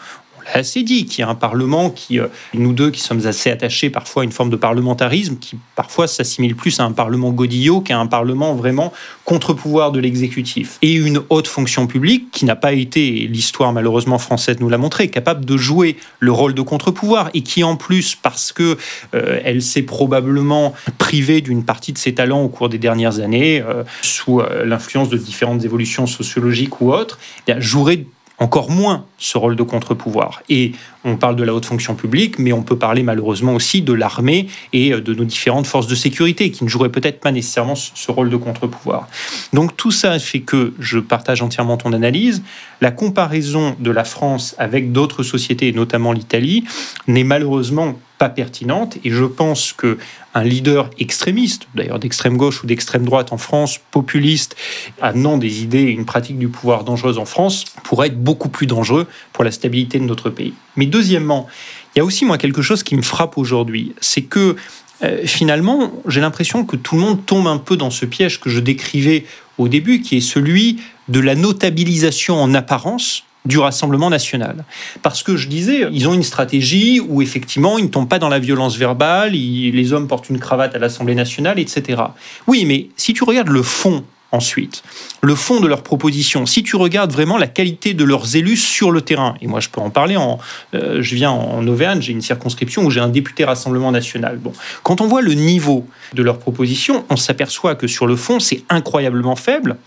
assez 0.53 0.83
dit, 0.83 1.05
qu'il 1.05 1.19
y 1.19 1.23
a 1.23 1.29
un 1.29 1.36
Parlement 1.36 1.89
qui, 1.89 2.19
euh, 2.19 2.27
nous 2.53 2.73
deux 2.73 2.91
qui 2.91 3.01
sommes 3.01 3.25
assez 3.25 3.49
attachés 3.49 3.89
parfois 3.89 4.23
à 4.23 4.25
une 4.25 4.31
forme 4.31 4.49
de 4.49 4.55
parlementarisme, 4.55 5.38
qui 5.38 5.57
parfois 5.75 6.07
s'assimile 6.07 6.55
plus 6.55 6.79
à 6.79 6.83
un 6.83 6.91
Parlement 6.91 7.31
godillot 7.31 7.81
qu'à 7.81 7.97
un 7.97 8.07
Parlement 8.07 8.55
vraiment 8.55 8.93
contre-pouvoir 9.25 9.91
de 9.91 9.99
l'exécutif. 9.99 10.77
Et 10.81 10.93
une 10.93 11.21
haute 11.29 11.47
fonction 11.47 11.88
publique 11.88 12.31
qui 12.31 12.45
n'a 12.45 12.55
pas 12.55 12.73
été, 12.73 13.27
l'histoire 13.27 13.73
malheureusement 13.73 14.17
française 14.17 14.57
nous 14.60 14.69
l'a 14.69 14.77
montré, 14.77 15.10
capable 15.10 15.45
de 15.45 15.57
jouer 15.57 15.97
le 16.19 16.31
rôle 16.31 16.53
de 16.53 16.62
contre-pouvoir 16.62 17.29
et 17.33 17.41
qui 17.41 17.63
en 17.63 17.75
plus, 17.75 18.15
parce 18.15 18.51
que 18.51 18.77
euh, 19.13 19.39
elle 19.43 19.62
s'est 19.62 19.83
probablement 19.83 20.73
privée 20.97 21.41
d'une 21.41 21.63
partie 21.63 21.93
de 21.93 21.97
ses 21.97 22.13
talents 22.13 22.41
au 22.41 22.49
cours 22.49 22.69
des 22.69 22.77
dernières 22.77 23.19
années, 23.19 23.62
euh, 23.62 23.83
sous 24.01 24.41
l'influence 24.63 25.10
de 25.10 25.17
différentes 25.17 25.63
évolutions 25.63 26.07
sociologiques 26.07 26.81
ou 26.81 26.93
autres, 26.93 27.19
eh 27.47 27.53
jouerait 27.60 28.05
encore 28.39 28.69
moins 28.69 29.06
ce 29.17 29.38
rôle 29.38 29.56
de 29.56 29.63
contre-pouvoir. 29.63 30.41
Et 30.50 30.73
on 31.08 31.15
parle 31.15 31.36
de 31.36 31.43
la 31.43 31.54
haute 31.54 31.65
fonction 31.65 31.96
publique, 31.96 32.38
mais 32.38 32.52
on 32.52 32.63
peut 32.63 32.78
parler 32.78 33.02
malheureusement 33.02 33.56
aussi 33.56 33.82
de 33.82 33.93
l'armée 33.93 34.48
et 34.74 34.91
de 34.91 35.13
nos 35.13 35.24
différentes 35.24 35.65
forces 35.65 35.88
de 35.88 35.96
sécurité 35.96 36.52
qui 36.52 36.63
ne 36.63 36.70
joueraient 36.70 36.89
peut-être 36.91 37.20
pas 37.20 37.32
nécessairement 37.32 37.76
ce 37.76 38.12
rôle 38.12 38.30
de 38.30 38.36
contre-pouvoir. 38.36 39.08
Donc 39.54 39.76
tout 39.78 39.91
ça 39.91 40.20
fait 40.20 40.41
que 40.41 40.74
je 40.80 41.00
partage 41.00 41.41
entièrement 41.41 41.78
ton 41.78 41.93
analyse. 41.93 42.43
La 42.82 42.91
comparaison 42.91 43.76
de 43.80 43.89
la 43.89 44.04
France 44.04 44.54
avec 44.58 44.91
d'autres 44.91 45.24
sociétés, 45.24 45.72
notamment 45.72 46.12
l'Italie, 46.12 46.65
n'est 47.08 47.24
malheureusement 47.24 47.98
pas 48.17 48.30
pertinente. 48.30 48.98
Et 49.04 49.12
je 49.12 49.24
pense 49.24 49.74
que 49.74 49.98
un 50.34 50.43
leader 50.43 50.89
extrémiste, 51.00 51.67
d'ailleurs 51.74 52.00
d'extrême 52.00 52.38
gauche 52.38 52.63
ou 52.63 52.67
d'extrême 52.67 53.06
droite 53.06 53.32
en 53.32 53.38
France, 53.38 53.80
populiste, 53.91 54.56
amenant 55.02 55.38
des 55.38 55.63
idées 55.63 55.84
et 55.84 55.91
une 55.91 56.06
pratique 56.06 56.38
du 56.38 56.50
pouvoir 56.50 56.84
dangereuse 56.84 57.17
en 57.17 57.26
France, 57.26 57.65
pourrait 57.84 58.08
être 58.08 58.22
beaucoup 58.22 58.50
plus 58.50 58.67
dangereux 58.67 59.08
pour 59.34 59.43
la 59.43 59.52
stabilité 59.52 60.00
de 60.00 60.04
notre 60.04 60.30
pays. 60.30 60.54
Mais 60.77 60.85
deuxièmement, 60.85 61.47
il 61.95 61.99
y 61.99 62.01
a 62.01 62.05
aussi 62.05 62.25
moi 62.25 62.37
quelque 62.37 62.61
chose 62.61 62.83
qui 62.83 62.95
me 62.95 63.01
frappe 63.01 63.37
aujourd'hui, 63.37 63.93
c'est 63.99 64.21
que 64.21 64.55
euh, 65.03 65.25
finalement, 65.25 65.91
j'ai 66.07 66.21
l'impression 66.21 66.65
que 66.65 66.75
tout 66.75 66.95
le 66.95 67.01
monde 67.01 67.25
tombe 67.25 67.47
un 67.47 67.57
peu 67.57 67.77
dans 67.77 67.91
ce 67.91 68.05
piège 68.05 68.39
que 68.39 68.49
je 68.49 68.59
décrivais 68.59 69.25
au 69.57 69.67
début, 69.67 70.01
qui 70.01 70.17
est 70.17 70.21
celui 70.21 70.79
de 71.07 71.19
la 71.19 71.35
notabilisation 71.35 72.41
en 72.41 72.53
apparence 72.53 73.23
du 73.45 73.59
Rassemblement 73.59 74.09
national. 74.09 74.65
Parce 75.01 75.23
que 75.23 75.37
je 75.37 75.47
disais, 75.47 75.87
ils 75.91 76.07
ont 76.07 76.13
une 76.13 76.23
stratégie 76.23 76.99
où 76.99 77.21
effectivement, 77.21 77.77
ils 77.77 77.85
ne 77.85 77.89
tombent 77.89 78.09
pas 78.09 78.19
dans 78.19 78.29
la 78.29 78.39
violence 78.39 78.75
verbale, 78.75 79.31
les 79.31 79.93
hommes 79.93 80.07
portent 80.07 80.29
une 80.29 80.39
cravate 80.39 80.75
à 80.75 80.79
l'Assemblée 80.79 81.15
nationale, 81.15 81.57
etc. 81.57 82.01
Oui, 82.45 82.65
mais 82.65 82.89
si 82.97 83.13
tu 83.13 83.23
regardes 83.23 83.49
le 83.49 83.63
fond 83.63 84.03
ensuite, 84.31 84.83
le 85.21 85.35
fond 85.35 85.59
de 85.59 85.67
leurs 85.67 85.83
propositions, 85.83 86.45
si 86.45 86.63
tu 86.63 86.75
regardes 86.75 87.11
vraiment 87.11 87.37
la 87.37 87.47
qualité 87.47 87.93
de 87.93 88.03
leurs 88.03 88.35
élus 88.35 88.57
sur 88.57 88.91
le 88.91 89.01
terrain, 89.01 89.35
et 89.41 89.47
moi 89.47 89.59
je 89.59 89.69
peux 89.69 89.81
en 89.81 89.89
parler, 89.89 90.17
en, 90.17 90.39
euh, 90.73 91.01
je 91.01 91.15
viens 91.15 91.31
en 91.31 91.65
Auvergne, 91.67 92.01
j'ai 92.01 92.11
une 92.11 92.21
circonscription 92.21 92.83
où 92.83 92.91
j'ai 92.91 92.99
un 92.99 93.09
député 93.09 93.45
Rassemblement 93.45 93.91
national. 93.91 94.37
Bon, 94.37 94.51
quand 94.83 95.01
on 95.01 95.07
voit 95.07 95.21
le 95.21 95.33
niveau 95.33 95.87
de 96.13 96.23
leurs 96.23 96.39
propositions, 96.39 97.05
on 97.09 97.15
s'aperçoit 97.15 97.75
que 97.75 97.87
sur 97.87 98.07
le 98.07 98.15
fond, 98.15 98.39
c'est 98.39 98.63
incroyablement 98.69 99.35
faible 99.35 99.77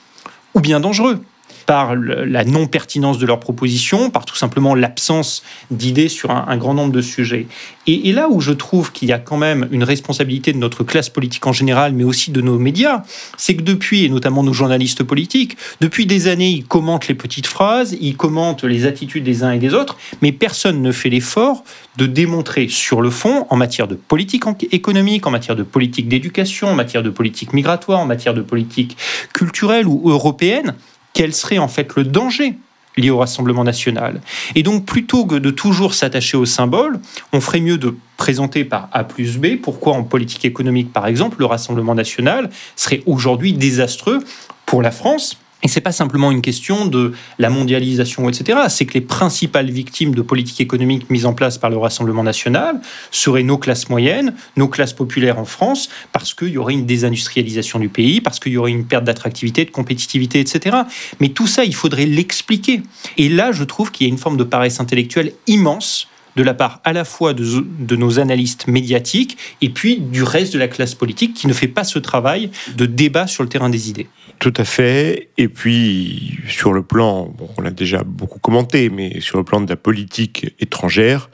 ou 0.55 0.61
bien 0.61 0.81
dangereux 0.81 1.22
par 1.71 1.95
la 1.95 2.43
non-pertinence 2.43 3.19
de 3.19 3.27
leurs 3.27 3.39
propositions, 3.39 4.11
par 4.11 4.25
tout 4.25 4.35
simplement 4.35 4.75
l'absence 4.75 5.45
d'idées 5.71 6.09
sur 6.09 6.33
un, 6.33 6.57
grand 6.57 6.75
nombre 6.75 6.91
de 6.91 7.01
sujets. 7.01 7.47
Et, 7.87 8.11
là 8.13 8.29
où 8.29 8.41
je 8.41 8.51
trouve 8.51 8.91
qu'il 8.91 9.07
y 9.07 9.13
a 9.13 9.21
quand 9.21 9.37
même 9.37 9.69
une 9.71 9.85
responsabilité 9.85 10.53
de 10.53 10.59
notre 10.59 10.83
classe 10.83 11.11
politique 11.11 11.47
en 11.47 11.53
général, 11.53 11.93
mais 11.93 12.03
aussi 12.03 12.33
de 12.33 12.41
nos 12.41 12.59
médias, 12.59 13.05
c'est 13.37 13.55
que 13.55 13.63
depuis, 13.63 14.05
et 14.05 14.09
notamment 14.09 14.43
nos 14.43 14.53
journalistes 14.53 15.05
politiques, 15.05 15.57
depuis 15.81 16.07
des 16.07 16.27
années, 16.27 16.51
ils 16.51 16.65
commentent 16.65 17.07
les 17.07 17.15
petites 17.15 17.47
phrases, 17.47 17.97
ils 18.01 18.17
commentent 18.17 18.65
les 18.65 18.85
attitudes 18.85 19.23
des 19.23 19.45
uns 19.45 19.53
et 19.53 19.61
des 19.61 19.73
autres, 19.73 19.97
mais 20.23 20.33
personne 20.33 20.83
ne 20.83 20.91
fait 20.91 21.09
l'effort 21.09 21.63
de 21.97 22.07
démontrer 22.07 22.67
sur 22.67 23.01
le 23.01 23.11
fond, 23.11 23.47
en 23.49 23.57
matière 23.57 23.87
de 23.87 23.95
politique 23.95 24.43
économique, 24.73 25.25
en 25.25 25.31
matière 25.31 25.55
de 25.55 25.63
politique 25.63 26.09
d'éducation, 26.09 26.67
en 26.67 26.75
matière 26.75 27.05
de 27.05 27.11
politique 27.11 27.53
migratoire, 27.53 28.01
en 28.01 28.07
matière 28.07 28.35
de 28.35 28.43
politique 28.43 28.97
culturelle 29.33 29.87
ou 29.87 30.11
européenne, 30.11 30.75
quel 31.12 31.35
serait 31.35 31.59
en 31.59 31.68
fait 31.68 31.94
le 31.96 32.05
danger 32.05 32.55
lié 32.96 33.11
au 33.11 33.18
Rassemblement 33.18 33.64
national. 33.64 34.20
Et 34.55 34.62
donc, 34.62 34.85
plutôt 34.85 35.25
que 35.25 35.37
de 35.37 35.51
toujours 35.51 35.94
s'attacher 35.94 36.37
au 36.37 36.44
symbole, 36.44 37.01
on 37.33 37.40
ferait 37.40 37.61
mieux 37.61 37.79
de 37.79 37.96
présenter 38.16 38.64
par 38.64 38.88
A 38.92 39.05
plus 39.05 39.38
B 39.38 39.57
pourquoi 39.62 39.94
en 39.94 40.03
politique 40.03 40.44
économique, 40.44 40.92
par 40.92 41.07
exemple, 41.07 41.37
le 41.38 41.46
Rassemblement 41.46 41.94
national 41.94 42.51
serait 42.77 43.03
aujourd'hui 43.07 43.53
désastreux 43.53 44.25
pour 44.66 44.83
la 44.83 44.90
France 44.90 45.38
et 45.62 45.68
c'est 45.68 45.81
pas 45.81 45.92
simplement 45.92 46.31
une 46.31 46.40
question 46.40 46.87
de 46.87 47.12
la 47.38 47.51
mondialisation, 47.51 48.29
etc. 48.29 48.61
C'est 48.68 48.87
que 48.87 48.94
les 48.94 49.01
principales 49.01 49.70
victimes 49.70 50.14
de 50.14 50.23
politiques 50.23 50.61
économiques 50.61 51.11
mises 51.11 51.27
en 51.27 51.35
place 51.35 51.59
par 51.59 51.70
le 51.70 51.77
Rassemblement 51.77 52.23
national 52.23 52.81
seraient 53.11 53.42
nos 53.42 53.59
classes 53.59 53.88
moyennes, 53.88 54.35
nos 54.57 54.68
classes 54.68 54.94
populaires 54.94 55.38
en 55.38 55.44
France, 55.44 55.90
parce 56.12 56.33
qu'il 56.33 56.49
y 56.49 56.59
aurait 56.59 56.73
une 56.73 56.87
désindustrialisation 56.87 57.79
du 57.79 57.88
pays, 57.88 58.20
parce 58.20 58.40
qu'il 58.40 58.53
y 58.53 58.57
aurait 58.57 58.70
une 58.70 58.87
perte 58.87 59.05
d'attractivité, 59.05 59.64
de 59.64 59.70
compétitivité, 59.70 60.40
etc. 60.40 60.79
Mais 61.20 61.29
tout 61.29 61.46
ça, 61.46 61.64
il 61.64 61.75
faudrait 61.75 62.07
l'expliquer. 62.07 62.83
Et 63.18 63.29
là, 63.29 63.53
je 63.53 63.64
trouve 63.64 63.90
qu'il 63.90 64.07
y 64.07 64.11
a 64.11 64.12
une 64.12 64.18
forme 64.18 64.37
de 64.37 64.44
paresse 64.44 64.81
intellectuelle 64.81 65.33
immense 65.46 66.09
de 66.37 66.43
la 66.43 66.55
part 66.55 66.81
à 66.85 66.93
la 66.93 67.05
fois 67.05 67.35
de, 67.35 67.97
nos 67.97 68.19
analystes 68.19 68.66
médiatiques 68.66 69.37
et 69.61 69.69
puis 69.69 69.99
du 69.99 70.23
reste 70.23 70.53
de 70.53 70.59
la 70.59 70.69
classe 70.69 70.95
politique 70.95 71.35
qui 71.35 71.47
ne 71.47 71.53
fait 71.53 71.69
pas 71.69 71.85
ce 71.85 71.99
travail 71.99 72.51
de 72.77 72.87
débat 72.87 73.27
sur 73.27 73.43
le 73.43 73.49
terrain 73.49 73.69
des 73.69 73.90
idées. 73.90 74.07
Tout 74.38 74.55
à 74.57 74.64
fait. 74.64 75.29
Et 75.37 75.49
puis, 75.49 76.38
sur 76.49 76.73
le 76.73 76.83
plan, 76.83 77.35
on 77.57 77.61
l'a 77.61 77.71
déjà 77.71 78.03
beaucoup 78.05 78.38
commenté, 78.38 78.88
mais 78.88 79.21
sur 79.21 79.37
le 79.37 79.45
plan 79.45 79.61
de 79.61 79.69
la 79.69 79.77
politique 79.77 80.55
étrangère, 80.61 81.29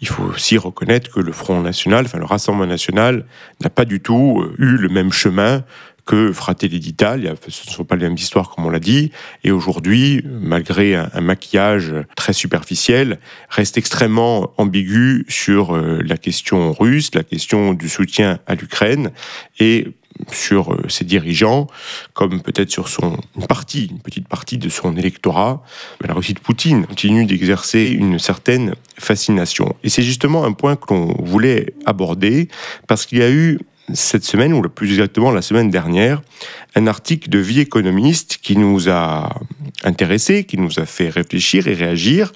il 0.00 0.08
faut 0.08 0.24
aussi 0.24 0.58
reconnaître 0.58 1.12
que 1.12 1.20
le 1.20 1.32
Front 1.32 1.60
National, 1.60 2.06
enfin 2.06 2.18
le 2.18 2.24
Rassemblement 2.24 2.66
National, 2.66 3.26
n'a 3.62 3.70
pas 3.70 3.84
du 3.84 4.00
tout 4.00 4.40
euh, 4.40 4.54
eu 4.58 4.76
le 4.76 4.88
même 4.88 5.12
chemin 5.12 5.64
que 6.08 6.32
Fratelli 6.32 6.80
d'Italia. 6.80 7.34
Ce 7.48 7.68
ne 7.68 7.70
sont 7.70 7.84
pas 7.84 7.94
les 7.94 8.06
mêmes 8.06 8.16
histoires, 8.16 8.48
comme 8.48 8.64
on 8.64 8.70
l'a 8.70 8.80
dit. 8.80 9.12
Et 9.44 9.50
aujourd'hui, 9.50 10.24
malgré 10.24 10.94
un, 10.94 11.20
maquillage 11.20 11.92
très 12.16 12.32
superficiel, 12.32 13.18
reste 13.50 13.76
extrêmement 13.76 14.54
ambigu 14.56 15.26
sur 15.28 15.76
euh, 15.76 16.00
la 16.02 16.16
question 16.16 16.72
russe, 16.72 17.10
la 17.14 17.24
question 17.24 17.74
du 17.74 17.90
soutien 17.90 18.38
à 18.46 18.54
l'Ukraine. 18.54 19.10
Et 19.60 19.88
sur 20.32 20.72
euh, 20.72 20.88
ses 20.88 21.04
dirigeants, 21.04 21.66
comme 22.14 22.40
peut-être 22.40 22.70
sur 22.70 22.88
son 22.88 23.18
une 23.36 23.46
partie, 23.46 23.88
une 23.90 24.00
petite 24.00 24.28
partie 24.28 24.56
de 24.56 24.70
son 24.70 24.96
électorat, 24.96 25.62
la 26.02 26.14
Russie 26.14 26.32
de 26.32 26.40
Poutine 26.40 26.86
continue 26.86 27.26
d'exercer 27.26 27.84
une 27.84 28.18
certaine 28.18 28.74
fascination. 28.98 29.76
Et 29.84 29.90
c'est 29.90 30.02
justement 30.02 30.46
un 30.46 30.52
point 30.52 30.74
que 30.74 30.94
l'on 30.94 31.22
voulait 31.22 31.74
aborder 31.84 32.48
parce 32.86 33.04
qu'il 33.04 33.18
y 33.18 33.22
a 33.22 33.30
eu 33.30 33.58
cette 33.94 34.24
semaine, 34.24 34.52
ou 34.52 34.62
plus 34.62 34.90
exactement 34.90 35.30
la 35.30 35.42
semaine 35.42 35.70
dernière, 35.70 36.22
un 36.74 36.86
article 36.86 37.28
de 37.28 37.38
Vie 37.38 37.60
économiste 37.60 38.38
qui 38.42 38.56
nous 38.56 38.88
a 38.88 39.40
intéressés, 39.84 40.44
qui 40.44 40.58
nous 40.58 40.78
a 40.78 40.86
fait 40.86 41.08
réfléchir 41.08 41.68
et 41.68 41.74
réagir, 41.74 42.32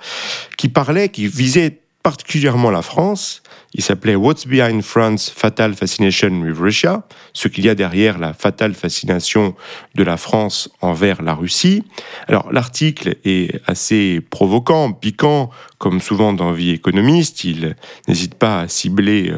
qui 0.56 0.68
parlait, 0.68 1.08
qui 1.08 1.26
visait 1.26 1.82
particulièrement 2.02 2.70
la 2.70 2.82
France. 2.82 3.42
Il 3.74 3.82
s'appelait 3.82 4.16
What's 4.16 4.46
Behind 4.46 4.82
France 4.82 5.32
Fatal 5.34 5.74
Fascination 5.74 6.30
with 6.42 6.58
Russia? 6.58 7.06
Ce 7.32 7.48
qu'il 7.48 7.64
y 7.64 7.68
a 7.68 7.74
derrière 7.74 8.18
la 8.18 8.34
fatale 8.34 8.74
fascination 8.74 9.54
de 9.94 10.02
la 10.02 10.16
France 10.16 10.68
envers 10.80 11.22
la 11.22 11.34
Russie. 11.34 11.84
Alors 12.28 12.52
l'article 12.52 13.16
est 13.24 13.60
assez 13.66 14.20
provoquant, 14.20 14.92
piquant, 14.92 15.50
comme 15.78 16.00
souvent 16.00 16.32
dans 16.32 16.52
Vie 16.52 16.70
économiste. 16.70 17.44
Il 17.44 17.76
n'hésite 18.08 18.34
pas 18.34 18.60
à 18.60 18.68
cibler 18.68 19.32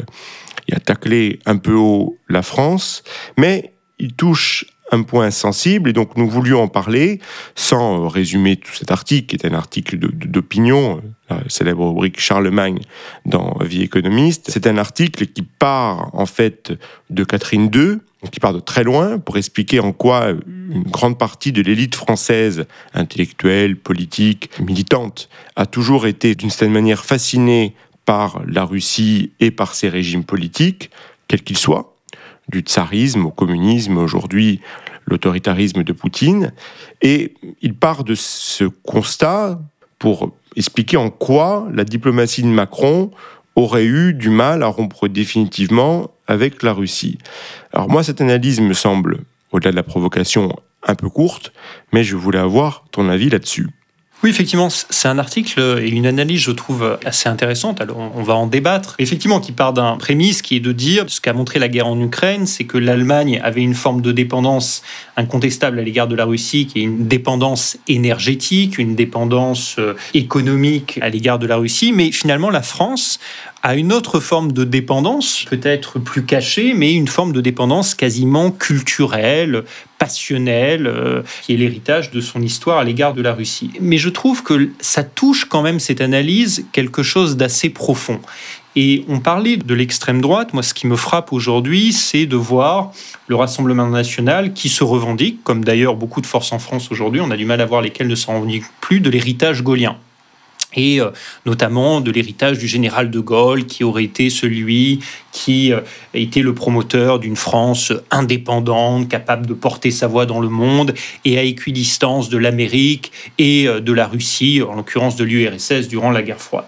et 0.69 0.75
à 0.75 0.81
tacler 0.81 1.39
un 1.47 1.57
peu 1.57 1.75
haut 1.75 2.19
la 2.29 2.43
France, 2.43 3.03
mais 3.39 3.73
il 3.99 4.15
touche 4.15 4.67
un 4.93 5.03
point 5.03 5.31
sensible 5.31 5.91
et 5.91 5.93
donc 5.93 6.17
nous 6.17 6.29
voulions 6.29 6.63
en 6.63 6.69
parler 6.69 7.21
sans 7.55 8.09
résumer 8.09 8.57
tout 8.57 8.73
cet 8.73 8.91
article 8.91 9.27
qui 9.27 9.37
est 9.37 9.51
un 9.51 9.55
article 9.55 9.99
d'opinion, 9.99 11.03
la 11.31 11.41
célèbre 11.49 11.89
rubrique 11.89 12.21
Charlemagne 12.21 12.81
dans 13.25 13.57
Vie 13.61 13.83
économiste. 13.83 14.51
C'est 14.51 14.67
un 14.67 14.79
article 14.79 15.27
qui 15.27 15.43
part 15.43 16.11
en 16.13 16.27
fait 16.27 16.73
de 17.11 17.25
Catherine 17.25 17.71
II, 17.75 17.99
qui 18.31 18.41
part 18.41 18.55
de 18.55 18.61
très 18.61 18.85
loin 18.85 19.19
pour 19.19 19.37
expliquer 19.37 19.81
en 19.81 19.93
quoi 19.93 20.31
une 20.71 20.85
grande 20.85 21.19
partie 21.19 21.53
de 21.53 21.63
l'élite 21.63 21.95
française, 21.95 22.67
intellectuelle, 22.95 23.77
politique, 23.77 24.51
militante, 24.61 25.29
a 25.57 25.67
toujours 25.67 26.07
été 26.07 26.35
d'une 26.35 26.51
certaine 26.51 26.73
manière 26.73 27.05
fascinée 27.05 27.75
par 28.05 28.43
la 28.47 28.65
Russie 28.65 29.33
et 29.41 29.51
par 29.51 29.75
ses 29.75 29.89
régimes 29.89 30.25
politiques, 30.25 30.91
quels 31.29 31.43
qu'ils 31.43 31.59
soient 31.59 31.95
du 32.49 32.61
tsarisme 32.61 33.27
au 33.27 33.31
communisme, 33.31 33.97
aujourd'hui 33.97 34.61
l'autoritarisme 35.07 35.83
de 35.83 35.93
Poutine. 35.93 36.53
Et 37.03 37.35
il 37.63 37.75
part 37.75 38.05
de 38.05 38.15
ce 38.15 38.65
constat 38.65 39.61
pour 39.99 40.33
expliquer 40.57 40.97
en 40.97 41.11
quoi 41.11 41.69
la 41.73 41.85
diplomatie 41.85 42.43
de 42.43 42.49
Macron 42.49 43.11
aurait 43.57 43.85
eu 43.85 44.15
du 44.15 44.31
mal 44.31 44.63
à 44.63 44.67
rompre 44.67 45.09
définitivement 45.09 46.11
avec 46.27 46.63
la 46.63 46.73
Russie. 46.73 47.19
Alors 47.73 47.89
moi, 47.89 48.03
cette 48.03 48.21
analyse 48.21 48.61
me 48.61 48.75
semble, 48.75 49.21
au-delà 49.53 49.71
de 49.71 49.77
la 49.77 49.83
provocation, 49.83 50.57
un 50.87 50.95
peu 50.95 51.09
courte, 51.09 51.53
mais 51.93 52.05
je 52.05 52.17
voulais 52.17 52.39
avoir 52.39 52.85
ton 52.91 53.09
avis 53.09 53.31
là-dessus. 53.31 53.69
Oui, 54.25 54.31
effectivement, 54.31 54.71
c'est 54.71 55.07
un 55.07 55.19
article 55.19 55.61
et 55.83 55.91
une 55.91 56.07
analyse, 56.07 56.41
je 56.41 56.51
trouve, 56.51 56.99
assez 57.05 57.29
intéressante. 57.29 57.83
Alors, 57.83 57.99
on 57.99 58.23
va 58.23 58.35
en 58.35 58.47
débattre. 58.47 58.95
Effectivement, 58.99 59.39
qui 59.39 59.53
part 59.53 59.75
d'un 59.75 59.99
prémisse 59.99 60.41
qui 60.41 60.57
est 60.57 60.61
de 60.61 60.73
dire 60.73 61.05
ce 61.09 61.21
qu'a 61.21 61.35
montré 61.35 61.59
la 61.59 61.69
guerre 61.69 61.89
en 61.89 62.01
Ukraine, 62.01 62.47
c'est 62.47 62.65
que 62.65 62.79
l'Allemagne 62.79 63.39
avait 63.45 63.61
une 63.61 63.75
forme 63.75 64.01
de 64.01 64.13
dépendance 64.13 64.83
incontestable 65.19 65.79
à 65.79 65.83
l'égard 65.83 66.09
de 66.09 66.17
la 66.17 66.25
Russie, 66.25 66.67
qui 66.67 66.79
est 66.79 66.85
une 66.85 67.07
dépendance 67.07 67.77
énergétique, 67.87 68.79
une 68.79 68.95
dépendance 68.95 69.77
euh, 69.79 69.93
économique 70.15 70.99
à 71.03 71.11
l'égard 71.11 71.39
de 71.39 71.47
la 71.47 71.57
Russie. 71.57 71.93
Mais 71.93 72.11
finalement, 72.11 72.49
la 72.49 72.63
France 72.63 73.21
a 73.65 73.77
une 73.77 73.95
autre 73.95 74.21
forme 74.21 74.53
de 74.53 74.63
dépendance, 74.63 75.47
peut-être 75.49 75.99
plus 75.99 76.27
cachée, 76.27 76.75
mais 76.75 76.93
une 76.93 77.09
forme 77.09 77.33
de 77.33 77.41
dépendance 77.41 77.95
quasiment 77.95 78.51
culturelle, 78.51 79.65
passionnelle, 79.99 80.87
euh, 80.87 81.23
qui 81.41 81.55
est 81.55 81.57
l'héritage 81.57 82.11
de 82.11 82.21
son 82.21 82.43
histoire 82.43 82.77
à 82.77 82.85
l'égard 82.85 83.15
de 83.15 83.23
la 83.23 83.33
Russie. 83.33 83.71
Mais 83.81 83.97
je 83.97 84.11
trouve 84.11 84.43
que 84.43 84.69
ça 84.81 85.03
touche 85.03 85.47
quand 85.47 85.63
même 85.63 85.81
cette 85.81 86.03
analyse 86.03 86.67
quelque 86.73 87.03
chose 87.03 87.39
d'assez 87.39 87.71
profond. 87.71 88.21
Et 88.77 89.07
on 89.09 89.21
parlait 89.21 89.57
de 89.57 89.75
l'extrême 89.75 90.21
droite. 90.21 90.53
Moi, 90.53 90.63
ce 90.63 90.75
qui 90.75 90.87
me 90.87 90.97
frappe 90.97 91.33
aujourd'hui, 91.33 91.95
c'est 91.95 92.27
de 92.27 92.37
voir 92.37 92.93
le 93.29 93.37
Rassemblement 93.37 93.89
national 93.89 94.53
qui 94.53 94.69
se 94.69 94.85
revendique, 94.85 95.43
comme 95.43 95.65
d'ailleurs 95.65 95.97
beaucoup 95.97 96.21
de 96.21 96.27
forces 96.27 96.53
en 96.53 96.59
France 96.59 96.91
aujourd'hui, 96.91 97.23
on 97.23 97.31
a 97.31 97.37
du 97.37 97.47
mal 97.47 97.63
à 97.63 97.65
voir 97.65 97.81
lesquelles 97.81 98.09
ne 98.09 98.15
s'en 98.15 98.35
revendiquent 98.35 98.65
plus, 98.83 99.01
de 99.01 99.09
l'héritage 99.09 99.63
gaulien 99.63 99.97
et 100.75 101.01
euh, 101.01 101.11
notamment 101.47 102.01
de 102.01 102.11
l'héritage 102.11 102.59
du 102.59 102.69
général 102.69 103.11
de 103.11 103.21
Gaulle, 103.21 103.67
qui 103.67 103.85
aurait 103.85 104.05
été 104.05 104.31
celui 104.31 105.01
qui 105.33 105.73
euh, 105.73 105.81
été 106.13 106.43
le 106.43 106.55
promoteur 106.55 107.19
d'une 107.19 107.37
France 107.37 107.93
indépendante, 108.11 109.09
capable 109.09 109.47
de 109.47 109.55
porter 109.55 109.91
sa 109.91 110.07
voix 110.07 110.27
dans 110.27 110.41
le 110.41 110.49
monde 110.49 110.95
et 111.25 111.39
à 111.39 111.43
équidistance 111.43 112.29
de 112.29 112.39
l'Amérique 112.39 113.13
et 113.39 113.67
euh, 113.69 113.81
de 113.81 113.93
la 113.93 114.07
Russie, 114.07 114.63
en 114.63 114.75
l'occurrence 114.75 115.17
de 115.17 115.25
l'URSS, 115.25 115.89
durant 115.89 116.11
la 116.11 116.23
guerre 116.23 116.41
froide. 116.41 116.67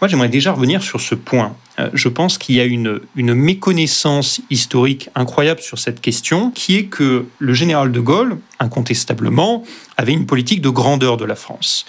Moi, 0.00 0.08
j'aimerais 0.08 0.28
déjà 0.28 0.52
revenir 0.52 0.82
sur 0.82 1.00
ce 1.00 1.14
point. 1.14 1.56
Je 1.92 2.08
pense 2.08 2.38
qu'il 2.38 2.54
y 2.54 2.60
a 2.60 2.64
une, 2.64 3.00
méconnaissance 3.14 4.40
historique 4.50 5.10
incroyable 5.14 5.60
sur 5.60 5.78
cette 5.78 6.00
question, 6.00 6.50
qui 6.50 6.76
est 6.76 6.84
que 6.86 7.26
le 7.38 7.54
général 7.54 7.92
de 7.92 8.00
Gaulle, 8.00 8.38
incontestablement, 8.58 9.62
avait 9.96 10.12
une 10.12 10.26
politique 10.26 10.62
de 10.62 10.70
grandeur 10.70 11.16
de 11.16 11.24
la 11.24 11.34
France 11.34 11.84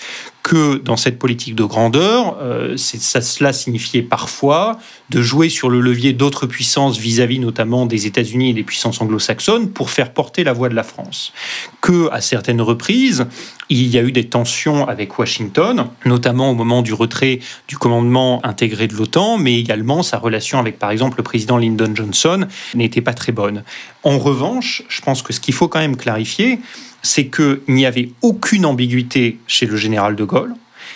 que 0.47 0.77
dans 0.77 0.95
cette 0.95 1.19
politique 1.19 1.55
de 1.55 1.65
grandeur, 1.65 2.37
euh, 2.41 2.77
cela 2.77 3.51
signifiait 3.51 4.01
parfois 4.01 4.79
de 5.09 5.21
jouer 5.21 5.49
sur 5.49 5.69
le 5.69 5.81
levier 5.81 6.13
d'autres 6.13 6.47
puissances 6.47 6.97
vis-à-vis 6.97 7.39
notamment 7.39 7.85
des 7.85 8.07
États-Unis 8.07 8.51
et 8.51 8.53
des 8.53 8.63
puissances 8.63 9.01
anglo-saxonnes 9.01 9.71
pour 9.71 9.89
faire 9.89 10.13
porter 10.13 10.45
la 10.45 10.53
voix 10.53 10.69
de 10.69 10.75
la 10.75 10.83
France. 10.83 11.33
Que 11.81 12.09
à 12.13 12.21
certaines 12.21 12.61
reprises, 12.61 13.25
il 13.67 13.87
y 13.87 13.97
a 13.97 14.01
eu 14.01 14.13
des 14.13 14.29
tensions 14.29 14.87
avec 14.87 15.19
Washington, 15.19 15.87
notamment 16.05 16.51
au 16.51 16.55
moment 16.55 16.81
du 16.81 16.93
retrait 16.93 17.39
du 17.67 17.77
commandement 17.77 18.39
intégré 18.45 18.87
de 18.87 18.93
l'OTAN, 18.93 19.37
mais 19.37 19.59
également 19.59 19.76
sa 20.03 20.17
relation 20.17 20.59
avec 20.59 20.79
par 20.79 20.91
exemple 20.91 21.17
le 21.17 21.23
président 21.23 21.57
Lyndon 21.57 21.93
Johnson 21.95 22.47
n'était 22.75 23.01
pas 23.01 23.13
très 23.13 23.31
bonne. 23.31 23.63
En 24.03 24.17
revanche, 24.17 24.83
je 24.89 25.01
pense 25.01 25.21
que 25.21 25.33
ce 25.33 25.39
qu'il 25.39 25.53
faut 25.53 25.67
quand 25.67 25.79
même 25.79 25.97
clarifier, 25.97 26.59
c'est 27.01 27.27
qu'il 27.27 27.61
n'y 27.67 27.85
avait 27.85 28.09
aucune 28.21 28.65
ambiguïté 28.65 29.39
chez 29.47 29.65
le 29.65 29.77
général 29.77 30.15
de 30.15 30.23
Gaulle, 30.23 30.53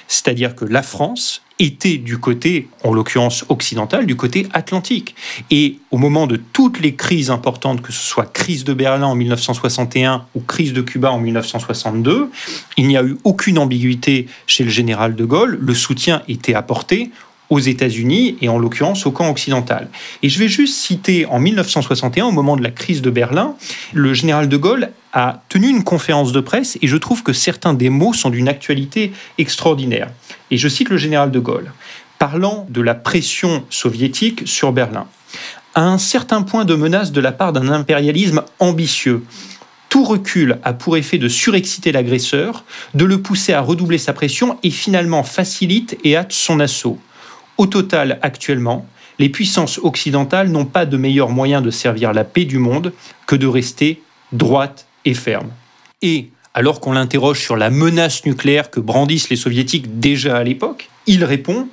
c'est-à-dire 0.07 0.55
que 0.55 0.65
la 0.65 0.81
France 0.81 1.41
était 1.61 1.97
du 1.97 2.17
côté, 2.17 2.67
en 2.83 2.91
l'occurrence 2.91 3.45
occidental, 3.49 4.07
du 4.07 4.15
côté 4.15 4.47
atlantique. 4.51 5.15
Et 5.51 5.77
au 5.91 5.97
moment 5.97 6.25
de 6.25 6.35
toutes 6.37 6.79
les 6.79 6.95
crises 6.95 7.29
importantes, 7.29 7.81
que 7.81 7.91
ce 7.91 8.01
soit 8.01 8.25
crise 8.25 8.63
de 8.63 8.73
Berlin 8.73 9.05
en 9.05 9.15
1961 9.15 10.25
ou 10.33 10.41
crise 10.41 10.73
de 10.73 10.81
Cuba 10.81 11.11
en 11.11 11.19
1962, 11.19 12.31
il 12.77 12.87
n'y 12.87 12.97
a 12.97 13.03
eu 13.03 13.15
aucune 13.23 13.59
ambiguïté 13.59 14.27
chez 14.47 14.63
le 14.63 14.71
général 14.71 15.15
de 15.15 15.23
Gaulle. 15.23 15.59
Le 15.61 15.73
soutien 15.75 16.23
était 16.27 16.55
apporté 16.55 17.11
aux 17.51 17.59
États-Unis 17.59 18.37
et 18.41 18.49
en 18.49 18.57
l'occurrence 18.57 19.05
au 19.05 19.11
camp 19.11 19.29
occidental. 19.29 19.89
Et 20.23 20.29
je 20.29 20.39
vais 20.39 20.47
juste 20.47 20.77
citer 20.77 21.25
en 21.25 21.37
1961, 21.37 22.25
au 22.25 22.31
moment 22.31 22.55
de 22.55 22.63
la 22.63 22.71
crise 22.71 23.01
de 23.01 23.09
Berlin, 23.11 23.55
le 23.93 24.13
général 24.13 24.47
de 24.47 24.57
Gaulle 24.57 24.91
a 25.11 25.43
tenu 25.49 25.67
une 25.67 25.83
conférence 25.83 26.31
de 26.31 26.39
presse 26.39 26.79
et 26.81 26.87
je 26.87 26.95
trouve 26.95 27.23
que 27.23 27.33
certains 27.33 27.73
des 27.73 27.89
mots 27.89 28.13
sont 28.13 28.29
d'une 28.29 28.47
actualité 28.47 29.11
extraordinaire. 29.37 30.09
Et 30.49 30.57
je 30.57 30.69
cite 30.69 30.89
le 30.89 30.95
général 30.95 31.29
de 31.29 31.39
Gaulle, 31.39 31.73
parlant 32.19 32.65
de 32.69 32.81
la 32.81 32.95
pression 32.95 33.65
soviétique 33.69 34.43
sur 34.45 34.71
Berlin. 34.71 35.05
À 35.75 35.83
un 35.83 35.97
certain 35.97 36.43
point 36.43 36.63
de 36.63 36.75
menace 36.75 37.11
de 37.11 37.19
la 37.19 37.33
part 37.33 37.51
d'un 37.51 37.67
impérialisme 37.67 38.43
ambitieux, 38.59 39.25
tout 39.89 40.05
recul 40.05 40.57
a 40.63 40.71
pour 40.71 40.95
effet 40.95 41.17
de 41.17 41.27
surexciter 41.27 41.91
l'agresseur, 41.91 42.63
de 42.93 43.03
le 43.03 43.21
pousser 43.21 43.51
à 43.51 43.59
redoubler 43.59 43.97
sa 43.97 44.13
pression 44.13 44.57
et 44.63 44.69
finalement 44.69 45.23
facilite 45.23 45.97
et 46.05 46.15
hâte 46.15 46.31
son 46.31 46.61
assaut. 46.61 46.97
Au 47.61 47.67
total, 47.67 48.17
actuellement, 48.23 48.87
les 49.19 49.29
puissances 49.29 49.79
occidentales 49.83 50.49
n'ont 50.49 50.65
pas 50.65 50.87
de 50.87 50.97
meilleur 50.97 51.29
moyen 51.29 51.61
de 51.61 51.69
servir 51.69 52.11
la 52.11 52.23
paix 52.23 52.45
du 52.45 52.57
monde 52.57 52.91
que 53.27 53.35
de 53.35 53.45
rester 53.45 54.01
droite 54.31 54.87
et 55.05 55.13
ferme. 55.13 55.51
Et 56.01 56.29
alors 56.55 56.79
qu'on 56.79 56.93
l'interroge 56.93 57.39
sur 57.39 57.55
la 57.55 57.69
menace 57.69 58.25
nucléaire 58.25 58.71
que 58.71 58.79
brandissent 58.79 59.29
les 59.29 59.35
soviétiques 59.35 59.99
déjà 59.99 60.37
à 60.37 60.43
l'époque, 60.43 60.89
il 61.05 61.23
répond 61.23 61.67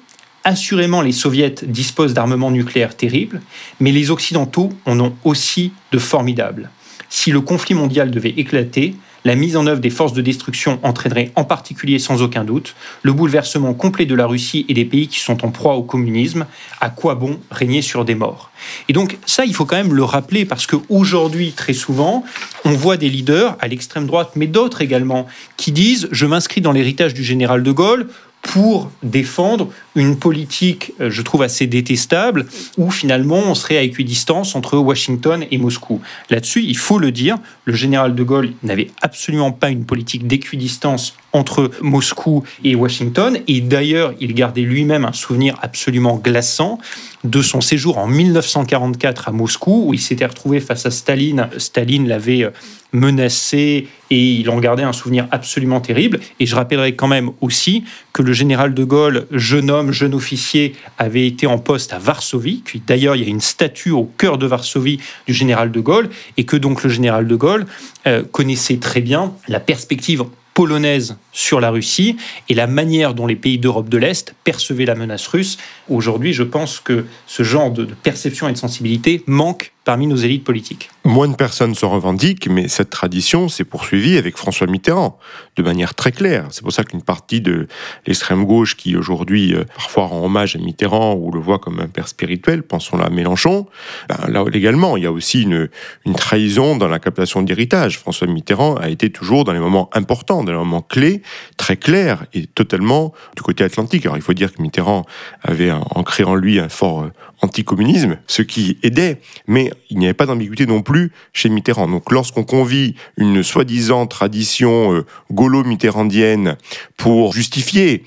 Assurément, 0.45 1.01
les 1.01 1.13
soviets 1.13 1.55
disposent 1.63 2.13
d'armements 2.13 2.51
nucléaires 2.51 2.95
terribles, 2.95 3.41
mais 3.81 3.91
les 3.91 4.11
occidentaux 4.11 4.69
en 4.85 5.01
ont 5.01 5.17
aussi 5.25 5.73
de 5.93 5.99
formidables. 5.99 6.69
Si 7.09 7.33
le 7.33 7.41
conflit 7.41 7.75
mondial 7.75 8.11
devait 8.11 8.35
éclater, 8.37 8.95
la 9.25 9.35
mise 9.35 9.57
en 9.57 9.67
œuvre 9.67 9.81
des 9.81 9.91
forces 9.91 10.13
de 10.13 10.23
destruction 10.23 10.79
entraînerait 10.83 11.33
en 11.37 11.45
particulier 11.45 11.99
sans 11.99 12.23
aucun 12.23 12.45
doute 12.45 12.75
le 13.03 13.13
bouleversement 13.13 13.75
complet 13.75 14.07
de 14.07 14.15
la 14.15 14.27
Russie 14.27 14.65
et 14.69 14.75
des 14.75 14.85
pays 14.85 15.09
qui 15.09 15.21
sont 15.21 15.45
en 15.45 15.51
proie 15.51 15.75
au 15.75 15.83
communisme. 15.83 16.47
À 16.81 16.91
quoi 16.91 17.15
bon 17.15 17.41
régner 17.51 17.83
sur 17.83 18.05
des 18.05 18.15
morts? 18.15 18.51
Et 18.89 18.93
donc 18.93 19.19
ça, 19.27 19.45
il 19.45 19.55
faut 19.55 19.65
quand 19.65 19.77
même 19.77 19.95
le 19.95 20.05
rappeler 20.05 20.45
parce 20.45 20.67
qu'aujourd'hui, 20.67 21.53
très 21.53 21.73
souvent, 21.73 22.25
on 22.65 22.71
voit 22.71 22.97
des 22.97 23.09
leaders 23.09 23.57
à 23.61 23.69
l'extrême 23.69 24.07
droite, 24.07 24.33
mais 24.37 24.47
d'autres 24.47 24.83
également, 24.83 25.27
qui 25.57 25.73
disent 25.73 26.09
je 26.11 26.27
m'inscris 26.27 26.61
dans 26.61 26.73
l'héritage 26.73 27.15
du 27.15 27.25
général 27.25 27.63
de 27.63 27.73
Gaulle 27.73 28.09
pour 28.43 28.91
défendre 29.03 29.69
une 29.95 30.17
politique, 30.17 30.93
euh, 31.01 31.11
je 31.11 31.23
trouve, 31.23 31.43
assez 31.43 31.67
détestable, 31.67 32.47
où 32.77 32.91
finalement 32.91 33.39
on 33.39 33.55
serait 33.55 33.77
à 33.77 33.83
équidistance 33.83 34.55
entre 34.55 34.79
Washington 34.79 35.45
et 35.51 35.59
Moscou. 35.59 36.01
Là-dessus, 36.31 36.63
il 36.63 36.77
faut 36.77 36.99
le 36.99 37.13
dire, 37.13 37.37
le 37.65 37.75
général 37.75 38.15
de 38.15 38.23
Gaulle 38.23 38.53
n'avait 38.63 38.91
absolument 39.03 39.53
pas 39.53 39.71
une 39.71 39.85
politique 39.85 40.27
d'équidistance 40.27 41.15
entre 41.33 41.71
Moscou 41.83 42.43
et 42.65 42.75
Washington, 42.75 43.39
et 43.47 43.61
d'ailleurs, 43.61 44.15
il 44.21 44.35
gardait 44.35 44.63
lui-même 44.63 45.05
un 45.05 45.13
souvenir 45.13 45.57
absolument 45.61 46.17
glaçant 46.17 46.79
de 47.25 47.43
son 47.43 47.61
séjour 47.61 47.99
en 47.99 48.07
1944 48.07 49.29
à 49.29 49.33
Moscou, 49.33 49.85
où 49.87 49.95
il 49.95 50.01
s'était 50.01 50.27
retrouvé 50.27 50.61
face 50.61 50.87
à 50.87 50.91
Staline. 50.91 51.49
Staline 51.59 52.09
l'avait 52.09 52.45
euh, 52.45 52.51
menacé 52.93 53.89
et 54.11 54.33
il 54.33 54.49
en 54.51 54.59
gardait 54.59 54.83
un 54.83 54.93
souvenir 54.93 55.27
absolument 55.31 55.81
terrible. 55.81 56.21
Et 56.41 56.47
je 56.47 56.55
rappellerai 56.55 56.95
quand 56.95 57.09
même 57.09 57.31
aussi 57.41 57.85
que 58.13 58.23
le 58.23 58.33
général 58.33 58.75
de 58.75 58.85
Gaulle, 58.85 59.27
jeune 59.31 59.71
homme, 59.71 59.93
jeune 59.93 60.15
officier, 60.15 60.75
avait 60.97 61.27
été 61.27 61.47
en 61.47 61.59
poste 61.59 61.93
à 61.93 61.99
Varsovie. 61.99 62.63
D'ailleurs, 62.87 63.17
il 63.17 63.23
y 63.23 63.27
a 63.27 63.29
une 63.29 63.41
statue 63.41 63.91
au 63.91 64.05
cœur 64.05 64.39
de 64.39 64.47
Varsovie 64.47 64.99
du 65.27 65.35
général 65.35 65.71
de 65.71 65.81
Gaulle, 65.81 66.09
et 66.37 66.45
que 66.45 66.57
donc 66.57 66.83
le 66.83 66.91
général 66.91 67.27
de 67.27 67.37
Gaulle 67.37 67.67
euh, 68.07 68.23
connaissait 68.31 68.79
très 68.79 69.01
bien 69.01 69.35
la 69.49 69.61
perspective 69.61 70.25
polonaise 70.59 71.17
sur 71.31 71.61
la 71.61 71.71
Russie 71.71 72.17
et 72.49 72.55
la 72.55 72.67
manière 72.67 73.15
dont 73.15 73.29
les 73.29 73.37
pays 73.37 73.59
d'Europe 73.59 73.89
de 73.89 73.97
l'Est 73.97 74.35
percevaient 74.43 74.87
la 74.87 74.97
menace 74.97 75.29
russe. 75.29 75.57
Aujourd'hui, 75.89 76.33
je 76.33 76.43
pense 76.43 76.81
que 76.81 77.05
ce 77.29 77.45
genre 77.45 77.71
de 77.71 77.85
perception 77.85 78.49
et 78.49 78.53
de 78.53 78.59
sensibilité 78.59 79.23
manque 79.29 79.73
parmi 79.89 80.07
nos 80.07 80.17
élites 80.17 80.45
politiques. 80.45 80.91
Moins 81.07 81.29
de 81.29 81.35
personnes 81.35 81.75
se 81.75 81.87
revendiquent, 81.87 82.47
mais 82.51 82.69
cette 82.69 82.91
tradition 82.91 83.49
s'est 83.49 83.65
poursuivie 83.65 84.19
avec 84.19 84.37
François 84.37 84.67
Mitterrand, 84.67 85.19
de 85.57 85.63
manière 85.63 85.95
très 85.95 86.13
claire. 86.13 86.45
C'est 86.51 86.61
pour 86.61 86.73
ça 86.73 86.85
qu'une 86.85 87.01
partie 87.01 87.41
de 87.41 87.69
l'extrême 88.07 88.45
gauche, 88.45 88.77
qui 88.77 88.97
aujourd'hui 88.97 89.55
euh, 89.55 89.65
parfois 89.75 90.05
rend 90.05 90.27
hommage 90.27 90.57
à 90.57 90.59
Mitterrand 90.59 91.15
ou 91.15 91.33
le 91.33 91.41
voit 91.41 91.59
comme 91.59 91.81
un 91.81 91.87
père 91.87 92.07
spirituel, 92.07 92.65
pensons-là 92.65 93.07
à 93.07 93.09
Mélenchon, 93.09 93.67
ben, 94.11 94.19
là 94.29 94.45
également, 94.53 94.99
il 94.99 95.05
y 95.05 95.07
a 95.07 95.11
aussi 95.11 95.45
une, 95.45 95.71
trahison 96.17 96.77
dans 96.77 96.89
la 96.89 96.99
captation 96.99 97.41
d'héritage. 97.41 97.99
François 97.99 98.27
Mitterrand 98.27 98.75
a 98.75 98.91
été 98.91 99.09
toujours 99.09 99.45
dans 99.45 99.55
les 99.55 99.59
moments 99.59 99.89
importants, 99.95 100.45
dans 100.45 100.53
les 100.53 100.59
moments 100.59 100.83
clés, 100.83 101.23
très 101.57 101.79
clairs 101.79 102.27
et 102.35 102.47
totalement 102.47 103.15
du 103.37 103.43
côté 103.43 103.65
atlantique. 103.65 104.05
Alors 104.05 104.19
il 104.19 104.23
faut 104.23 104.35
dire 104.35 104.53
que 104.53 104.61
Mitterrand 104.61 105.07
avait 105.43 105.71
ancré 105.71 106.25
en 106.25 106.35
lui 106.35 106.61
un 106.61 106.69
fort 106.69 107.05
euh, 107.05 107.13
anticommunisme, 107.41 108.19
ce 108.27 108.43
qui 108.43 108.79
aidait, 108.83 109.21
mais 109.47 109.73
il 109.91 109.99
n'y 109.99 110.07
avait 110.07 110.15
pas 110.15 110.27
d'ambiguïté 110.27 110.67
non 110.67 110.83
plus 110.83 111.13
chez 111.33 111.49
Mitterrand. 111.49 111.89
Donc 111.89 112.11
lorsqu'on 112.11 112.45
convie 112.45 112.95
une 113.17 113.43
soi-disant 113.43 114.07
tradition 114.07 114.95
euh, 114.95 115.07
gaulo-mitterrandienne 115.31 116.57
pour 116.97 117.33
justifier 117.33 118.05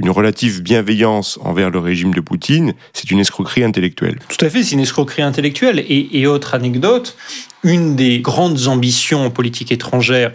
une 0.00 0.10
relative 0.10 0.62
bienveillance 0.62 1.38
envers 1.42 1.70
le 1.70 1.78
régime 1.78 2.14
de 2.14 2.20
Poutine, 2.20 2.74
c'est 2.92 3.10
une 3.10 3.18
escroquerie 3.18 3.64
intellectuelle. 3.64 4.18
Tout 4.28 4.44
à 4.44 4.50
fait, 4.50 4.62
c'est 4.62 4.72
une 4.72 4.80
escroquerie 4.80 5.22
intellectuelle. 5.22 5.80
Et, 5.88 6.20
et 6.20 6.26
autre 6.26 6.54
anecdote, 6.54 7.16
une 7.64 7.96
des 7.96 8.20
grandes 8.20 8.68
ambitions 8.68 9.24
en 9.24 9.30
politique 9.30 9.72
étrangère 9.72 10.32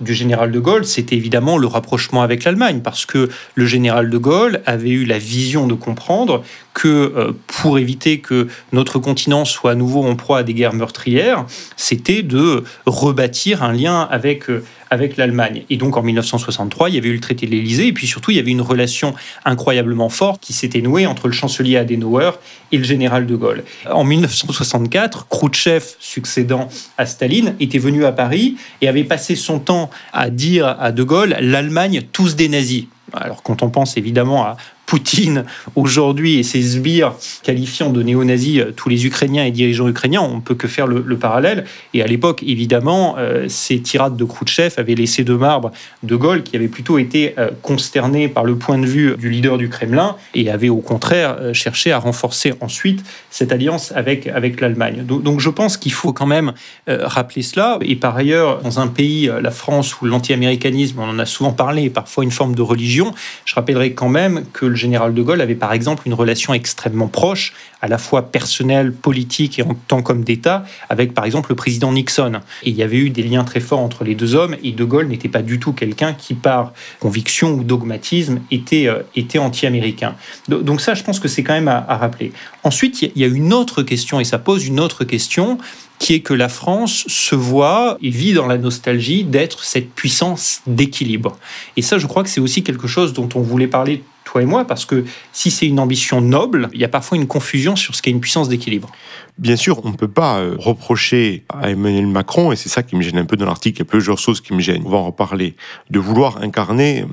du 0.00 0.12
général 0.12 0.52
de 0.52 0.60
Gaulle, 0.60 0.84
c'était 0.84 1.16
évidemment 1.16 1.56
le 1.56 1.66
rapprochement 1.66 2.22
avec 2.22 2.44
l'Allemagne, 2.44 2.80
parce 2.82 3.06
que 3.06 3.30
le 3.54 3.66
général 3.66 4.10
de 4.10 4.18
Gaulle 4.18 4.60
avait 4.66 4.90
eu 4.90 5.04
la 5.06 5.18
vision 5.18 5.66
de 5.66 5.74
comprendre 5.74 6.44
que 6.76 6.88
euh, 6.88 7.32
pour 7.46 7.78
éviter 7.78 8.18
que 8.18 8.48
notre 8.70 8.98
continent 8.98 9.46
soit 9.46 9.70
à 9.70 9.74
nouveau 9.74 10.04
en 10.04 10.14
proie 10.14 10.40
à 10.40 10.42
des 10.42 10.52
guerres 10.52 10.74
meurtrières, 10.74 11.46
c'était 11.78 12.22
de 12.22 12.64
rebâtir 12.84 13.62
un 13.62 13.72
lien 13.72 14.06
avec 14.10 14.50
euh, 14.50 14.62
avec 14.90 15.16
l'Allemagne. 15.16 15.64
Et 15.70 15.78
donc 15.78 15.96
en 15.96 16.02
1963, 16.02 16.90
il 16.90 16.94
y 16.94 16.98
avait 16.98 17.08
eu 17.08 17.14
le 17.14 17.20
traité 17.20 17.46
de 17.46 17.50
l'Élysée, 17.50 17.88
et 17.88 17.92
puis 17.92 18.06
surtout, 18.06 18.30
il 18.30 18.36
y 18.36 18.40
avait 18.40 18.50
une 18.50 18.60
relation 18.60 19.14
incroyablement 19.44 20.10
forte 20.10 20.40
qui 20.42 20.52
s'était 20.52 20.82
nouée 20.82 21.06
entre 21.06 21.26
le 21.26 21.32
chancelier 21.32 21.76
Adenauer 21.76 22.32
et 22.72 22.78
le 22.78 22.84
général 22.84 23.26
de 23.26 23.34
Gaulle. 23.34 23.64
En 23.90 24.04
1964, 24.04 25.28
Khrouchtchev, 25.28 25.82
succédant 25.98 26.68
à 26.98 27.06
Staline, 27.06 27.56
était 27.58 27.78
venu 27.78 28.04
à 28.04 28.12
Paris 28.12 28.56
et 28.80 28.86
avait 28.86 29.02
passé 29.02 29.34
son 29.34 29.58
temps 29.58 29.90
à 30.12 30.30
dire 30.30 30.76
à 30.78 30.92
de 30.92 31.02
Gaulle 31.02 31.36
l'Allemagne 31.40 32.02
tous 32.12 32.36
des 32.36 32.48
nazis. 32.48 32.84
Alors 33.12 33.42
quand 33.42 33.62
on 33.62 33.70
pense 33.70 33.96
évidemment 33.96 34.44
à 34.44 34.56
Poutine 34.86 35.44
aujourd'hui 35.74 36.38
et 36.38 36.44
ses 36.44 36.62
sbires 36.62 37.14
qualifiant 37.42 37.90
de 37.90 38.04
néo-nazis 38.04 38.60
euh, 38.60 38.72
tous 38.74 38.88
les 38.88 39.04
Ukrainiens 39.04 39.44
et 39.44 39.50
dirigeants 39.50 39.88
ukrainiens, 39.88 40.22
on 40.22 40.36
ne 40.36 40.40
peut 40.40 40.54
que 40.54 40.68
faire 40.68 40.86
le, 40.86 41.16
parallèle. 41.16 41.64
Et 41.92 42.02
à 42.02 42.06
l'époque, 42.06 42.44
évidemment, 42.46 43.16
euh, 43.18 43.46
ces 43.48 43.80
tirades 43.80 44.16
de 44.16 44.24
Khrouchtchev 44.24 44.74
avaient 44.76 44.94
laissé 44.94 45.24
de 45.24 45.34
marbre 45.34 45.72
De 46.04 46.14
Gaulle, 46.14 46.44
qui 46.44 46.54
avait 46.54 46.68
plutôt 46.68 46.98
été 46.98 47.34
euh, 47.36 47.50
consterné 47.62 48.28
par 48.28 48.44
le 48.44 48.54
point 48.54 48.78
de 48.78 48.86
vue 48.86 49.16
du 49.16 49.28
leader 49.28 49.58
du 49.58 49.68
Kremlin 49.68 50.14
et 50.34 50.50
avait 50.50 50.68
au 50.68 50.76
contraire 50.76 51.36
cherché 51.52 51.90
à 51.90 51.98
renforcer 51.98 52.54
ensuite 52.60 53.04
cette 53.30 53.50
alliance 53.50 53.92
avec, 53.92 54.28
avec 54.28 54.60
l'Allemagne. 54.60 55.04
Donc, 55.04 55.40
je 55.40 55.50
pense 55.50 55.76
qu'il 55.76 55.92
faut 55.92 56.12
quand 56.12 56.26
même 56.26 56.52
rappeler 56.86 57.42
cela. 57.42 57.78
Et 57.82 57.96
par 57.96 58.16
ailleurs, 58.16 58.62
dans 58.62 58.78
un 58.78 58.86
pays, 58.86 59.30
la 59.40 59.50
France, 59.50 60.00
où 60.00 60.06
l'anti-américanisme, 60.06 61.00
on 61.00 61.08
en 61.08 61.18
a 61.18 61.26
souvent 61.26 61.52
parlé, 61.52 61.90
parfois 61.90 62.24
une 62.24 62.30
forme 62.30 62.54
de 62.54 62.62
religion, 62.62 63.14
je 63.44 63.54
rappellerai 63.54 63.92
quand 63.92 64.08
même 64.08 64.44
que 64.52 64.66
le 64.66 64.75
général 64.76 65.14
de 65.14 65.22
Gaulle 65.22 65.40
avait 65.40 65.54
par 65.54 65.72
exemple 65.72 66.04
une 66.06 66.14
relation 66.14 66.54
extrêmement 66.54 67.08
proche, 67.08 67.52
à 67.82 67.88
la 67.88 67.98
fois 67.98 68.30
personnelle, 68.30 68.92
politique 68.92 69.58
et 69.58 69.62
en 69.62 69.74
tant 69.88 70.02
qu'homme 70.02 70.24
d'État, 70.24 70.64
avec 70.88 71.14
par 71.14 71.24
exemple 71.24 71.50
le 71.50 71.56
président 71.56 71.92
Nixon. 71.92 72.40
Et 72.62 72.70
il 72.70 72.76
y 72.76 72.82
avait 72.82 72.98
eu 72.98 73.10
des 73.10 73.22
liens 73.22 73.44
très 73.44 73.60
forts 73.60 73.80
entre 73.80 74.04
les 74.04 74.14
deux 74.14 74.34
hommes, 74.34 74.56
et 74.62 74.72
de 74.72 74.84
Gaulle 74.84 75.08
n'était 75.08 75.28
pas 75.28 75.42
du 75.42 75.58
tout 75.58 75.72
quelqu'un 75.72 76.12
qui, 76.14 76.34
par 76.34 76.72
conviction 77.00 77.52
ou 77.52 77.64
dogmatisme, 77.64 78.40
était, 78.50 78.86
euh, 78.86 79.02
était 79.14 79.38
anti-américain. 79.38 80.14
Donc 80.48 80.80
ça, 80.80 80.94
je 80.94 81.02
pense 81.02 81.20
que 81.20 81.28
c'est 81.28 81.42
quand 81.42 81.54
même 81.54 81.68
à, 81.68 81.84
à 81.88 81.96
rappeler. 81.96 82.32
Ensuite, 82.62 83.02
il 83.02 83.12
y 83.16 83.24
a 83.24 83.28
une 83.28 83.52
autre 83.52 83.82
question, 83.82 84.20
et 84.20 84.24
ça 84.24 84.38
pose 84.38 84.66
une 84.66 84.80
autre 84.80 85.04
question, 85.04 85.58
qui 85.98 86.14
est 86.14 86.20
que 86.20 86.34
la 86.34 86.48
France 86.48 87.04
se 87.08 87.34
voit 87.34 87.96
et 88.02 88.10
vit 88.10 88.32
dans 88.32 88.46
la 88.46 88.58
nostalgie 88.58 89.24
d'être 89.24 89.64
cette 89.64 89.90
puissance 89.90 90.60
d'équilibre. 90.66 91.38
Et 91.76 91.82
ça, 91.82 91.98
je 91.98 92.06
crois 92.06 92.22
que 92.22 92.28
c'est 92.28 92.40
aussi 92.40 92.62
quelque 92.62 92.86
chose 92.86 93.12
dont 93.12 93.28
on 93.34 93.40
voulait 93.40 93.66
parler 93.66 94.02
toi 94.26 94.42
et 94.42 94.44
moi, 94.44 94.66
parce 94.66 94.84
que 94.84 95.04
si 95.32 95.50
c'est 95.50 95.66
une 95.66 95.80
ambition 95.80 96.20
noble, 96.20 96.68
il 96.74 96.80
y 96.80 96.84
a 96.84 96.88
parfois 96.88 97.16
une 97.16 97.26
confusion 97.26 97.76
sur 97.76 97.94
ce 97.94 98.02
qu'est 98.02 98.10
une 98.10 98.20
puissance 98.20 98.48
d'équilibre. 98.48 98.90
Bien 99.38 99.56
sûr, 99.56 99.80
on 99.84 99.90
ne 99.90 99.96
peut 99.96 100.08
pas 100.08 100.38
euh, 100.38 100.56
reprocher 100.58 101.44
à 101.48 101.70
Emmanuel 101.70 102.06
Macron, 102.06 102.52
et 102.52 102.56
c'est 102.56 102.68
ça 102.68 102.82
qui 102.82 102.96
me 102.96 103.02
gêne 103.02 103.18
un 103.18 103.24
peu 103.24 103.36
dans 103.36 103.46
l'article, 103.46 103.78
il 103.78 103.80
y 103.80 103.82
a 103.82 103.90
plusieurs 103.90 104.18
choses 104.18 104.40
qui 104.40 104.52
me 104.52 104.60
gênent, 104.60 104.82
on 104.84 104.90
va 104.90 104.98
en 104.98 105.06
reparler, 105.06 105.54
de 105.90 105.98
vouloir 105.98 106.42
incarner 106.42 107.06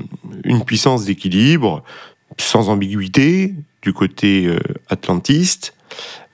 une 0.44 0.66
puissance 0.66 1.06
d'équilibre 1.06 1.84
sans 2.40 2.70
ambiguïté 2.70 3.54
du 3.84 3.94
côté 3.94 4.48
euh, 4.48 4.60
atlantiste, 4.90 5.76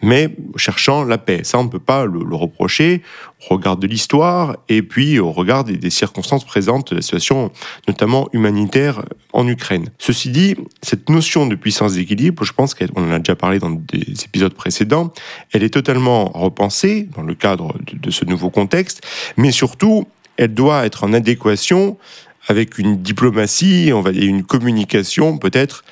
mais 0.01 0.35
cherchant 0.55 1.03
la 1.03 1.17
paix. 1.17 1.41
Ça, 1.43 1.59
on 1.59 1.63
ne 1.63 1.69
peut 1.69 1.79
pas 1.79 2.05
le, 2.05 2.19
reprocher 2.35 3.01
au 3.49 3.55
regard 3.55 3.77
de 3.77 3.87
l'histoire 3.87 4.57
et 4.69 4.81
puis 4.81 5.19
au 5.19 5.31
regard 5.31 5.63
des, 5.63 5.89
circonstances 5.89 6.45
présentes 6.45 6.91
de 6.91 6.97
la 6.97 7.01
situation, 7.01 7.51
notamment 7.87 8.29
humanitaire 8.33 9.03
en 9.33 9.47
Ukraine. 9.47 9.89
Ceci 9.97 10.29
dit, 10.29 10.55
cette 10.81 11.09
notion 11.09 11.47
de 11.47 11.55
puissance 11.55 11.93
d'équilibre, 11.93 12.43
je 12.43 12.53
pense 12.53 12.73
qu'on 12.73 13.03
en 13.03 13.11
a 13.11 13.19
déjà 13.19 13.35
parlé 13.35 13.59
dans 13.59 13.71
des 13.71 14.23
épisodes 14.25 14.53
précédents, 14.53 15.13
elle 15.51 15.63
est 15.63 15.73
totalement 15.73 16.25
repensée 16.29 17.09
dans 17.15 17.23
le 17.23 17.35
cadre 17.35 17.75
de, 17.93 18.11
ce 18.11 18.25
nouveau 18.25 18.49
contexte, 18.49 19.01
mais 19.37 19.51
surtout, 19.51 20.07
elle 20.37 20.53
doit 20.53 20.85
être 20.85 21.03
en 21.03 21.13
adéquation 21.13 21.97
avec 22.47 22.77
une 22.77 22.97
diplomatie, 22.97 23.91
on 23.93 24.01
va 24.01 24.11
dire 24.11 24.23
une 24.23 24.43
communication 24.43 25.37
peut-être 25.37 25.83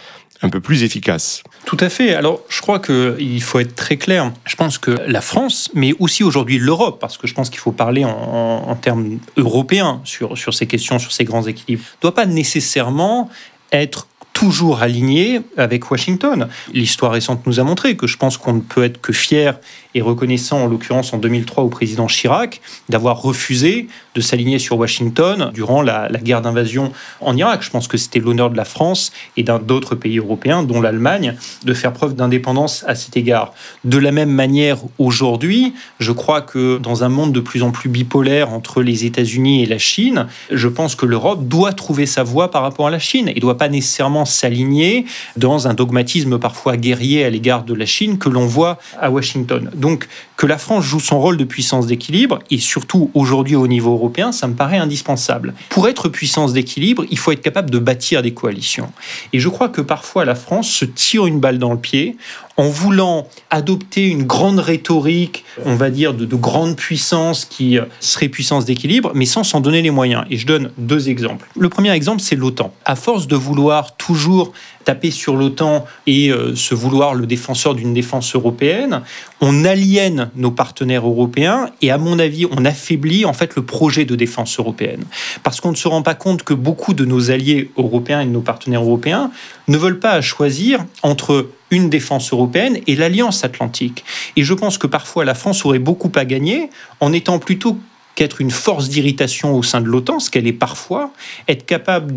un 0.41 0.49
peu 0.49 0.59
plus 0.59 0.83
efficace. 0.83 1.43
Tout 1.65 1.77
à 1.79 1.89
fait. 1.89 2.13
Alors, 2.13 2.41
je 2.49 2.61
crois 2.61 2.79
qu'il 2.79 3.41
faut 3.41 3.59
être 3.59 3.75
très 3.75 3.97
clair. 3.97 4.31
Je 4.45 4.55
pense 4.55 4.77
que 4.77 4.91
la 5.07 5.21
France, 5.21 5.69
mais 5.73 5.93
aussi 5.99 6.23
aujourd'hui 6.23 6.59
l'Europe, 6.59 6.99
parce 6.99 7.17
que 7.17 7.27
je 7.27 7.33
pense 7.33 7.49
qu'il 7.49 7.59
faut 7.59 7.71
parler 7.71 8.05
en, 8.05 8.75
termes 8.75 9.19
européens 9.37 10.01
sur, 10.03 10.37
sur 10.37 10.53
ces 10.53 10.67
questions, 10.67 10.99
sur 10.99 11.11
ces 11.11 11.23
grands 11.23 11.43
équilibres, 11.43 11.83
ne 11.97 12.01
doit 12.01 12.13
pas 12.13 12.25
nécessairement 12.25 13.29
être 13.71 14.07
toujours 14.33 14.83
aligné 14.83 15.41
avec 15.57 15.89
Washington. 15.89 16.47
L'histoire 16.71 17.11
récente 17.11 17.47
nous 17.47 17.59
a 17.59 17.63
montré 17.63 17.97
que 17.97 18.05
je 18.05 18.17
pense 18.17 18.37
qu'on 18.37 18.53
ne 18.53 18.61
peut 18.61 18.83
être 18.83 19.01
que 19.01 19.11
fier 19.11 19.59
et 19.97 20.01
reconnaissant, 20.01 20.61
en 20.61 20.67
l'occurrence 20.67 21.11
en 21.13 21.17
2003 21.17 21.63
au 21.63 21.69
président 21.69 22.05
Chirac, 22.05 22.61
d'avoir 22.87 23.19
refusé 23.19 23.87
de 24.13 24.21
s'aligner 24.21 24.59
sur 24.59 24.77
Washington 24.77 25.51
durant 25.53 25.81
la, 25.81 26.07
guerre 26.23 26.41
d'invasion 26.41 26.91
en 27.19 27.35
Irak. 27.35 27.63
Je 27.63 27.71
pense 27.71 27.87
que 27.87 27.97
c'était 27.97 28.19
l'honneur 28.19 28.51
de 28.51 28.57
la 28.57 28.65
France 28.65 29.11
et 29.37 29.43
d'autres 29.43 29.95
pays 29.95 30.19
européens, 30.19 30.61
dont 30.61 30.81
l'Allemagne, 30.81 31.35
de 31.63 31.73
faire 31.73 31.93
preuve 31.93 32.15
d'indépendance 32.15 32.83
à 32.87 32.93
cet 32.93 33.17
égard. 33.17 33.53
De 33.85 33.97
la 33.97 34.11
même 34.11 34.29
manière, 34.29 34.77
aujourd'hui, 34.99 35.73
je 35.99 36.11
crois 36.11 36.41
que 36.41 36.77
dans 36.77 37.03
un 37.03 37.09
monde 37.09 37.33
de 37.33 37.39
plus 37.39 37.63
en 37.63 37.71
plus 37.71 37.89
bipolaire 37.89 38.53
entre 38.53 38.83
les 38.83 39.05
États-Unis 39.05 39.63
et 39.63 39.65
la 39.65 39.79
Chine, 39.79 40.27
je 40.51 40.67
pense 40.67 40.93
que 40.93 41.07
l'Europe 41.07 41.47
doit 41.47 41.73
trouver 41.73 42.05
sa 42.05 42.21
voie 42.21 42.51
par 42.51 42.61
rapport 42.61 42.87
à 42.87 42.91
la 42.91 42.99
Chine 42.99 43.29
et 43.29 43.35
ne 43.35 43.39
doit 43.39 43.57
pas 43.57 43.69
nécessairement 43.69 44.25
s'aligner 44.25 45.05
dans 45.37 45.67
un 45.67 45.73
dogmatisme 45.73 46.37
parfois 46.37 46.77
guerrier 46.77 47.25
à 47.25 47.31
l'égard 47.31 47.63
de 47.63 47.73
la 47.73 47.87
Chine 47.87 48.19
que 48.19 48.29
l'on 48.29 48.45
voit 48.45 48.77
à 48.99 49.09
Washington. 49.09 49.71
Que 49.95 50.45
la 50.45 50.57
France 50.57 50.83
joue 50.83 50.99
son 50.99 51.19
rôle 51.19 51.37
de 51.37 51.43
puissance 51.43 51.87
d'équilibre, 51.87 52.39
et 52.51 52.57
surtout 52.57 53.09
aujourd'hui 53.13 53.55
au 53.55 53.67
niveau 53.67 53.93
européen, 53.93 54.31
ça 54.31 54.47
me 54.47 54.53
paraît 54.53 54.77
indispensable. 54.77 55.53
Pour 55.69 55.87
être 55.87 56.09
puissance 56.09 56.53
d'équilibre, 56.53 57.05
il 57.09 57.17
faut 57.17 57.31
être 57.31 57.41
capable 57.41 57.69
de 57.69 57.79
bâtir 57.79 58.21
des 58.21 58.33
coalitions. 58.33 58.91
Et 59.33 59.39
je 59.39 59.49
crois 59.49 59.69
que 59.69 59.81
parfois 59.81 60.25
la 60.25 60.35
France 60.35 60.69
se 60.69 60.85
tire 60.85 61.25
une 61.25 61.39
balle 61.39 61.57
dans 61.57 61.71
le 61.71 61.79
pied 61.79 62.17
en 62.57 62.69
voulant 62.69 63.27
adopter 63.49 64.07
une 64.07 64.23
grande 64.23 64.59
rhétorique, 64.59 65.45
on 65.65 65.75
va 65.75 65.89
dire, 65.89 66.13
de, 66.13 66.25
de 66.25 66.35
grande 66.35 66.75
puissance 66.75 67.45
qui 67.45 67.77
serait 67.99 68.29
puissance 68.29 68.65
d'équilibre, 68.65 69.11
mais 69.13 69.25
sans 69.25 69.43
s'en 69.43 69.61
donner 69.61 69.81
les 69.81 69.91
moyens. 69.91 70.25
Et 70.29 70.37
je 70.37 70.47
donne 70.47 70.71
deux 70.77 71.09
exemples. 71.09 71.47
Le 71.57 71.69
premier 71.69 71.91
exemple, 71.91 72.21
c'est 72.21 72.35
l'OTAN. 72.35 72.73
À 72.85 72.95
force 72.95 73.27
de 73.27 73.35
vouloir 73.35 73.95
toujours 73.95 74.53
taper 74.87 75.11
sur 75.11 75.35
l'OTAN 75.35 75.85
et 76.07 76.29
euh, 76.29 76.55
se 76.55 76.73
vouloir 76.73 77.13
le 77.13 77.25
défenseur 77.25 77.75
d'une 77.75 77.93
défense 77.93 78.33
européenne, 78.35 79.01
on 79.41 79.65
aliène 79.65 80.29
nos 80.37 80.49
partenaires 80.49 81.05
européens 81.05 81.71
et 81.81 81.91
à 81.91 81.97
mon 81.97 82.19
avis, 82.19 82.45
on 82.49 82.63
affaiblit 82.63 83.25
en 83.25 83.33
fait 83.33 83.57
le 83.57 83.63
projet 83.63 84.05
de 84.05 84.15
défense 84.15 84.57
européenne. 84.57 85.03
Parce 85.43 85.59
qu'on 85.59 85.71
ne 85.71 85.75
se 85.75 85.89
rend 85.89 86.03
pas 86.03 86.15
compte 86.15 86.43
que 86.43 86.53
beaucoup 86.53 86.93
de 86.93 87.03
nos 87.03 87.31
alliés 87.31 87.69
européens 87.77 88.21
et 88.21 88.25
de 88.25 88.31
nos 88.31 88.39
partenaires 88.39 88.81
européens 88.81 89.29
ne 89.67 89.77
veulent 89.77 89.99
pas 89.99 90.21
choisir 90.21 90.85
entre 91.03 91.49
une 91.71 91.89
défense 91.89 92.31
européenne 92.31 92.79
et 92.87 92.95
l'Alliance 92.95 93.43
atlantique. 93.43 94.03
Et 94.35 94.43
je 94.43 94.53
pense 94.53 94.77
que 94.77 94.87
parfois 94.87 95.25
la 95.25 95.35
France 95.35 95.65
aurait 95.65 95.79
beaucoup 95.79 96.11
à 96.15 96.25
gagner 96.25 96.69
en 96.99 97.11
étant 97.13 97.39
plutôt 97.39 97.77
qu'être 98.15 98.41
une 98.41 98.49
force 98.49 98.89
d'irritation 98.89 99.53
au 99.53 99.61
sein 99.61 99.79
de 99.79 99.85
l'OTAN, 99.85 100.19
ce 100.19 100.31
qu'elle 100.31 100.47
est 100.47 100.53
parfois, 100.53 101.11
être 101.47 101.67
capable 101.67 102.15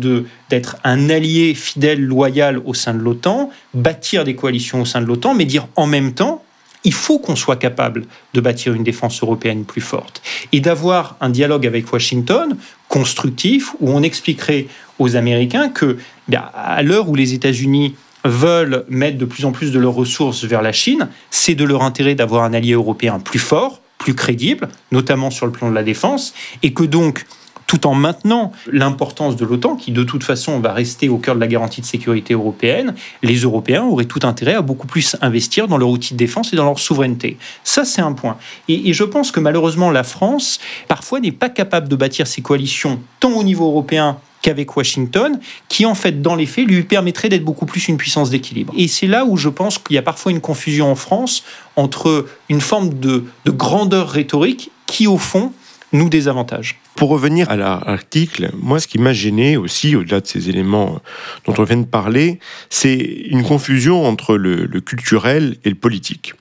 d'être 0.49 0.77
un 0.83 1.11
allié 1.11 1.53
fidèle, 1.53 2.01
loyal 2.01 2.59
au 2.65 2.73
sein 2.73 2.95
de 2.95 2.99
l'OTAN, 2.99 3.51
bâtir 3.75 4.23
des 4.23 4.35
coalitions 4.35 4.81
au 4.81 4.85
sein 4.85 4.99
de 4.99 5.05
l'OTAN, 5.05 5.35
mais 5.35 5.45
dire 5.45 5.67
en 5.75 5.85
même 5.85 6.13
temps, 6.13 6.43
il 6.83 6.93
faut 6.93 7.19
qu'on 7.19 7.35
soit 7.35 7.57
capable 7.57 8.05
de 8.33 8.41
bâtir 8.41 8.73
une 8.73 8.83
défense 8.83 9.21
européenne 9.21 9.65
plus 9.65 9.81
forte 9.81 10.23
et 10.51 10.59
d'avoir 10.59 11.15
un 11.21 11.29
dialogue 11.29 11.67
avec 11.67 11.91
Washington 11.93 12.57
constructif 12.87 13.75
où 13.79 13.91
on 13.91 14.01
expliquerait 14.01 14.65
aux 14.97 15.15
Américains 15.15 15.69
que, 15.69 15.97
à 16.35 16.81
l'heure 16.83 17.09
où 17.09 17.15
les 17.15 17.33
États-Unis 17.33 17.95
veulent 18.23 18.85
mettre 18.89 19.17
de 19.17 19.25
plus 19.25 19.45
en 19.45 19.51
plus 19.51 19.71
de 19.71 19.79
leurs 19.79 19.93
ressources 19.93 20.43
vers 20.43 20.61
la 20.61 20.71
Chine, 20.71 21.09
c'est 21.29 21.55
de 21.55 21.63
leur 21.63 21.83
intérêt 21.83 22.15
d'avoir 22.15 22.43
un 22.43 22.53
allié 22.53 22.73
européen 22.73 23.19
plus 23.19 23.39
fort, 23.39 23.81
plus 23.97 24.13
crédible, 24.15 24.67
notamment 24.91 25.31
sur 25.31 25.45
le 25.45 25.51
plan 25.51 25.69
de 25.69 25.75
la 25.75 25.83
défense, 25.83 26.33
et 26.63 26.73
que 26.73 26.83
donc 26.83 27.25
tout 27.67 27.87
en 27.87 27.95
maintenant 27.95 28.51
l'importance 28.69 29.37
de 29.37 29.45
l'OTAN, 29.45 29.77
qui 29.77 29.93
de 29.93 30.03
toute 30.03 30.25
façon 30.25 30.59
va 30.59 30.73
rester 30.73 31.07
au 31.07 31.17
cœur 31.17 31.35
de 31.35 31.39
la 31.39 31.47
garantie 31.47 31.79
de 31.79 31.85
sécurité 31.85 32.33
européenne, 32.33 32.95
les 33.23 33.37
Européens 33.37 33.85
auraient 33.85 34.03
tout 34.03 34.19
intérêt 34.23 34.55
à 34.55 34.61
beaucoup 34.61 34.87
plus 34.87 35.15
investir 35.21 35.69
dans 35.69 35.77
leur 35.77 35.87
outil 35.87 36.13
de 36.13 36.17
défense 36.17 36.51
et 36.51 36.57
dans 36.57 36.65
leur 36.65 36.79
souveraineté. 36.79 37.37
Ça, 37.63 37.85
c'est 37.85 38.01
un 38.01 38.11
point. 38.11 38.35
Et, 38.67 38.89
et 38.89 38.93
je 38.93 39.05
pense 39.05 39.31
que 39.31 39.39
malheureusement, 39.39 39.89
la 39.89 40.03
France, 40.03 40.59
parfois, 40.89 41.21
n'est 41.21 41.31
pas 41.31 41.47
capable 41.47 41.87
de 41.87 41.95
bâtir 41.95 42.27
ses 42.27 42.41
coalitions 42.41 42.99
tant 43.21 43.31
au 43.31 43.43
niveau 43.43 43.67
européen 43.67 44.17
qu'avec 44.41 44.75
Washington, 44.75 45.39
qui 45.69 45.85
en 45.85 45.95
fait, 45.95 46.21
dans 46.21 46.35
les 46.35 46.45
faits, 46.45 46.65
lui 46.65 46.83
permettrait 46.83 47.29
d'être 47.29 47.45
beaucoup 47.45 47.65
plus 47.65 47.87
une 47.87 47.97
puissance 47.97 48.29
d'équilibre. 48.29 48.73
Et 48.77 48.87
c'est 48.87 49.07
là 49.07 49.25
où 49.25 49.37
je 49.37 49.49
pense 49.49 49.77
qu'il 49.77 49.95
y 49.95 49.99
a 49.99 50.01
parfois 50.01 50.31
une 50.31 50.41
confusion 50.41 50.91
en 50.91 50.95
France 50.95 51.43
entre 51.75 52.27
une 52.49 52.61
forme 52.61 52.99
de, 52.99 53.25
de 53.45 53.51
grandeur 53.51 54.09
rhétorique 54.09 54.71
qui, 54.87 55.07
au 55.07 55.17
fond, 55.17 55.53
nous 55.93 56.09
désavantage. 56.09 56.80
Pour 56.95 57.09
revenir 57.09 57.49
à 57.49 57.55
l'article, 57.55 58.51
moi, 58.53 58.79
ce 58.79 58.87
qui 58.87 58.99
m'a 58.99 59.13
gêné 59.13 59.57
aussi, 59.57 59.95
au-delà 59.95 60.19
de 60.19 60.27
ces 60.27 60.49
éléments 60.49 61.01
dont 61.45 61.53
on 61.57 61.63
vient 61.63 61.77
de 61.77 61.85
parler, 61.85 62.39
c'est 62.69 62.95
une 62.95 63.43
confusion 63.43 64.05
entre 64.05 64.35
le, 64.35 64.67
culturel 64.81 65.57
et 65.63 65.69
le 65.69 65.75
politique. 65.75 66.33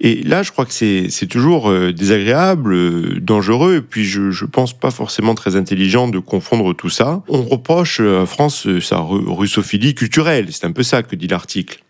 Et 0.00 0.22
là, 0.22 0.42
je 0.42 0.52
crois 0.52 0.66
que 0.66 0.72
c'est 0.72 1.26
toujours 1.26 1.70
euh, 1.70 1.92
désagréable, 1.92 2.74
euh, 2.74 3.18
dangereux, 3.20 3.76
et 3.76 3.80
puis 3.80 4.04
je, 4.04 4.30
je 4.30 4.44
pense 4.44 4.78
pas 4.78 4.90
forcément 4.90 5.34
très 5.34 5.56
intelligent 5.56 6.06
de 6.06 6.18
confondre 6.18 6.74
tout 6.74 6.90
ça. 6.90 7.22
On 7.28 7.42
reproche 7.42 8.00
à 8.00 8.26
France 8.26 8.66
euh, 8.66 8.80
sa 8.80 8.98
russophilie 8.98 9.94
culturelle, 9.94 10.48
c'est 10.52 10.66
un 10.66 10.72
peu 10.72 10.82
ça 10.82 11.02
que 11.02 11.16
dit 11.16 11.28
l'article. 11.28 11.82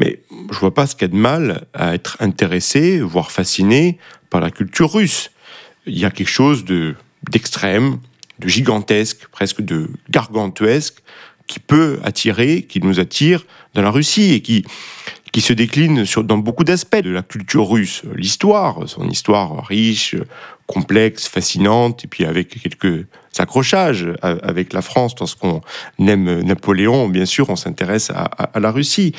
Mais 0.00 0.20
je 0.52 0.58
vois 0.58 0.74
pas 0.74 0.86
ce 0.86 0.94
qu'il 0.94 1.02
y 1.02 1.10
a 1.10 1.14
de 1.14 1.16
mal 1.16 1.66
à 1.74 1.94
être 1.94 2.18
intéressé, 2.20 3.00
voire 3.00 3.32
fasciné 3.32 3.98
par 4.30 4.40
la 4.40 4.50
culture 4.50 4.92
russe. 4.92 5.30
Il 5.86 5.98
y 5.98 6.04
a 6.04 6.10
quelque 6.10 6.30
chose 6.30 6.64
de 6.64 6.94
d'extrême, 7.30 7.98
de 8.38 8.48
gigantesque, 8.48 9.26
presque 9.30 9.62
de 9.62 9.88
gargantuesque, 10.10 11.02
qui 11.46 11.60
peut 11.60 11.98
attirer, 12.04 12.62
qui 12.62 12.80
nous 12.80 13.00
attire 13.00 13.44
dans 13.74 13.82
la 13.82 13.90
Russie 13.90 14.34
et 14.34 14.42
qui, 14.42 14.64
qui 15.32 15.40
se 15.40 15.52
décline 15.52 16.04
sur, 16.04 16.24
dans 16.24 16.38
beaucoup 16.38 16.64
d'aspects 16.64 17.02
de 17.02 17.10
la 17.10 17.22
culture 17.22 17.68
russe. 17.68 18.02
L'histoire, 18.14 18.88
son 18.88 19.08
histoire 19.08 19.66
riche, 19.66 20.14
complexe, 20.68 21.26
fascinante, 21.26 22.04
et 22.04 22.06
puis 22.06 22.24
avec 22.24 22.60
quelques 22.62 23.06
accrochages 23.40 24.06
avec 24.22 24.72
la 24.72 24.82
France. 24.82 25.14
Lorsqu'on 25.18 25.60
aime 25.98 26.42
Napoléon, 26.42 27.08
bien 27.08 27.26
sûr, 27.26 27.50
on 27.50 27.56
s'intéresse 27.56 28.10
à, 28.10 28.58
la 28.58 28.70
Russie. 28.70 29.12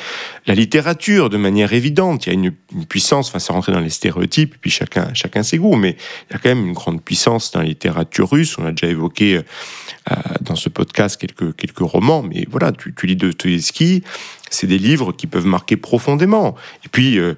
La 0.46 0.54
littérature, 0.54 1.30
de 1.30 1.36
manière 1.36 1.72
évidente, 1.72 2.26
il 2.26 2.28
y 2.28 2.32
a 2.32 2.34
une, 2.34 2.52
puissance, 2.86 3.28
enfin, 3.28 3.38
c'est 3.38 3.52
rentrer 3.52 3.72
dans 3.72 3.80
les 3.80 3.90
stéréotypes, 3.90 4.56
puis 4.60 4.70
chacun, 4.70 5.12
chacun 5.14 5.42
ses 5.42 5.58
goûts, 5.58 5.76
mais 5.76 5.96
il 6.28 6.32
y 6.34 6.36
a 6.36 6.38
quand 6.38 6.48
même 6.48 6.66
une 6.66 6.72
grande 6.72 7.02
puissance 7.02 7.52
dans 7.52 7.60
la 7.60 7.66
littérature 7.66 8.30
russe. 8.30 8.56
On 8.58 8.66
a 8.66 8.70
déjà 8.70 8.88
évoqué 8.88 9.36
euh, 9.36 10.14
dans 10.40 10.56
ce 10.56 10.68
podcast 10.68 11.20
quelques, 11.20 11.78
romans, 11.78 12.22
mais 12.22 12.46
voilà, 12.50 12.72
tu, 12.72 12.94
tu 12.94 13.06
lis 13.06 13.16
Dostoevsky, 13.16 14.04
c'est 14.50 14.66
des 14.66 14.78
livres 14.78 15.12
qui 15.12 15.26
peuvent 15.26 15.46
marquer 15.46 15.76
profondément. 15.76 16.54
Et 16.84 16.88
puis, 16.88 17.18
euh, 17.18 17.34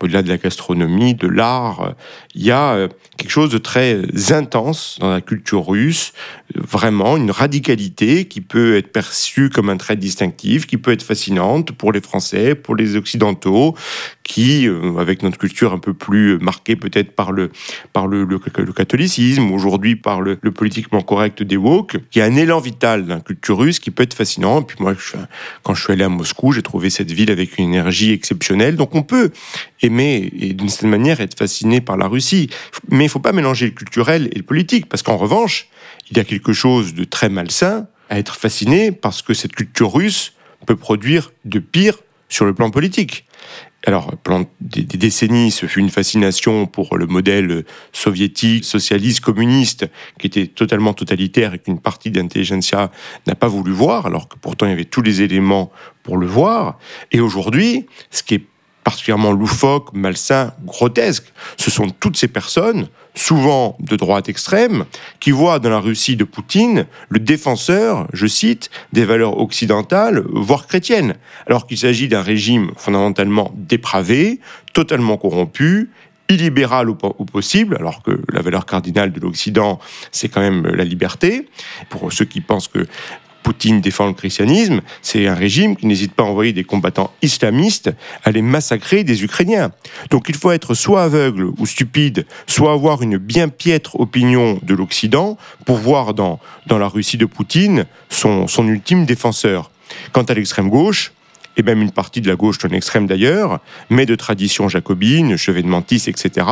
au-delà 0.00 0.22
de 0.22 0.28
la 0.28 0.38
gastronomie, 0.38 1.14
de 1.14 1.28
l'art, 1.28 1.94
il 2.34 2.44
y 2.44 2.50
a 2.50 2.74
euh, 2.74 2.88
quelque 3.16 3.30
chose 3.30 3.50
de 3.50 3.58
très 3.58 4.02
intense 4.32 4.98
dans 5.00 5.10
la 5.10 5.20
culture 5.20 5.66
russe, 5.66 6.12
vraiment 6.54 7.16
une 7.16 7.30
radicalité 7.30 8.26
qui 8.26 8.40
peut 8.40 8.76
être 8.76 8.92
perçue 8.92 9.50
comme 9.50 9.70
un 9.70 9.76
trait 9.76 9.96
distinctif, 9.96 10.66
qui 10.66 10.76
peut 10.76 10.92
être 10.92 11.02
fascinante 11.02 11.72
pour 11.72 11.92
les 11.92 12.00
Français, 12.00 12.54
pour 12.54 12.74
les 12.74 12.96
Occidentaux, 12.96 13.74
qui, 14.24 14.66
euh, 14.66 14.98
avec 14.98 15.22
notre 15.22 15.38
culture 15.38 15.72
un 15.72 15.78
peu 15.78 15.94
plus 15.94 16.38
marquée 16.38 16.76
peut-être 16.76 17.12
par 17.12 17.30
le, 17.30 17.50
par 17.92 18.06
le, 18.06 18.26
catholicisme, 18.74 19.52
aujourd'hui 19.52 19.96
par 19.96 20.20
le, 20.20 20.36
politiquement 20.36 21.02
correct 21.02 21.42
des 21.42 21.56
woke, 21.56 21.96
il 22.14 22.18
y 22.18 22.22
a 22.22 22.24
un 22.24 22.34
élan 22.34 22.60
vital 22.60 23.06
la 23.06 23.20
culture 23.20 23.58
russe 23.58 23.78
qui 23.78 23.90
peut 23.90 24.02
être 24.02 24.14
fascinant. 24.14 24.60
Et 24.60 24.64
puis 24.64 24.76
moi, 24.80 24.94
quand 25.62 25.74
je 25.74 25.82
suis 25.82 25.92
allé 25.92 26.04
à 26.04 26.08
Moscou, 26.08 26.52
j'ai 26.52 26.62
trouvé 26.62 26.90
cette 26.90 27.10
ville 27.10 27.30
avec 27.30 27.58
une 27.58 27.64
énergie 27.64 28.12
exceptionnelle. 28.12 28.76
Donc 28.76 28.94
on 28.94 29.02
peut 29.02 29.30
aimer 29.82 30.32
et 30.38 30.54
d'une 30.54 30.68
certaine 30.68 30.90
manière 30.90 31.20
être 31.20 31.36
fasciné 31.36 31.80
par 31.80 31.96
la 31.96 32.06
Russie. 32.06 32.23
Mais 32.90 33.04
il 33.04 33.06
ne 33.06 33.08
faut 33.08 33.20
pas 33.20 33.32
mélanger 33.32 33.66
le 33.66 33.72
culturel 33.72 34.28
et 34.32 34.36
le 34.36 34.44
politique, 34.44 34.88
parce 34.88 35.02
qu'en 35.02 35.16
revanche, 35.16 35.68
il 36.10 36.16
y 36.16 36.20
a 36.20 36.24
quelque 36.24 36.52
chose 36.52 36.94
de 36.94 37.04
très 37.04 37.28
malsain 37.28 37.86
à 38.10 38.18
être 38.18 38.36
fasciné 38.36 38.92
parce 38.92 39.22
que 39.22 39.34
cette 39.34 39.54
culture 39.54 39.92
russe 39.92 40.34
peut 40.66 40.76
produire 40.76 41.32
de 41.44 41.58
pire 41.58 41.98
sur 42.28 42.44
le 42.44 42.54
plan 42.54 42.70
politique. 42.70 43.26
Alors, 43.86 44.14
pendant 44.22 44.48
des, 44.62 44.82
décennies, 44.84 45.50
ce 45.50 45.66
fut 45.66 45.80
une 45.80 45.90
fascination 45.90 46.64
pour 46.66 46.96
le 46.96 47.06
modèle 47.06 47.64
soviétique, 47.92 48.64
socialiste, 48.64 49.20
communiste, 49.20 49.86
qui 50.18 50.26
était 50.26 50.46
totalement 50.46 50.94
totalitaire 50.94 51.52
et 51.52 51.58
qu'une 51.58 51.80
partie 51.80 52.10
d'intelligentsia 52.10 52.90
n'a 53.26 53.34
pas 53.34 53.48
voulu 53.48 53.72
voir, 53.72 54.06
alors 54.06 54.28
que 54.28 54.36
pourtant 54.40 54.64
il 54.64 54.70
y 54.70 54.72
avait 54.72 54.86
tous 54.86 55.02
les 55.02 55.20
éléments 55.20 55.70
pour 56.02 56.16
le 56.16 56.26
voir. 56.26 56.78
Et 57.12 57.20
aujourd'hui, 57.20 57.84
ce 58.10 58.22
qui 58.22 58.36
est 58.36 58.46
particulièrement 58.84 59.32
loufoque, 59.32 59.92
malsain, 59.94 60.52
grotesque, 60.64 61.32
ce 61.56 61.70
sont 61.70 61.88
toutes 61.88 62.16
ces 62.16 62.28
personnes, 62.28 62.86
souvent 63.14 63.76
de 63.80 63.96
droite 63.96 64.28
extrême, 64.28 64.84
qui 65.20 65.30
voient 65.30 65.58
dans 65.58 65.70
la 65.70 65.80
Russie 65.80 66.16
de 66.16 66.24
Poutine 66.24 66.86
le 67.08 67.18
défenseur, 67.18 68.06
je 68.12 68.26
cite, 68.26 68.70
des 68.92 69.04
valeurs 69.04 69.38
occidentales, 69.40 70.22
voire 70.30 70.66
chrétiennes, 70.66 71.14
alors 71.46 71.66
qu'il 71.66 71.78
s'agit 71.78 72.08
d'un 72.08 72.22
régime 72.22 72.70
fondamentalement 72.76 73.52
dépravé, 73.56 74.40
totalement 74.74 75.16
corrompu, 75.16 75.90
illibéral 76.28 76.88
au, 76.90 76.94
possible, 76.94 77.76
alors 77.78 78.02
que 78.02 78.22
la 78.32 78.42
valeur 78.42 78.66
cardinale 78.66 79.12
de 79.12 79.20
l'Occident, 79.20 79.78
c'est 80.10 80.28
quand 80.28 80.40
même 80.40 80.66
la 80.66 80.84
liberté. 80.84 81.48
Pour 81.90 82.12
ceux 82.12 82.24
qui 82.24 82.40
pensent 82.40 82.68
que 82.68 82.86
Poutine 83.44 83.82
défend 83.82 84.06
le 84.06 84.14
christianisme, 84.14 84.80
c'est 85.02 85.28
un 85.28 85.34
régime 85.34 85.76
qui 85.76 85.86
n'hésite 85.86 86.14
pas 86.14 86.24
à 86.24 86.26
envoyer 86.26 86.52
des 86.52 86.64
combattants 86.64 87.12
islamistes 87.22 87.90
à 88.24 88.32
les 88.32 88.42
massacrer 88.42 89.04
des 89.04 89.22
Ukrainiens. 89.22 89.70
Donc 90.10 90.28
il 90.28 90.34
faut 90.34 90.50
être 90.50 90.74
soit 90.74 91.04
aveugle 91.04 91.52
ou 91.58 91.66
stupide, 91.66 92.26
soit 92.46 92.72
avoir 92.72 93.02
une 93.02 93.18
bien 93.18 93.48
piètre 93.48 94.00
opinion 94.00 94.58
de 94.62 94.74
l'Occident 94.74 95.36
pour 95.66 95.76
voir 95.76 96.14
dans, 96.14 96.40
dans 96.66 96.78
la 96.78 96.88
Russie 96.88 97.18
de 97.18 97.26
Poutine 97.26 97.84
son, 98.08 98.48
son 98.48 98.66
ultime 98.66 99.04
défenseur. 99.04 99.70
Quant 100.12 100.22
à 100.22 100.34
l'extrême 100.34 100.70
gauche, 100.70 101.12
et 101.56 101.62
même 101.62 101.82
une 101.82 101.90
partie 101.90 102.20
de 102.20 102.28
la 102.28 102.36
gauche 102.36 102.58
non 102.64 102.70
extrême 102.70 103.06
d'ailleurs, 103.06 103.60
mais 103.90 104.06
de 104.06 104.14
tradition 104.14 104.68
jacobine, 104.68 105.36
chevet 105.36 105.62
de 105.62 105.68
etc. 106.08 106.46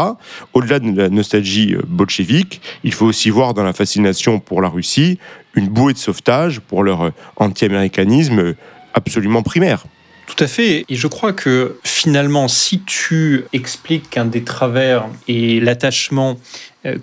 Au-delà 0.53 0.79
de 0.79 0.97
la 0.97 1.09
nostalgie 1.09 1.75
euh, 1.75 1.83
bolchevique, 1.87 2.61
il 2.85 2.93
faut 2.93 3.07
aussi 3.07 3.31
voir 3.31 3.55
dans 3.55 3.65
la 3.65 3.73
fascination 3.73 4.41
pour 4.41 4.63
la 4.63 4.69
Russie 4.69 5.19
une 5.55 5.69
bouée 5.69 5.93
de 5.93 5.99
sauvetage 5.99 6.61
pour 6.61 6.83
leur 6.83 7.03
euh, 7.03 7.11
anti-américanisme 7.37 8.39
euh, 8.39 8.57
absolument 8.95 9.43
primaire. 9.43 9.85
Tout 10.27 10.45
à 10.45 10.47
fait. 10.47 10.85
Et 10.89 10.95
je 10.95 11.07
crois 11.09 11.33
que 11.33 11.79
finalement, 11.85 12.49
si 12.49 12.81
tu 12.81 13.45
expliques 13.53 14.09
qu'un 14.11 14.25
des 14.25 14.45
travers 14.45 15.07
est 15.29 15.63
l'attachement 15.63 16.39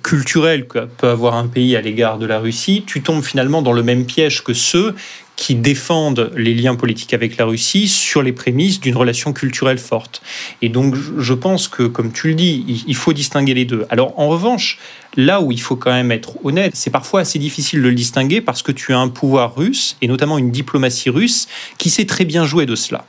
culturel 0.04 0.68
que 0.68 0.86
peut 0.86 1.08
avoir 1.08 1.36
un 1.36 1.48
pays 1.48 1.76
à 1.76 1.82
l'égard 1.82 2.18
de 2.18 2.26
la 2.26 2.40
Russie, 2.40 2.84
tu 2.86 3.02
tombes 3.02 3.24
finalement 3.24 3.62
dans 3.62 3.72
le 3.72 3.84
même 3.84 4.06
piège 4.06 4.44
que 4.44 4.54
ceux 4.54 4.94
qui 5.40 5.56
défendent 5.56 6.32
les 6.36 6.54
liens 6.54 6.76
politiques 6.76 7.14
avec 7.14 7.38
la 7.38 7.46
Russie 7.46 7.88
sur 7.88 8.22
les 8.22 8.34
prémices 8.34 8.82
d'une 8.82 8.98
relation 8.98 9.32
culturelle 9.32 9.78
forte. 9.78 10.22
Et 10.62 10.68
donc, 10.68 10.96
je 11.18 11.34
pense 11.34 11.70
que, 11.70 11.84
comme 11.84 12.12
tu 12.12 12.28
le 12.28 12.34
dis, 12.34 12.84
il 12.86 12.96
faut 12.96 13.14
distinguer 13.14 13.54
les 13.54 13.64
deux. 13.64 13.86
Alors, 13.90 14.20
en 14.20 14.28
revanche, 14.28 14.80
là 15.16 15.40
où 15.40 15.54
il 15.54 15.62
faut 15.62 15.78
quand 15.78 15.94
même 15.94 16.12
être 16.12 16.34
honnête, 16.44 16.76
c'est 16.76 16.90
parfois 16.90 17.22
assez 17.22 17.40
difficile 17.40 17.82
de 17.82 17.88
le 17.88 17.96
distinguer 17.96 18.42
parce 18.42 18.62
que 18.62 18.74
tu 18.74 18.92
as 18.92 19.00
un 19.00 19.08
pouvoir 19.08 19.56
russe, 19.56 19.96
et 20.02 20.10
notamment 20.10 20.38
une 20.38 20.52
diplomatie 20.52 21.10
russe, 21.10 21.48
qui 21.78 21.90
sait 21.90 22.06
très 22.06 22.26
bien 22.26 22.46
jouer 22.46 22.66
de 22.66 22.76
cela 22.76 23.06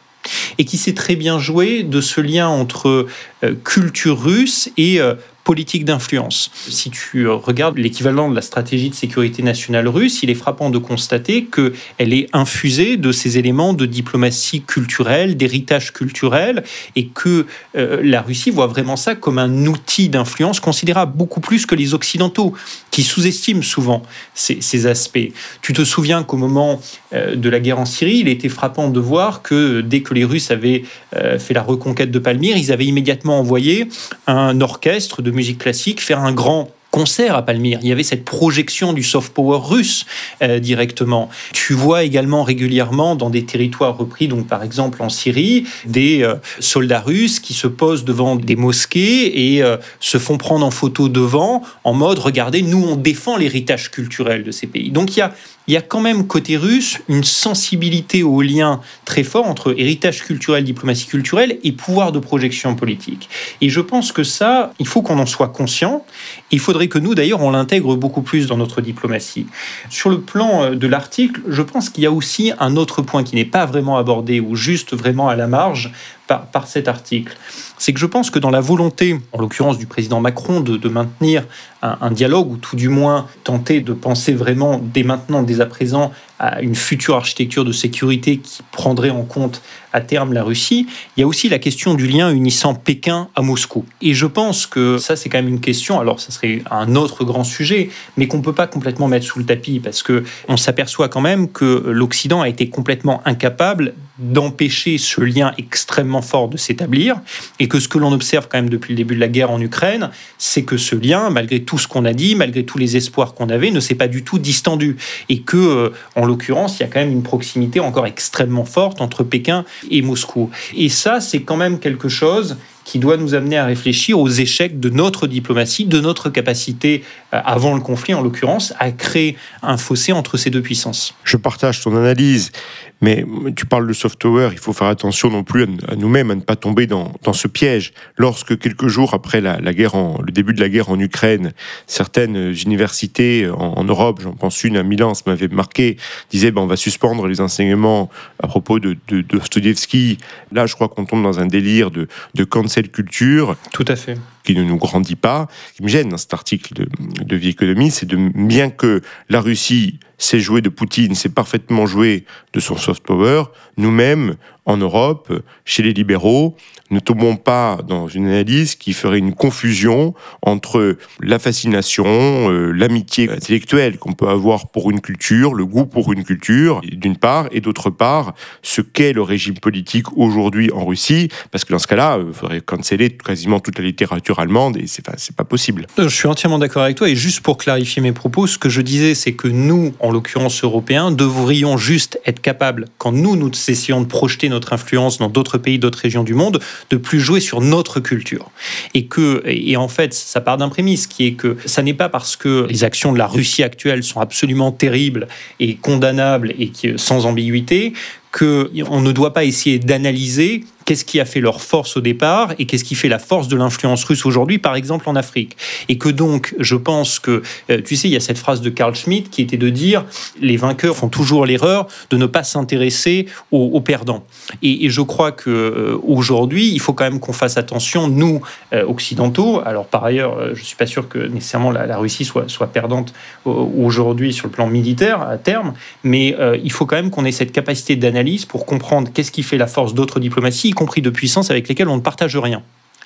et 0.59 0.64
qui 0.66 0.77
sait 0.77 0.93
très 0.93 1.16
bien 1.16 1.39
jouer 1.39 1.83
de 1.83 2.03
ce 2.03 2.21
lien 2.21 2.47
entre 2.47 3.07
euh, 3.43 3.55
culture 3.64 4.23
russe 4.23 4.71
et 4.77 5.01
euh, 5.01 5.14
politique 5.51 5.85
d'influence. 5.85 6.49
Si 6.69 6.91
tu 6.91 7.27
regardes 7.27 7.77
l'équivalent 7.77 8.31
de 8.31 8.37
la 8.37 8.41
stratégie 8.41 8.89
de 8.89 8.95
sécurité 8.95 9.43
nationale 9.43 9.89
russe, 9.89 10.23
il 10.23 10.31
est 10.31 10.37
frappant 10.37 10.71
de 10.71 10.79
constater 10.79 11.47
qu'elle 11.47 12.13
est 12.13 12.29
infusée 12.33 12.97
de 12.97 13.11
ces 13.11 13.37
éléments 13.37 13.73
de 13.75 13.85
diplomatie 13.85 14.63
culturelle, 14.63 15.37
d'héritage 15.37 15.93
culturel, 15.93 16.63
et 16.95 17.09
que 17.09 17.47
euh, 17.75 18.01
la 18.01 18.23
Russie 18.23 18.53
voit 18.53 18.69
vraiment 18.69 18.95
ça 18.95 19.17
comme 19.17 19.39
un 19.39 19.67
outil 19.67 20.09
d'influence 20.09 20.61
considérable, 20.61 21.15
beaucoup 21.17 21.41
plus 21.41 21.67
que 21.67 21.75
les 21.75 21.95
Occidentaux, 21.95 22.55
qui 22.93 23.03
sous-estiment 23.03 23.63
souvent 23.63 24.05
ces, 24.35 24.61
ces, 24.61 24.87
aspects. 24.87 25.33
Tu 25.63 25.73
te 25.73 25.83
souviens 25.83 26.23
qu'au 26.23 26.37
moment 26.37 26.81
euh, 27.13 27.35
de 27.35 27.49
la 27.49 27.59
guerre 27.59 27.81
en 27.81 27.87
Syrie, 27.87 28.19
il 28.19 28.29
était 28.29 28.49
frappant 28.49 28.89
de 28.89 29.01
voir 29.01 29.43
que 29.43 29.81
dès 29.81 30.03
que 30.03 30.15
les 30.15 30.25
Russes 30.25 30.53
avaient 30.53 30.85
euh, 31.17 31.41
fait 31.41 31.55
la 31.55 31.63
reconquête 31.63 32.13
de 32.13 32.21
Palmyre, 32.21 32.57
ils 32.57 32.71
avaient 32.71 32.87
immédiatement 32.87 33.41
envoyé 33.41 33.89
un 34.29 34.61
orchestre 34.61 35.23
de 35.23 35.39
musique 35.41 35.59
classique 35.59 36.03
faire 36.03 36.18
un 36.18 36.32
grand 36.32 36.68
concert 36.91 37.34
à 37.34 37.43
Palmyre. 37.43 37.78
Il 37.82 37.88
y 37.88 37.93
avait 37.93 38.03
cette 38.03 38.26
projection 38.26 38.93
du 38.93 39.03
soft 39.03 39.32
power 39.32 39.61
russe 39.62 40.05
euh, 40.43 40.59
directement. 40.59 41.30
Tu 41.55 41.72
vois 41.72 42.03
également 42.03 42.43
régulièrement 42.43 43.16
dans 43.16 43.30
des 43.30 43.45
territoires 43.45 43.97
repris, 43.97 44.28
donc 44.28 44.47
par 44.49 44.62
exemple 44.62 45.03
en 45.03 45.09
Syrie, 45.09 45.66
des 45.86 46.22
euh, 46.22 46.34
soldats 46.59 47.01
russes 47.01 47.41
qui 47.41 47.55
se 47.55 47.68
posent 47.68 48.05
devant 48.05 48.36
des 48.36 48.57
mosquées 48.57 49.55
et 49.55 49.62
euh, 49.62 49.78
se 49.99 50.18
font 50.18 50.36
prendre 50.36 50.66
en 50.66 50.70
photo 50.70 51.09
devant 51.09 51.62
en 51.84 51.95
mode 51.95 52.18
regardez, 52.18 52.61
nous 52.61 52.84
on 52.84 52.97
défend 52.97 53.38
l'héritage 53.38 53.91
culturel 53.91 54.43
de 54.43 54.51
ces 54.51 54.66
pays. 54.66 54.91
Donc 54.91 55.16
il 55.16 55.20
y 55.20 55.22
a 55.22 55.32
il 55.71 55.75
y 55.75 55.77
a 55.77 55.83
quand 55.83 56.01
même 56.01 56.27
côté 56.27 56.57
russe 56.57 56.99
une 57.09 57.23
sensibilité 57.23 58.25
au 58.25 58.43
lien 58.43 58.81
très 59.05 59.23
fort 59.23 59.47
entre 59.47 59.73
héritage 59.79 60.25
culturel, 60.25 60.64
diplomatie 60.64 61.07
culturelle 61.07 61.61
et 61.62 61.71
pouvoir 61.71 62.11
de 62.11 62.18
projection 62.18 62.75
politique. 62.75 63.29
Et 63.61 63.68
je 63.68 63.81
pense 63.81 64.11
que 64.11 64.25
ça, 64.25 64.73
il 64.81 64.89
faut 64.89 65.01
qu'on 65.01 65.21
en 65.21 65.27
soit 65.27 65.47
conscient. 65.47 66.05
Il 66.51 66.59
faudrait 66.59 66.89
que 66.89 66.99
nous, 66.99 67.14
d'ailleurs, 67.14 67.41
on 67.41 67.53
l'intègre 67.53 67.95
beaucoup 67.95 68.23
plus 68.23 68.49
dans 68.49 68.57
notre 68.57 68.81
diplomatie. 68.81 69.47
Sur 69.91 70.11
le 70.11 70.21
plan 70.21 70.64
euh, 70.64 70.75
de 70.75 70.89
l'article, 70.89 71.41
je 71.47 71.62
pense 71.62 71.89
qu'il 71.89 72.03
y 72.03 72.07
a 72.09 72.11
aussi 72.11 72.51
un 72.59 72.75
autre 72.75 73.01
point 73.01 73.23
qui 73.23 73.37
n'est 73.37 73.45
pas 73.45 73.64
vraiment 73.64 73.97
abordé 73.97 74.41
ou 74.41 74.57
juste 74.57 74.97
vraiment 74.97 75.29
à 75.29 75.37
la 75.37 75.47
marge, 75.47 75.93
par, 76.39 76.66
cet 76.66 76.89
article, 76.89 77.37
c'est 77.78 77.93
que 77.93 77.99
je 77.99 78.07
pense 78.07 78.31
que 78.31 78.39
dans 78.39 78.51
la 78.51 78.61
volonté, 78.61 79.18
en 79.33 79.41
l'occurrence 79.41 79.78
du 79.78 79.87
président 79.87 80.20
Macron, 80.20 80.61
de, 80.61 80.89
maintenir 80.89 81.45
un, 81.83 82.11
dialogue, 82.11 82.51
ou 82.53 82.57
tout 82.57 82.76
du 82.76 82.89
moins 82.89 83.26
tenter 83.43 83.81
de 83.81 83.93
penser 83.93 84.33
vraiment 84.33 84.81
dès 84.83 85.03
maintenant, 85.03 85.43
dès 85.43 85.61
à 85.61 85.66
présent, 85.66 86.12
à 86.39 86.62
une 86.62 86.74
future 86.74 87.16
architecture 87.16 87.64
de 87.64 87.72
sécurité 87.72 88.39
qui 88.39 88.62
prendrait 88.70 89.11
en 89.11 89.22
compte 89.22 89.62
à 89.93 90.01
terme 90.01 90.33
la 90.33 90.45
Russie, 90.45 90.87
il 91.16 91.20
y 91.20 91.22
a 91.24 91.26
aussi 91.26 91.49
la 91.49 91.59
question 91.59 91.95
du 91.95 92.07
lien 92.07 92.31
unissant 92.31 92.74
Pékin 92.74 93.28
à 93.35 93.43
Moscou. 93.43 93.85
Et 94.01 94.14
je 94.14 94.26
pense 94.26 94.66
que 94.66 94.99
ça, 94.99 95.16
c'est 95.16 95.28
quand 95.28 95.39
même 95.39 95.49
une 95.49 95.61
question, 95.61 95.99
alors 95.99 96.20
ça 96.20 96.31
serait 96.31 96.62
un 96.70 96.95
autre 96.95 97.24
grand 97.24 97.45
sujet, 97.45 97.91
mais 98.16 98.28
qu'on 98.28 98.39
ne 98.39 98.43
peut 98.43 98.55
pas 98.55 98.68
complètement 98.68 99.09
mettre 99.09 99.26
sous 99.26 99.39
le 99.39 99.45
tapis, 99.45 99.81
parce 99.81 100.03
que 100.03 100.22
on 100.49 100.57
s'aperçoit 100.57 101.09
quand 101.09 101.20
même 101.20 101.51
que 101.51 101.91
l'Occident 101.91 102.41
a 102.41 102.49
été 102.49 102.68
complètement 102.68 103.20
incapable 103.24 103.95
d'empêcher 104.21 104.99
ce 104.99 105.21
lien 105.21 105.53
extrêmement 105.59 106.23
fort 106.23 106.49
de 106.49 106.57
s'établir, 106.57 107.16
et 107.59 107.68
que 107.68 107.81
ce 107.81 107.89
que 107.89 107.99
l'on 107.99 108.12
observe 108.12 108.49
quand 108.49 108.59
même 108.59 108.71
depuis 108.71 108.93
le 108.93 108.97
début 108.97 109.14
de 109.14 109.21
la 109.21 109.29
guerre 109.29 109.51
en 109.51 109.61
Ukraine, 109.61 110.11
c'est 110.39 110.62
que 110.62 110.77
ce 110.77 110.95
lien, 110.95 111.31
malgré 111.31 111.62
tout 111.62 111.79
ce 111.79 111.89
qu'on 111.89 112.05
a 112.05 112.12
dit, 112.12 112.35
malgré 112.35 112.64
tous 112.64 112.79
les 112.79 112.97
espoirs 112.97 113.35
qu'on 113.35 113.49
avait, 113.49 113.71
ne 113.71 113.81
s'est 113.81 113.95
pas 113.95 114.09
du 114.09 114.23
tout 114.23 114.39
distendu, 114.39 114.97
et 115.29 115.41
que, 115.41 115.57
euh, 115.57 115.93
en 116.16 116.25
l'occurrence, 116.25 116.79
il 116.79 116.83
y 116.83 116.85
a 116.85 116.89
quand 116.89 117.01
même 117.01 117.12
une 117.12 117.23
proximité 117.23 117.81
encore 117.81 118.07
extrêmement 118.07 118.64
forte 118.64 119.01
entre 119.01 119.25
Pékin 119.25 119.64
et 119.91 120.03
Moscou. 120.03 120.51
Et 120.77 120.89
ça, 120.89 121.21
c'est 121.21 121.43
quand 121.43 121.57
même 121.57 121.79
quelque 121.79 122.09
chose 122.09 122.57
qui 122.85 122.99
doit 122.99 123.16
nous 123.16 123.35
amener 123.35 123.57
à 123.57 123.66
réfléchir 123.66 124.18
aux 124.18 124.29
échecs 124.29 124.81
de 124.81 124.91
notre 124.91 125.27
diplomatie, 125.27 125.85
de 125.85 126.01
notre 126.01 126.29
capacité, 126.29 127.05
avant 127.33 127.74
le 127.74 127.81
conflit 127.81 128.14
en 128.14 128.22
l'occurrence, 128.22 128.74
à 128.78 128.91
créer 128.93 129.37
un 129.62 129.76
fossé 129.76 130.12
entre 130.12 130.37
ces 130.37 130.51
deux 130.51 130.62
puissances. 130.62 131.14
Je 131.24 131.37
partage 131.37 131.83
ton 131.83 131.97
analyse 131.97 132.53
mais 133.01 133.24
tu 133.57 133.66
parles 133.66 133.87
de 133.87 133.93
software, 133.93 134.53
il 134.53 134.59
faut 134.59 134.72
faire 134.72 134.89
attention 134.89 135.31
non 135.31 135.43
plus 135.43 135.66
à 135.89 135.97
nous-mêmes, 135.97 136.31
à 136.31 136.35
ne 136.35 136.41
pas 136.41 136.57
tomber 136.57 136.87
dans, 136.87 137.12
dans, 137.22 137.33
ce 137.33 137.49
piège. 137.49 137.93
Lorsque 138.16 138.59
quelques 138.59 138.89
jours 138.89 139.14
après 139.14 139.41
la, 139.41 139.59
la, 139.61 139.72
guerre 139.72 139.95
en, 139.95 140.20
le 140.20 140.33
début 140.33 140.53
de 140.53 140.61
la 140.61 140.68
guerre 140.68 140.91
en 140.91 140.99
Ukraine, 140.99 141.53
certaines 141.87 142.55
universités 142.62 143.49
en, 143.49 143.85
Europe, 143.85 144.20
j'en 144.22 144.35
pense 144.35 144.62
une 144.64 144.76
à 144.76 144.83
Milan, 144.83 145.14
ça 145.14 145.22
m'avait 145.26 145.49
marqué, 145.49 145.97
disaient 146.31 146.51
ben, 146.51 146.62
on 146.62 146.66
va 146.66 146.76
suspendre 146.76 147.26
les 147.26 147.41
enseignements 147.41 148.11
à 148.43 148.47
propos 148.47 148.78
de, 148.78 148.97
de, 149.09 149.22
de 149.22 149.22
Dostoevsky. 149.22 150.18
Là, 150.53 150.66
je 150.66 150.74
crois 150.74 150.89
qu'on 150.89 151.07
tombe 151.07 151.22
dans 151.22 151.41
un 151.41 151.47
délire 151.47 151.91
de, 151.91 152.07
de 152.35 152.45
cancel 152.45 152.91
culture. 152.91 153.57
Tout 153.72 153.87
à 153.89 153.97
fait 153.97 154.18
qui 154.55 154.61
ne 154.61 154.65
nous 154.65 154.77
grandit 154.77 155.17
pas. 155.17 155.49
Ce 155.71 155.77
qui 155.77 155.83
me 155.83 155.89
gêne 155.89 156.09
dans 156.09 156.17
cet 156.17 156.35
article 156.35 156.75
de, 156.75 156.89
de 157.25 157.37
Vie 157.37 157.49
Économie, 157.49 157.91
c'est 157.91 158.07
de 158.07 158.17
bien 158.35 158.71
que 158.71 159.03
la 159.29 159.41
Russie 159.41 159.99
sait 160.19 160.41
jouer 160.41 160.61
de 160.61 160.69
Poutine, 160.69 161.15
sait 161.15 161.29
parfaitement 161.31 161.87
jouer 161.87 162.25
de 162.53 162.61
son 162.61 162.77
soft 162.77 163.03
power, 163.03 163.45
nous-mêmes, 163.77 164.37
en 164.71 164.77
Europe, 164.77 165.33
chez 165.64 165.83
les 165.83 165.93
libéraux, 165.93 166.57
ne 166.91 166.99
tombons 166.99 167.37
pas 167.37 167.79
dans 167.87 168.09
une 168.09 168.27
analyse 168.27 168.75
qui 168.75 168.93
ferait 168.93 169.18
une 169.18 169.35
confusion 169.35 170.14
entre 170.43 170.97
la 171.21 171.39
fascination, 171.39 172.05
euh, 172.07 172.73
l'amitié 172.73 173.31
intellectuelle 173.31 173.99
qu'on 173.99 174.12
peut 174.12 174.29
avoir 174.29 174.71
pour 174.71 174.91
une 174.91 175.01
culture, 175.01 175.55
le 175.55 175.64
goût 175.64 175.87
pour 175.87 176.12
une 176.12 176.25
culture, 176.25 176.81
d'une 176.83 177.16
part, 177.16 177.49
et 177.53 177.61
d'autre 177.61 177.91
part, 177.91 178.35
ce 178.62 178.81
qu'est 178.81 179.12
le 179.12 179.23
régime 179.23 179.55
politique 179.55 180.07
aujourd'hui 180.16 180.71
en 180.73 180.85
Russie, 180.85 181.29
parce 181.51 181.64
que 181.64 181.73
dans 181.73 181.79
ce 181.79 181.87
cas-là, 181.87 182.18
il 182.27 182.33
faudrait 182.33 182.61
canceller 182.61 183.11
quasiment 183.11 183.61
toute 183.61 183.79
la 183.79 183.85
littérature 183.85 184.41
allemande, 184.41 184.77
et 184.77 184.87
c'est 184.87 185.05
pas, 185.05 185.14
pas 185.37 185.45
possible. 185.45 185.87
Euh, 185.99 186.09
je 186.09 186.14
suis 186.14 186.29
entièrement 186.29 186.59
d'accord 186.59 186.83
avec 186.83 186.97
toi, 186.97 187.09
et 187.09 187.16
juste 187.16 187.41
pour 187.41 187.57
clarifier 187.57 188.03
mes 188.03 188.12
propos, 188.12 188.47
ce 188.47 188.59
que 188.59 188.68
je 188.68 188.81
disais, 188.81 189.14
c'est 189.14 189.33
que 189.33 189.49
nous, 189.49 189.95
en 190.01 190.11
l'occurrence 190.11 190.62
européens, 190.64 191.11
devrions 191.12 191.77
juste 191.77 192.21
être 192.27 192.41
capables, 192.41 192.87
quand 192.99 193.12
nous, 193.12 193.37
nous 193.37 193.51
essayons 193.68 194.01
de 194.01 194.07
projeter 194.07 194.49
notre 194.49 194.60
influence 194.73 195.19
dans 195.19 195.29
d'autres 195.29 195.59
pays, 195.59 195.79
d'autres 195.79 195.99
régions 195.99 196.25
du 196.25 196.35
monde, 196.35 196.61
de 196.91 196.97
plus 196.97 197.21
jouer 197.21 197.41
sur 197.41 197.61
notre 197.61 198.01
culture. 198.01 198.51
Et 198.95 199.07
que, 199.07 199.43
et 199.47 199.77
en 199.77 199.89
fait, 199.89 200.15
ça 200.15 200.41
part 200.41 200.57
d'un 200.57 200.69
prémisse 200.69 201.07
qui 201.07 201.27
est 201.27 201.33
que 201.33 201.57
ça 201.65 201.83
n'est 201.83 201.95
pas 201.95 202.09
parce 202.09 202.37
que 202.37 202.67
les 202.69 202.85
actions 202.85 203.13
de 203.13 203.19
la 203.19 203.27
Russie 203.27 203.63
actuelle 203.63 204.03
sont 204.03 204.21
absolument 204.21 204.73
terribles 204.73 205.29
et 205.59 205.77
condamnables 205.77 206.55
et 206.59 206.73
sans 206.97 207.27
ambiguïté 207.27 207.93
qu'on 208.33 209.01
ne 209.01 209.13
doit 209.13 209.33
pas 209.33 209.45
essayer 209.45 209.79
d'analyser 209.79 210.65
qu'est-ce 210.91 211.05
qui 211.05 211.20
a 211.20 211.24
fait 211.24 211.38
leur 211.38 211.61
force 211.61 211.97
au 211.97 212.01
départ 212.01 212.53
et 212.59 212.66
qu'est-ce 212.66 212.82
qui 212.82 212.97
fait 212.97 213.07
la 213.07 213.20
force 213.20 213.47
de 213.47 213.55
l'influence 213.55 214.03
russe 214.03 214.26
aujourd'hui, 214.26 214.59
par 214.59 214.74
exemple 214.74 215.09
en 215.09 215.14
Afrique? 215.14 215.57
Et 215.88 215.99
que 215.99 216.09
donc, 216.09 216.53
je 216.59 216.74
pense 216.74 217.20
que, 217.20 217.43
euh, 217.70 217.80
tu 217.80 217.95
sais, 217.95 218.09
il 218.09 218.11
y 218.11 218.16
a 218.16 218.20
cette 218.20 218.38
phrase 218.38 218.61
de 218.61 218.70
Carl 218.70 218.93
Schmitt 218.97 219.30
qui 219.30 219.41
était 219.41 219.57
de 219.57 219.68
dire 219.68 220.05
les 220.41 220.57
vainqueurs 220.57 220.97
font 220.97 221.09
toujours 221.09 221.47
l'erreur 221.47 221.86
de 222.11 222.16
ne 222.16 222.26
pas 222.26 222.43
s'intéresser 222.43 223.26
aux, 223.53 223.80
perdants. 223.80 224.24
Et, 224.62 224.91
je 224.91 225.01
crois 225.01 225.30
que 225.30 225.49
euh, 225.49 225.97
aujourd'hui, 226.03 226.72
il 226.72 226.80
faut 226.80 226.93
quand 226.93 227.05
même 227.05 227.20
qu'on 227.20 227.32
fasse 227.32 227.57
attention, 227.57 228.09
nous 228.09 228.41
euh, 228.72 228.84
occidentaux. 228.84 229.62
Alors 229.64 229.86
par 229.86 230.03
ailleurs, 230.03 230.57
je 230.57 230.64
suis 230.64 230.74
pas 230.74 230.86
sûr 230.86 231.09
que 231.09 231.18
nécessairement 231.20 231.70
la, 231.70 231.99
Russie 231.99 232.24
soit, 232.24 232.49
soit 232.49 232.66
perdante 232.66 233.12
aujourd'hui 233.45 234.32
sur 234.32 234.49
le 234.49 234.53
plan 234.53 234.66
militaire 234.66 235.22
à 235.22 235.38
terme, 235.38 235.74
mais 236.03 236.36
il 236.64 236.72
faut 236.72 236.84
quand 236.84 236.97
même 236.97 237.11
qu'on 237.11 237.24
ait 237.24 237.30
cette 237.30 237.53
capacité 237.53 237.95
d'analyse 237.95 238.45
pour 238.45 238.66
comprendre 238.66 239.11
qu'est-ce 239.14 239.30
qui 239.30 239.45
fait 239.45 239.59
la 239.59 239.68
force 239.68 239.95
d'autres 239.95 240.18
diplomaties 240.18 240.72
compris 240.81 241.03
de 241.03 241.11
puissance 241.11 241.51
avec 241.51 241.68
lesquelles 241.68 241.91
on 241.91 241.97
ne 241.97 242.01
partage 242.01 242.39
rien. 242.39 242.62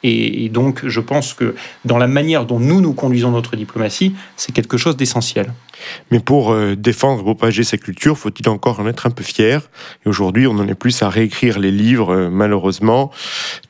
Et, 0.07 0.51
donc, 0.51 0.87
je 0.87 1.01
pense 1.01 1.33
que 1.33 1.57
dans 1.85 1.97
la 1.97 2.07
manière 2.07 2.45
dont 2.45 2.61
nous, 2.61 2.81
nous 2.81 2.93
conduisons 2.93 3.31
notre 3.31 3.57
diplomatie, 3.57 4.15
c'est 4.37 4.53
quelque 4.53 4.77
chose 4.77 4.97
d'essentiel. 4.97 5.47
Mais 6.11 6.21
pour 6.21 6.53
euh, 6.53 6.77
défendre 6.77 7.23
et 7.23 7.25
propager 7.25 7.65
sa 7.65 7.79
culture, 7.79 8.17
faut-il 8.17 8.49
encore 8.51 8.79
en 8.81 8.87
être 8.87 9.07
un 9.07 9.11
peu 9.11 9.25
fier? 9.25 9.63
Et 10.05 10.09
aujourd'hui, 10.09 10.47
on 10.47 10.59
en 10.59 10.69
est 10.69 10.75
plus 10.75 11.03
à 11.03 11.09
réécrire 11.09 11.59
les 11.59 11.71
livres, 11.73 12.15
euh, 12.15 12.31
malheureusement, 12.31 13.11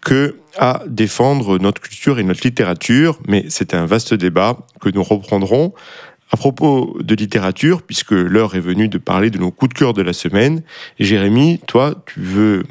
que 0.02 0.36
à 0.58 0.82
défendre 0.86 1.58
notre 1.58 1.80
culture 1.80 2.18
et 2.18 2.24
notre 2.24 2.42
littérature. 2.44 3.18
Mais 3.28 3.46
c'est 3.48 3.72
un 3.72 3.86
vaste 3.86 4.12
débat 4.12 4.58
que 4.80 4.88
nous 4.88 5.04
reprendrons 5.04 5.72
à 6.34 6.36
propos 6.36 6.98
de 7.00 7.14
littérature, 7.14 7.82
puisque 7.82 8.10
l'heure 8.10 8.56
est 8.56 8.60
venue 8.60 8.88
de 8.88 8.98
parler 8.98 9.30
de 9.30 9.38
nos 9.38 9.52
coups 9.52 9.72
de 9.72 9.78
cœur 9.78 9.94
de 9.94 10.02
la 10.02 10.12
semaine, 10.12 10.62
Jérémy, 10.98 11.60
toi, 11.68 12.02
tu 12.06 12.18
veux, 12.18 12.64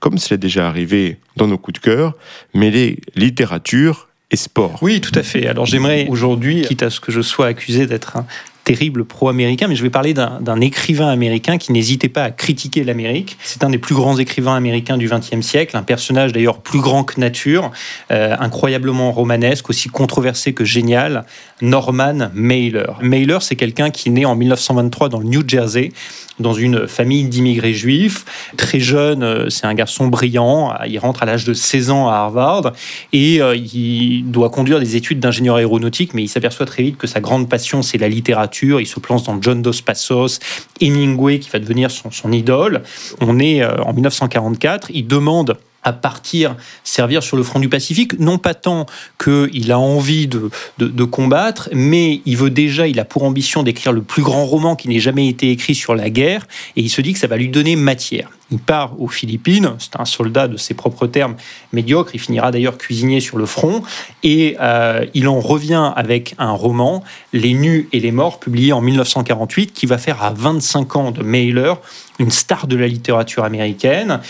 comme 0.00 0.18
cela 0.18 0.36
déjà 0.36 0.68
arrivé 0.68 1.16
dans 1.34 1.46
nos 1.46 1.56
coups 1.56 1.80
de 1.80 1.82
cœur, 1.82 2.12
mêler 2.52 2.98
littérature 3.14 4.08
et 4.30 4.36
sport. 4.36 4.78
Oui, 4.82 5.00
tout 5.00 5.18
à 5.18 5.22
fait. 5.22 5.46
Alors 5.46 5.64
j'aimerais 5.64 6.06
aujourd'hui, 6.10 6.60
quitte 6.60 6.82
à 6.82 6.90
ce 6.90 7.00
que 7.00 7.10
je 7.10 7.22
sois 7.22 7.46
accusé 7.46 7.86
d'être 7.86 8.18
un 8.18 8.26
terrible 8.66 9.04
pro-américain, 9.04 9.68
mais 9.68 9.76
je 9.76 9.82
vais 9.84 9.90
parler 9.90 10.12
d'un 10.12 10.60
écrivain 10.60 11.06
américain 11.06 11.56
qui 11.56 11.70
n'hésitait 11.70 12.08
pas 12.08 12.24
à 12.24 12.30
critiquer 12.32 12.82
l'Amérique. 12.82 13.38
C'est 13.44 13.62
un 13.62 13.70
des 13.70 13.78
plus 13.78 13.94
grands 13.94 14.18
écrivains 14.18 14.56
américains 14.56 14.98
du 14.98 15.08
XXe 15.08 15.40
siècle, 15.40 15.76
un 15.76 15.84
personnage 15.84 16.32
d'ailleurs 16.32 16.58
plus 16.58 16.80
grand 16.80 17.04
que 17.04 17.20
nature, 17.20 17.70
euh, 18.10 18.34
incroyablement 18.40 19.12
romanesque, 19.12 19.70
aussi 19.70 19.88
controversé 19.88 20.52
que 20.52 20.64
génial, 20.64 21.26
Norman 21.62 22.30
Mailer. 22.34 22.98
Mailer, 23.02 23.40
c'est 23.40 23.54
quelqu'un 23.54 23.90
qui 23.90 24.10
naît 24.10 24.24
en 24.24 24.34
1923 24.34 25.10
dans 25.10 25.20
le 25.20 25.26
New 25.26 25.44
Jersey, 25.46 25.92
dans 26.40 26.52
une 26.52 26.88
famille 26.88 27.22
d'immigrés 27.22 27.72
juifs. 27.72 28.24
Très 28.56 28.80
jeune, 28.80 29.22
euh, 29.22 29.48
c'est 29.48 29.66
un 29.66 29.74
garçon 29.74 30.08
brillant. 30.08 30.74
Il 30.88 30.98
rentre 30.98 31.22
à 31.22 31.26
l'âge 31.26 31.44
de 31.44 31.54
16 31.54 31.90
ans 31.90 32.08
à 32.08 32.14
Harvard 32.14 32.72
et 33.12 33.40
euh, 33.40 33.54
il 33.54 34.24
doit 34.28 34.50
conduire 34.50 34.80
des 34.80 34.96
études 34.96 35.20
d'ingénieur 35.20 35.54
aéronautique, 35.54 36.14
mais 36.14 36.24
il 36.24 36.28
s'aperçoit 36.28 36.66
très 36.66 36.82
vite 36.82 36.96
que 36.96 37.06
sa 37.06 37.20
grande 37.20 37.48
passion, 37.48 37.82
c'est 37.82 37.98
la 37.98 38.08
littérature. 38.08 38.55
Il 38.62 38.86
se 38.86 39.00
plante 39.00 39.26
dans 39.26 39.40
John 39.40 39.62
Dos 39.62 39.82
Passos, 39.84 40.38
Hemingway, 40.80 41.38
qui 41.38 41.50
va 41.50 41.58
devenir 41.58 41.90
son, 41.90 42.10
son 42.10 42.32
idole. 42.32 42.82
On 43.20 43.38
est 43.38 43.62
euh, 43.62 43.76
en 43.82 43.92
1944. 43.92 44.90
Il 44.90 45.06
demande 45.06 45.56
à 45.86 45.92
partir 45.92 46.56
servir 46.82 47.22
sur 47.22 47.36
le 47.36 47.44
front 47.44 47.60
du 47.60 47.68
Pacifique, 47.68 48.18
non 48.18 48.38
pas 48.38 48.54
tant 48.54 48.86
qu'il 49.22 49.70
a 49.70 49.78
envie 49.78 50.26
de, 50.26 50.50
de, 50.78 51.04
combattre, 51.04 51.70
mais 51.72 52.22
il 52.26 52.36
veut 52.36 52.50
déjà, 52.50 52.88
il 52.88 52.98
a 52.98 53.04
pour 53.04 53.22
ambition 53.22 53.62
d'écrire 53.62 53.92
le 53.92 54.02
plus 54.02 54.22
grand 54.22 54.44
roman 54.44 54.74
qui 54.74 54.88
n'ait 54.88 54.98
jamais 54.98 55.28
été 55.28 55.52
écrit 55.52 55.76
sur 55.76 55.94
la 55.94 56.10
guerre, 56.10 56.48
et 56.74 56.80
il 56.80 56.90
se 56.90 57.00
dit 57.00 57.12
que 57.12 57.20
ça 57.20 57.28
va 57.28 57.36
lui 57.36 57.48
donner 57.48 57.76
matière. 57.76 58.30
Il 58.50 58.58
part 58.58 59.00
aux 59.00 59.06
Philippines, 59.06 59.74
c'est 59.78 59.98
un 59.98 60.04
soldat 60.04 60.48
de 60.48 60.56
ses 60.56 60.74
propres 60.74 61.06
termes 61.06 61.36
médiocre, 61.72 62.10
il 62.14 62.20
finira 62.20 62.50
d'ailleurs 62.50 62.78
cuisinier 62.78 63.20
sur 63.20 63.38
le 63.38 63.46
front, 63.46 63.82
et 64.24 64.56
euh, 64.60 65.06
il 65.14 65.28
en 65.28 65.38
revient 65.38 65.92
avec 65.94 66.34
un 66.38 66.50
roman, 66.50 67.04
Les 67.32 67.54
Nus 67.54 67.88
et 67.92 68.00
les 68.00 68.10
Morts, 68.10 68.40
publié 68.40 68.72
en 68.72 68.80
1948, 68.80 69.72
qui 69.72 69.86
va 69.86 69.98
faire 69.98 70.24
à 70.24 70.30
25 70.30 70.96
ans 70.96 71.10
de 71.12 71.22
Mailer 71.22 71.74
une 72.18 72.30
star 72.32 72.66
de 72.66 72.76
la 72.76 72.88
littérature 72.88 73.44
américaine. 73.44 74.20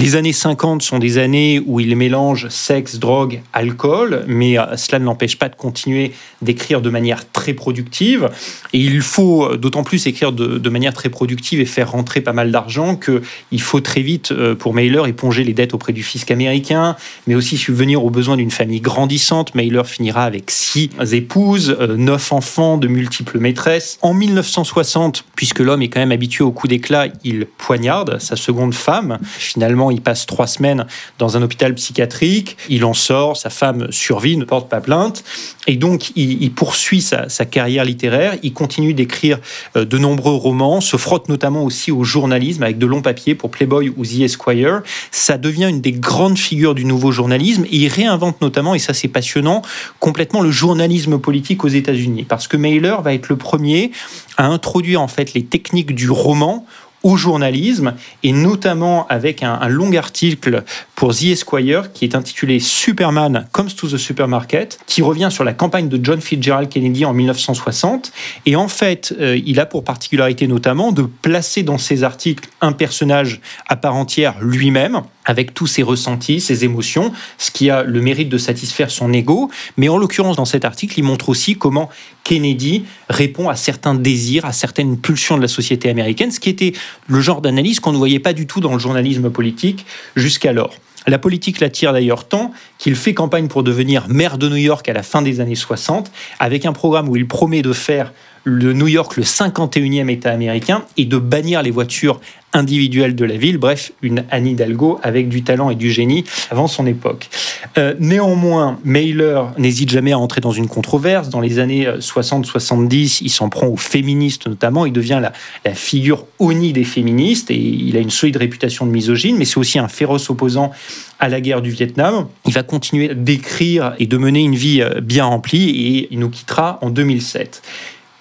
Les 0.00 0.14
années 0.14 0.32
50 0.32 0.80
sont 0.82 1.00
des 1.00 1.18
années 1.18 1.60
où 1.66 1.80
il 1.80 1.96
mélange 1.96 2.48
sexe, 2.50 3.00
drogue, 3.00 3.40
alcool, 3.52 4.24
mais 4.28 4.56
euh, 4.56 4.76
cela 4.76 5.00
ne 5.00 5.04
l'empêche 5.04 5.36
pas 5.36 5.48
de 5.48 5.56
continuer 5.56 6.12
d'écrire 6.42 6.80
de 6.80 6.90
manière 6.90 7.30
très 7.30 7.52
productive. 7.52 8.28
Et 8.72 8.78
il 8.78 9.00
faut 9.00 9.44
euh, 9.44 9.56
d'autant 9.56 9.82
plus 9.82 10.06
écrire 10.06 10.32
de, 10.32 10.68
manière 10.68 10.92
très 10.92 11.08
productive 11.08 11.60
et 11.60 11.64
faire 11.64 11.90
rentrer 11.90 12.20
pas 12.20 12.32
mal 12.32 12.52
d'argent 12.52 12.94
qu'il 12.96 13.60
faut 13.60 13.80
très 13.80 14.02
vite, 14.02 14.32
euh, 14.32 14.54
pour 14.54 14.74
Mailer, 14.74 15.06
éponger 15.06 15.44
les 15.44 15.54
dettes 15.54 15.74
auprès 15.74 15.92
du 15.92 16.02
fisc 16.02 16.30
américain, 16.30 16.96
mais 17.26 17.34
aussi 17.34 17.56
subvenir 17.56 18.04
aux 18.04 18.10
besoins 18.10 18.36
d'une 18.36 18.50
famille 18.50 18.80
grandissante. 18.80 19.54
Mailer 19.54 19.86
finira 19.86 20.24
avec 20.24 20.50
six 20.50 20.90
épouses, 21.12 21.76
neuf 21.96 22.32
enfants, 22.32 22.76
de 22.76 22.86
multiples 22.86 23.38
maîtresses. 23.38 23.98
En 24.02 24.14
1960, 24.14 25.24
puisque 25.34 25.60
l'homme 25.60 25.82
est 25.82 25.88
quand 25.88 26.00
même 26.00 26.12
habitué 26.12 26.44
au 26.44 26.52
coup 26.52 26.68
d'éclat, 26.68 27.06
il 27.24 27.46
poignarde 27.46 28.18
sa 28.20 28.36
seconde 28.36 28.74
femme. 28.74 29.18
Finalement, 29.22 29.90
il 29.90 30.00
passe 30.00 30.26
trois 30.26 30.46
semaines 30.46 30.86
dans 31.18 31.36
un 31.36 31.42
hôpital 31.42 31.74
psychiatrique. 31.74 32.56
Il 32.68 32.84
en 32.84 32.94
sort, 32.94 33.36
sa 33.36 33.50
femme 33.50 33.88
survit, 33.90 34.36
ne 34.36 34.44
porte 34.44 34.68
pas 34.68 34.80
plainte. 34.80 35.24
Et 35.66 35.76
donc, 35.76 36.12
il, 36.16 36.27
poursuit 36.50 37.00
sa, 37.00 37.26
carrière 37.44 37.84
littéraire. 37.84 38.36
Il 38.42 38.52
continue 38.52 38.94
d'écrire 38.94 39.38
euh, 39.76 39.84
de 39.84 39.98
nombreux 39.98 40.34
romans, 40.34 40.80
se 40.80 40.96
frotte 40.96 41.28
notamment 41.28 41.64
aussi 41.64 41.92
au 41.92 42.04
journalisme 42.04 42.62
avec 42.62 42.78
de 42.78 42.86
longs 42.86 43.02
papiers 43.02 43.34
pour 43.34 43.50
Playboy 43.50 43.92
ou 43.96 44.04
The 44.04 44.20
Esquire. 44.20 44.82
Ça 45.10 45.38
devient 45.38 45.68
une 45.68 45.80
des 45.80 45.92
grandes 45.92 46.38
figures 46.38 46.74
du 46.74 46.84
nouveau 46.84 47.12
journalisme 47.12 47.64
et 47.64 47.76
il 47.76 47.88
réinvente 47.88 48.40
notamment, 48.40 48.74
et 48.74 48.78
ça 48.78 48.94
c'est 48.94 49.08
passionnant, 49.08 49.62
complètement 50.00 50.40
le 50.40 50.50
journalisme 50.50 51.18
politique 51.18 51.64
aux 51.64 51.68
États-Unis. 51.68 52.24
Parce 52.28 52.48
que 52.48 52.56
Mailer 52.56 53.00
va 53.02 53.14
être 53.14 53.28
le 53.28 53.36
premier 53.36 53.92
à 54.36 54.46
introduire 54.46 55.02
en 55.02 55.08
fait 55.08 55.34
les 55.34 55.44
techniques 55.44 55.94
du 55.94 56.10
roman 56.10 56.66
au 57.08 57.16
journalisme, 57.16 57.94
et 58.22 58.32
notamment 58.32 59.06
avec 59.08 59.42
un, 59.42 59.66
long 59.68 59.90
article 59.94 60.62
pour 60.94 61.14
The 61.14 61.24
Esquire 61.24 61.90
qui 61.94 62.04
est 62.04 62.14
intitulé 62.14 62.60
Superman 62.60 63.46
Comes 63.50 63.70
to 63.70 63.88
the 63.88 63.96
Supermarket, 63.96 64.78
qui 64.86 65.00
revient 65.00 65.28
sur 65.30 65.42
la 65.42 65.54
campagne 65.54 65.88
de 65.88 65.98
John 66.02 66.20
Fitzgerald 66.20 66.68
Kennedy 66.68 67.06
en 67.06 67.14
1960. 67.14 68.12
Et 68.44 68.56
en 68.56 68.68
fait, 68.68 69.14
euh, 69.18 69.40
il 69.46 69.58
a 69.58 69.64
pour 69.64 69.84
particularité 69.84 70.46
notamment 70.46 70.92
de 70.92 71.02
placer 71.02 71.62
dans 71.62 71.78
ses 71.78 72.04
articles 72.04 72.46
un 72.60 72.72
personnage 72.72 73.40
à 73.68 73.76
part 73.76 73.96
entière 73.96 74.34
lui-même 74.42 75.00
avec 75.24 75.52
tous 75.52 75.66
ses 75.66 75.82
ressentis, 75.82 76.40
ses 76.40 76.64
émotions, 76.64 77.12
ce 77.36 77.50
qui 77.50 77.68
a 77.68 77.82
le 77.82 78.00
mérite 78.00 78.30
de 78.30 78.38
satisfaire 78.38 78.90
son 78.90 79.12
ego. 79.12 79.50
Mais 79.76 79.88
en 79.88 79.98
l'occurrence, 79.98 80.36
dans 80.36 80.46
cet 80.46 80.64
article, 80.64 80.98
il 80.98 81.02
montre 81.02 81.28
aussi 81.28 81.54
comment 81.54 81.90
Kennedy 82.24 82.84
répond 83.10 83.48
à 83.50 83.56
certains 83.56 83.94
désirs, 83.94 84.46
à 84.46 84.52
certaines 84.52 84.98
pulsions 84.98 85.36
de 85.36 85.42
la 85.42 85.48
société 85.48 85.90
américaine, 85.90 86.30
ce 86.30 86.40
qui 86.40 86.48
était 86.48 86.72
le 87.06 87.20
genre 87.20 87.40
d'analyse 87.40 87.80
qu'on 87.80 87.92
ne 87.92 87.96
voyait 87.96 88.18
pas 88.18 88.32
du 88.32 88.46
tout 88.46 88.60
dans 88.60 88.72
le 88.72 88.78
journalisme 88.78 89.30
politique 89.30 89.86
jusqu'alors. 90.16 90.74
La 91.06 91.18
politique 91.18 91.60
l'attire 91.60 91.92
d'ailleurs 91.92 92.28
tant 92.28 92.52
qu'il 92.76 92.94
fait 92.94 93.14
campagne 93.14 93.48
pour 93.48 93.62
devenir 93.62 94.08
maire 94.08 94.36
de 94.36 94.48
New 94.48 94.56
York 94.56 94.86
à 94.88 94.92
la 94.92 95.02
fin 95.02 95.22
des 95.22 95.40
années 95.40 95.54
60, 95.54 96.10
avec 96.38 96.66
un 96.66 96.72
programme 96.72 97.08
où 97.08 97.16
il 97.16 97.26
promet 97.26 97.62
de 97.62 97.72
faire 97.72 98.12
le 98.48 98.72
New 98.72 98.88
York 98.88 99.16
le 99.16 99.22
51e 99.22 100.08
État 100.10 100.30
américain 100.30 100.84
et 100.96 101.04
de 101.04 101.18
bannir 101.18 101.62
les 101.62 101.70
voitures 101.70 102.20
individuelle 102.54 103.14
de 103.14 103.26
la 103.26 103.36
ville, 103.36 103.58
bref, 103.58 103.92
une 104.00 104.24
Anne 104.30 104.46
Hidalgo 104.46 104.98
avec 105.02 105.28
du 105.28 105.42
talent 105.42 105.68
et 105.68 105.74
du 105.74 105.90
génie 105.90 106.24
avant 106.50 106.66
son 106.66 106.86
époque. 106.86 107.28
Euh, 107.76 107.94
néanmoins, 108.00 108.78
Mailer 108.84 109.42
n'hésite 109.58 109.90
jamais 109.90 110.12
à 110.12 110.18
entrer 110.18 110.40
dans 110.40 110.50
une 110.50 110.66
controverse. 110.66 111.28
Dans 111.28 111.40
les 111.40 111.58
années 111.58 111.86
60-70, 111.86 113.18
il 113.20 113.28
s'en 113.28 113.50
prend 113.50 113.66
aux 113.66 113.76
féministes 113.76 114.46
notamment, 114.46 114.86
il 114.86 114.94
devient 114.94 115.18
la, 115.20 115.32
la 115.66 115.74
figure 115.74 116.24
honnie 116.38 116.72
des 116.72 116.84
féministes 116.84 117.50
et 117.50 117.58
il 117.58 117.96
a 117.98 118.00
une 118.00 118.10
solide 118.10 118.38
réputation 118.38 118.86
de 118.86 118.92
misogyne, 118.92 119.36
mais 119.36 119.44
c'est 119.44 119.58
aussi 119.58 119.78
un 119.78 119.88
féroce 119.88 120.30
opposant 120.30 120.70
à 121.18 121.28
la 121.28 121.42
guerre 121.42 121.60
du 121.60 121.70
Vietnam. 121.70 122.28
Il 122.46 122.54
va 122.54 122.62
continuer 122.62 123.14
d'écrire 123.14 123.94
et 123.98 124.06
de 124.06 124.16
mener 124.16 124.40
une 124.40 124.54
vie 124.54 124.80
euh, 124.80 125.02
bien 125.02 125.26
remplie 125.26 125.68
et 125.68 126.08
il 126.10 126.18
nous 126.18 126.30
quittera 126.30 126.78
en 126.80 126.88
2007. 126.88 127.62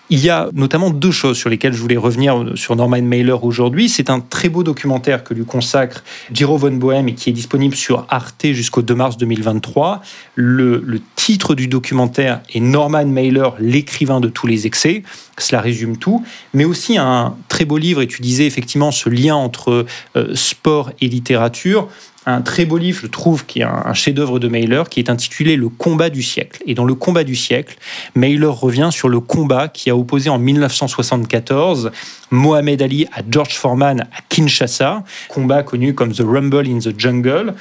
Il 0.10 0.20
y 0.20 0.30
a 0.30 0.50
notamment 0.54 0.90
deux 0.90 1.12
choses 1.12 1.38
sur 1.38 1.50
lesquelles 1.50 1.74
je 1.74 1.82
voulais 1.82 1.98
revenir 1.98 2.54
sur 2.56 2.78
Norman 2.78 3.02
Mailer 3.02 3.44
aujourd'hui. 3.44 3.90
C'est 3.90 4.10
un 4.10 4.22
très 4.22 4.48
beau 4.48 4.64
documentaire 4.64 5.24
que 5.24 5.34
lui 5.34 5.44
consacre 5.44 6.02
Giro 6.32 6.58
von 6.58 6.72
Bohem 6.72 7.10
et 7.10 7.14
qui 7.14 7.30
est 7.30 7.34
disponible 7.34 7.76
sur 7.76 8.06
Arte 8.08 8.48
jusqu'au 8.54 8.82
2 8.82 8.96
mars 8.96 9.18
2023. 9.18 10.02
Le, 10.36 10.82
le 10.86 11.02
titre 11.16 11.56
du 11.56 11.68
documentaire 11.68 12.42
est 12.54 12.62
Norman 12.62 13.06
Mailer, 13.06 13.50
l'écrivain 13.60 14.22
de 14.22 14.30
tous 14.30 14.48
les 14.48 14.66
excès. 14.66 15.04
Cela 15.38 15.60
résume 15.60 15.98
tout. 15.98 16.24
Mais 16.54 16.64
aussi 16.64 16.98
un 16.98 17.36
très 17.50 17.66
beau 17.66 17.78
livre, 17.78 18.02
et 18.02 18.08
tu 18.08 18.22
disais 18.22 18.46
effectivement 18.46 18.92
ce 18.92 19.10
lien 19.10 19.36
entre 19.36 19.86
euh, 20.16 20.36
sport 20.36 20.92
et 21.02 21.10
littérature 21.10 21.90
un 22.28 22.42
très 22.42 22.66
beau 22.66 22.78
livre, 22.78 23.00
je 23.02 23.08
trouve, 23.08 23.46
qui 23.46 23.62
est 23.62 23.64
un, 23.64 23.94
chef-d'œuvre 23.94 24.38
de 24.38 24.50
Mailer, 24.50 24.90
qui 24.90 25.00
est 25.00 25.10
intitulé 25.10 25.56
Le 25.56 25.70
combat 25.70 26.10
du 26.10 26.22
siècle. 26.22 26.62
Et 26.66 26.74
dans 26.74 26.84
Le 26.84 26.94
combat 26.94 27.24
du 27.24 27.38
siècle, 27.38 27.78
Mailer 28.16 28.52
revient 28.52 28.90
sur 28.92 29.08
le 29.08 29.22
combat 29.22 29.70
qui 29.70 29.90
a 29.90 29.96
opposé 29.96 30.30
en 30.30 30.38
1974 30.38 31.92
Mohamed 32.30 32.82
Ali 32.82 33.08
à 33.14 33.22
George 33.30 33.54
Foreman 33.54 34.02
à 34.02 34.22
Kinshasa, 34.28 35.06
combat 35.30 35.64
connu 35.64 35.94
comme 35.94 36.12
The 36.12 36.24
Rumble 36.26 36.68
in 36.68 36.80
the 36.80 37.00
Jungle. 37.00 37.54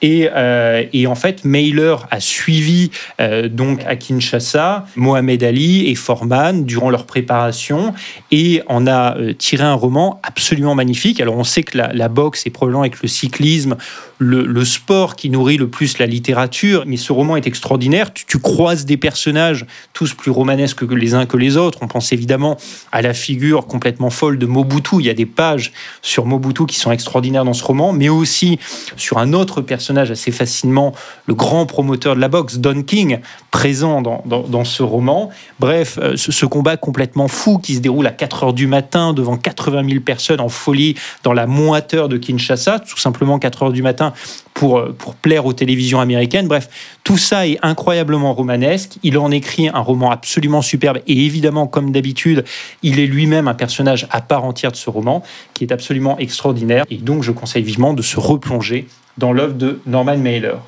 Et, 0.00 0.30
euh, 0.34 0.84
en 1.06 1.14
fait, 1.14 1.44
Mailer 1.44 1.96
a 2.10 2.18
suivi 2.18 2.90
euh, 3.20 3.48
donc 3.48 3.84
à 3.86 3.96
Kinshasa 3.96 4.86
Mohamed 4.96 5.44
Ali 5.44 5.90
et 5.90 5.94
Foreman 5.94 6.64
durant 6.64 6.88
leur 6.88 7.04
préparation 7.04 7.92
et 8.30 8.62
en 8.68 8.86
a 8.86 9.18
euh, 9.18 9.34
tiré 9.34 9.64
un 9.64 9.74
roman 9.74 10.18
absolument 10.22 10.74
magnifique. 10.74 11.20
Alors 11.20 11.36
on 11.36 11.44
sait 11.44 11.62
que 11.62 11.76
la 11.76 12.08
boxe 12.08 12.46
est 12.46 12.50
probablement 12.50 12.80
avec 12.80 13.02
le 13.02 13.08
cyclisme 13.08 13.76
le, 14.18 14.64
sport 14.64 15.16
qui 15.16 15.30
nourrit 15.30 15.56
le 15.56 15.68
plus 15.68 15.98
la 15.98 16.06
littérature, 16.06 16.84
mais 16.86 16.96
ce 16.96 17.12
roman 17.12 17.36
est 17.36 17.46
extraordinaire. 17.46 18.12
Tu, 18.12 18.38
croises 18.38 18.84
des 18.84 18.96
personnages 18.96 19.66
tous 19.92 20.14
plus 20.14 20.30
romanesques 20.30 20.86
que 20.86 20.94
les 20.94 21.14
uns 21.14 21.26
que 21.26 21.36
les 21.36 21.56
autres. 21.56 21.78
On 21.82 21.88
pense 21.88 22.12
évidemment 22.12 22.56
à 22.92 23.02
la 23.02 23.14
figure 23.14 23.66
complètement 23.66 24.10
folle 24.10 24.38
de 24.38 24.46
Mobutu. 24.46 24.96
Il 25.00 25.06
y 25.06 25.10
a 25.10 25.14
des 25.14 25.26
pages 25.26 25.72
sur 26.02 26.26
Mobutu 26.26 26.66
qui 26.66 26.78
sont 26.78 26.92
extraordinaires 26.92 27.44
dans 27.44 27.52
ce 27.52 27.64
roman, 27.64 27.92
mais 27.92 28.08
aussi 28.08 28.58
sur 28.96 29.18
un 29.18 29.32
autre 29.32 29.60
personnage 29.60 30.10
assez 30.10 30.30
fascinant, 30.30 30.92
le 31.26 31.34
grand 31.34 31.66
promoteur 31.66 32.14
de 32.14 32.20
la 32.20 32.28
boxe, 32.28 32.58
Don 32.58 32.82
King, 32.82 33.20
présent 33.50 34.02
dans, 34.02 34.64
ce 34.64 34.82
roman. 34.82 35.30
Bref, 35.60 35.98
euh, 36.00 36.16
ce, 36.16 36.32
ce, 36.32 36.46
combat 36.46 36.76
complètement 36.76 37.28
fou 37.28 37.58
qui 37.58 37.74
se 37.74 37.80
déroule 37.80 38.06
à 38.06 38.10
4 38.10 38.44
heures 38.44 38.52
du 38.52 38.66
matin 38.66 39.12
devant 39.12 39.36
80 39.36 39.88
000 39.88 40.00
personnes 40.00 40.40
en 40.40 40.48
folie 40.48 40.94
dans 41.22 41.32
la 41.32 41.46
moiteur 41.46 42.08
de 42.08 42.16
Kinshasa, 42.16 42.80
tout 42.80 42.98
simplement 42.98 43.38
4 43.38 43.64
heures 43.64 43.72
du 43.72 43.82
matin 43.82 44.03
pour, 44.52 44.78
euh, 44.78 44.94
pour 44.96 45.14
plaire 45.14 45.46
aux 45.46 45.52
télévisions 45.52 46.00
américaines. 46.00 46.48
Bref, 46.48 46.68
tout 47.04 47.18
ça 47.18 47.46
est 47.46 47.58
incroyablement 47.62 48.34
romanesque. 48.34 48.98
Il 49.02 49.18
en 49.18 49.30
écrit 49.30 49.68
un 49.68 49.80
roman 49.80 50.10
absolument 50.10 50.62
superbe 50.62 50.98
et 51.06 51.24
évidemment, 51.24 51.66
comme 51.66 51.92
d'habitude, 51.92 52.44
il 52.82 53.00
est 53.00 53.06
lui-même 53.06 53.48
un 53.48 53.54
personnage 53.54 54.06
à 54.10 54.20
part 54.20 54.44
entière 54.44 54.72
de 54.72 54.76
ce 54.76 54.90
roman 54.90 55.22
qui 55.54 55.64
est 55.64 55.72
absolument 55.72 56.18
extraordinaire. 56.18 56.84
Et 56.90 56.96
donc, 56.96 57.22
je 57.22 57.32
conseille 57.32 57.62
vivement 57.62 57.94
de 57.94 58.02
se 58.02 58.18
replonger 58.18 58.86
dans 59.18 59.32
l'œuvre 59.32 59.54
de 59.54 59.80
Norman 59.86 60.16
Mailer. 60.16 60.58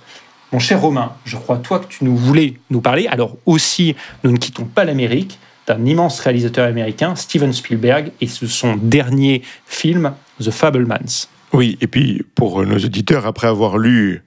Mon 0.52 0.60
cher 0.60 0.80
Romain, 0.80 1.12
je 1.24 1.36
crois 1.36 1.58
toi 1.58 1.80
que 1.80 1.86
tu 1.86 2.04
nous 2.04 2.16
voulais 2.16 2.54
nous 2.70 2.80
parler. 2.80 3.08
Alors 3.08 3.36
aussi, 3.46 3.96
nous 4.22 4.30
ne 4.30 4.36
quittons 4.36 4.64
pas 4.64 4.84
l'Amérique 4.84 5.38
d'un 5.66 5.84
immense 5.84 6.20
réalisateur 6.20 6.66
américain, 6.66 7.16
Steven 7.16 7.52
Spielberg, 7.52 8.12
et 8.20 8.28
ce 8.28 8.46
son 8.46 8.76
dernier 8.76 9.42
film, 9.66 10.12
The 10.40 10.50
Fablemans. 10.50 11.28
Oui, 11.52 11.78
et 11.80 11.86
puis 11.86 12.24
pour 12.34 12.64
nos 12.64 12.76
auditeurs, 12.76 13.26
après 13.26 13.46
avoir 13.46 13.78
lu 13.78 14.22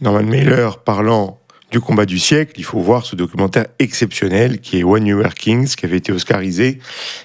Norman 0.00 0.22
Mailer 0.22 0.78
parlant 0.78 1.40
du 1.70 1.80
combat 1.80 2.06
du 2.06 2.18
siècle, 2.18 2.54
il 2.56 2.64
faut 2.64 2.80
voir 2.80 3.04
ce 3.04 3.14
documentaire 3.14 3.66
exceptionnel 3.78 4.60
qui 4.60 4.78
est 4.78 4.84
When 4.84 5.06
You 5.06 5.18
Were 5.18 5.34
Kings, 5.34 5.74
qui 5.74 5.84
avait 5.84 5.98
été 5.98 6.12
oscarisé 6.12 6.78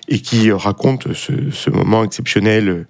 et 0.10 0.20
qui 0.20 0.52
raconte 0.52 1.14
ce, 1.14 1.70
moment 1.70 2.04
exceptionnel 2.04 2.86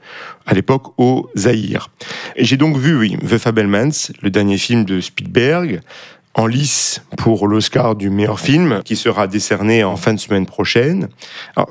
à 0.47 0.53
l'époque 0.55 0.93
au 0.97 1.29
Zaïre. 1.37 1.91
J'ai 2.37 2.57
donc 2.57 2.77
vu, 2.77 2.97
oui, 2.97 3.17
The 3.17 3.37
Fabelmans, 3.37 4.11
le 4.21 4.31
dernier 4.31 4.57
film 4.57 4.83
de 4.83 4.99
Spielberg, 4.99 5.81
en 6.35 6.47
lice 6.47 7.01
pour 7.17 7.47
l'Oscar 7.47 7.95
du 7.95 8.09
meilleur 8.09 8.39
film 8.39 8.81
qui 8.83 8.95
sera 8.95 9.27
décerné 9.27 9.83
en 9.83 9.95
fin 9.95 10.13
de 10.13 10.19
semaine 10.19 10.45
prochaine. 10.45 11.07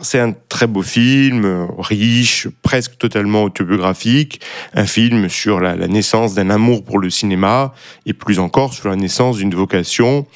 c'est 0.03 0.21
un 0.21 0.33
très 0.49 0.67
beau 0.67 0.83
film, 0.83 1.69
riche, 1.79 2.49
presque 2.63 2.97
totalement 2.97 3.43
autobiographique, 3.43 4.41
un 4.75 4.87
film 4.87 5.29
sur 5.29 5.61
la 5.61 5.75
naissance 5.89 6.35
d'un 6.35 6.51
amour 6.51 6.85
pour 6.85 6.99
le 6.99 7.11
cinéma 7.11 7.75
et 8.07 8.13
plus 8.13 8.39
encore 8.39 8.73
sur 8.73 8.89
la 8.89 8.97
naissance 8.97 9.39
d'une 9.39 9.55
vocation 9.55 10.27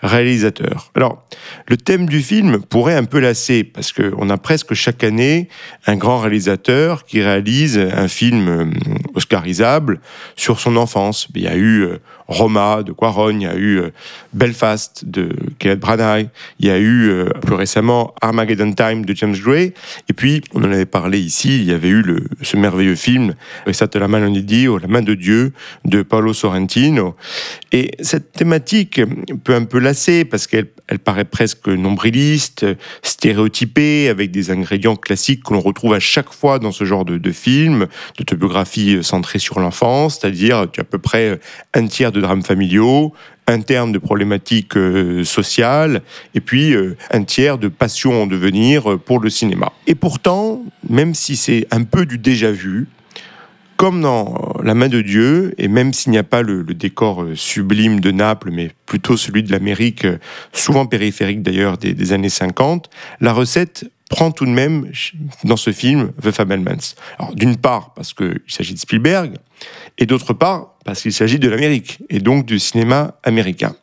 réalisateur. 0.00 0.90
Alors, 0.94 1.26
le 1.66 1.76
thème 1.76 2.06
du 2.06 2.20
film 2.20 2.60
pourrait 2.60 2.94
un 2.94 3.04
peu 3.04 3.18
lasser, 3.18 3.64
parce 3.64 3.92
qu'on 3.92 4.30
a 4.30 4.36
presque 4.36 4.74
chaque 4.74 5.02
année 5.02 5.48
un 5.86 5.96
grand 5.96 6.20
réalisateur 6.20 7.04
qui 7.04 7.20
réalise 7.20 7.78
un 7.78 8.08
film 8.08 8.48
euh, 8.48 8.64
oscarisable 9.14 10.00
sur 10.36 10.60
son 10.60 10.76
enfance. 10.76 11.28
Il 11.34 11.42
y 11.42 11.48
a 11.48 11.56
eu 11.56 11.82
euh, 11.82 11.98
Roma 12.28 12.82
de 12.82 12.92
Quaron, 12.92 13.30
il 13.30 13.42
y 13.42 13.46
a 13.46 13.56
eu 13.56 13.78
euh, 13.78 13.90
Belfast 14.32 15.04
de 15.04 15.30
Kenneth 15.58 15.80
Branagh, 15.80 16.28
il 16.60 16.66
y 16.66 16.70
a 16.70 16.78
eu 16.78 17.24
plus 17.42 17.54
récemment 17.54 18.14
Armageddon 18.20 18.72
Time 18.72 19.04
de 19.04 19.14
James 19.16 19.36
Gray, 19.36 19.72
et 20.08 20.12
puis, 20.12 20.42
on 20.54 20.62
en 20.62 20.72
avait 20.72 20.86
parlé 20.86 21.18
ici, 21.18 21.56
il 21.60 21.64
y 21.64 21.72
avait 21.72 21.88
eu 21.88 22.02
le, 22.02 22.24
ce 22.42 22.56
merveilleux 22.56 22.94
film, 22.94 23.34
Resate 23.66 23.96
la 23.96 24.08
mano 24.08 24.28
La 24.78 24.88
main 24.88 25.02
de 25.02 25.14
Dieu, 25.14 25.52
de 25.84 26.02
Paolo 26.02 26.32
Sorrentino. 26.32 27.16
Et 27.72 27.92
cette 28.00 28.32
thématique 28.32 29.00
peut 29.44 29.54
un 29.54 29.64
peu 29.64 29.80
parce 30.30 30.46
qu'elle 30.46 30.68
elle 30.88 30.98
paraît 30.98 31.24
presque 31.24 31.68
nombriliste, 31.68 32.66
stéréotypée, 33.02 34.08
avec 34.08 34.30
des 34.30 34.50
ingrédients 34.50 34.96
classiques 34.96 35.44
que 35.44 35.52
l'on 35.52 35.60
retrouve 35.60 35.94
à 35.94 36.00
chaque 36.00 36.32
fois 36.32 36.58
dans 36.58 36.72
ce 36.72 36.84
genre 36.84 37.04
de, 37.04 37.18
de 37.18 37.32
film, 37.32 37.86
d'autobiographie 38.16 38.98
centrée 39.02 39.38
sur 39.38 39.60
l'enfance, 39.60 40.18
c'est-à-dire 40.18 40.58
à 40.58 40.66
peu 40.66 40.98
près 40.98 41.38
un 41.74 41.86
tiers 41.86 42.12
de 42.12 42.20
drames 42.20 42.42
familiaux, 42.42 43.12
un 43.46 43.60
terme 43.60 43.92
de 43.92 43.98
problématiques 43.98 44.76
euh, 44.76 45.24
sociales, 45.24 46.02
et 46.34 46.40
puis 46.40 46.74
euh, 46.74 46.96
un 47.10 47.24
tiers 47.24 47.58
de 47.58 47.68
passion 47.68 48.22
en 48.22 48.26
devenir 48.26 48.98
pour 49.00 49.20
le 49.20 49.30
cinéma. 49.30 49.72
Et 49.86 49.94
pourtant, 49.94 50.62
même 50.88 51.14
si 51.14 51.36
c'est 51.36 51.66
un 51.70 51.84
peu 51.84 52.04
du 52.04 52.18
déjà 52.18 52.50
vu, 52.52 52.88
comme 53.78 54.02
dans 54.02 54.56
La 54.64 54.74
main 54.74 54.88
de 54.88 55.00
Dieu, 55.00 55.54
et 55.56 55.68
même 55.68 55.92
s'il 55.94 56.10
n'y 56.10 56.18
a 56.18 56.24
pas 56.24 56.42
le, 56.42 56.64
décor 56.64 57.22
euh, 57.22 57.36
sublime 57.36 58.00
de 58.00 58.10
Naples, 58.10 58.50
mais 58.52 58.72
plutôt 58.86 59.16
celui 59.16 59.44
de 59.44 59.52
l'Amérique, 59.52 60.04
euh, 60.04 60.18
souvent 60.52 60.84
périphérique 60.84 61.42
d'ailleurs 61.42 61.78
des, 61.78 62.12
années 62.12 62.28
50, 62.28 62.90
la 63.20 63.32
recette 63.32 63.88
prend 64.10 64.32
tout 64.32 64.46
de 64.46 64.50
même 64.50 64.90
dans 65.44 65.56
ce 65.56 65.70
film 65.70 66.10
The 66.22 66.32
Fabelmans. 66.32 66.96
Alors 67.20 67.34
d'une 67.36 67.56
part 67.56 67.94
parce 67.94 68.12
qu'il 68.12 68.40
s'agit 68.48 68.74
de 68.74 68.80
Spielberg, 68.80 69.36
et 69.96 70.06
d'autre 70.06 70.32
part 70.32 70.74
parce 70.84 71.02
qu'il 71.02 71.12
s'agit 71.12 71.38
de 71.38 71.48
l'Amérique, 71.48 72.00
et 72.10 72.18
donc 72.18 72.46
du 72.46 72.58
cinéma 72.58 73.14
américain. 73.22 73.76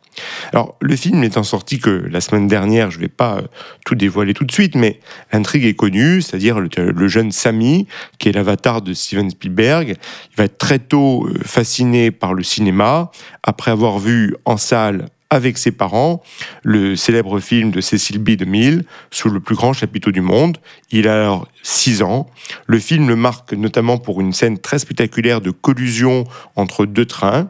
Alors, 0.53 0.75
le 0.81 0.95
film 0.95 1.19
n'étant 1.19 1.43
sorti 1.43 1.79
que 1.79 1.89
la 1.89 2.21
semaine 2.21 2.47
dernière, 2.47 2.91
je 2.91 2.97
ne 2.97 3.01
vais 3.01 3.09
pas 3.09 3.37
euh, 3.37 3.41
tout 3.85 3.95
dévoiler 3.95 4.33
tout 4.33 4.45
de 4.45 4.51
suite, 4.51 4.75
mais 4.75 4.99
l'intrigue 5.31 5.65
est 5.65 5.73
connue, 5.73 6.21
c'est-à-dire 6.21 6.59
le, 6.59 7.07
jeune 7.07 7.31
Sammy, 7.31 7.87
qui 8.19 8.29
est 8.29 8.31
l'avatar 8.31 8.81
de 8.81 8.93
Steven 8.93 9.29
Spielberg, 9.29 9.95
il 10.31 10.35
va 10.37 10.45
être 10.45 10.57
très 10.57 10.79
tôt 10.79 11.27
euh, 11.27 11.33
fasciné 11.45 12.11
par 12.11 12.33
le 12.33 12.43
cinéma, 12.43 13.11
après 13.43 13.71
avoir 13.71 13.99
vu 13.99 14.35
en 14.45 14.57
salle 14.57 15.07
avec 15.29 15.57
ses 15.57 15.71
parents 15.71 16.21
le 16.63 16.95
célèbre 16.95 17.39
film 17.39 17.71
de 17.71 17.81
Cécile 17.81 18.19
B. 18.19 18.31
2000 18.31 18.85
sous 19.11 19.29
le 19.29 19.39
plus 19.39 19.55
grand 19.55 19.73
chapiteau 19.73 20.11
du 20.11 20.21
monde. 20.21 20.57
Il 20.91 21.07
a 21.07 21.15
alors 21.15 21.47
6 21.65 22.03
ans. 22.03 22.27
Le 22.67 22.77
film 22.77 23.07
le 23.09 23.15
marque 23.15 23.53
notamment 23.53 23.97
pour 23.97 24.21
une 24.21 24.33
scène 24.33 24.59
très 24.59 24.77
spectaculaire 24.77 25.41
de 25.41 25.49
collusion 25.49 26.25
entre 26.55 26.85
deux 26.85 27.07
trains. 27.07 27.49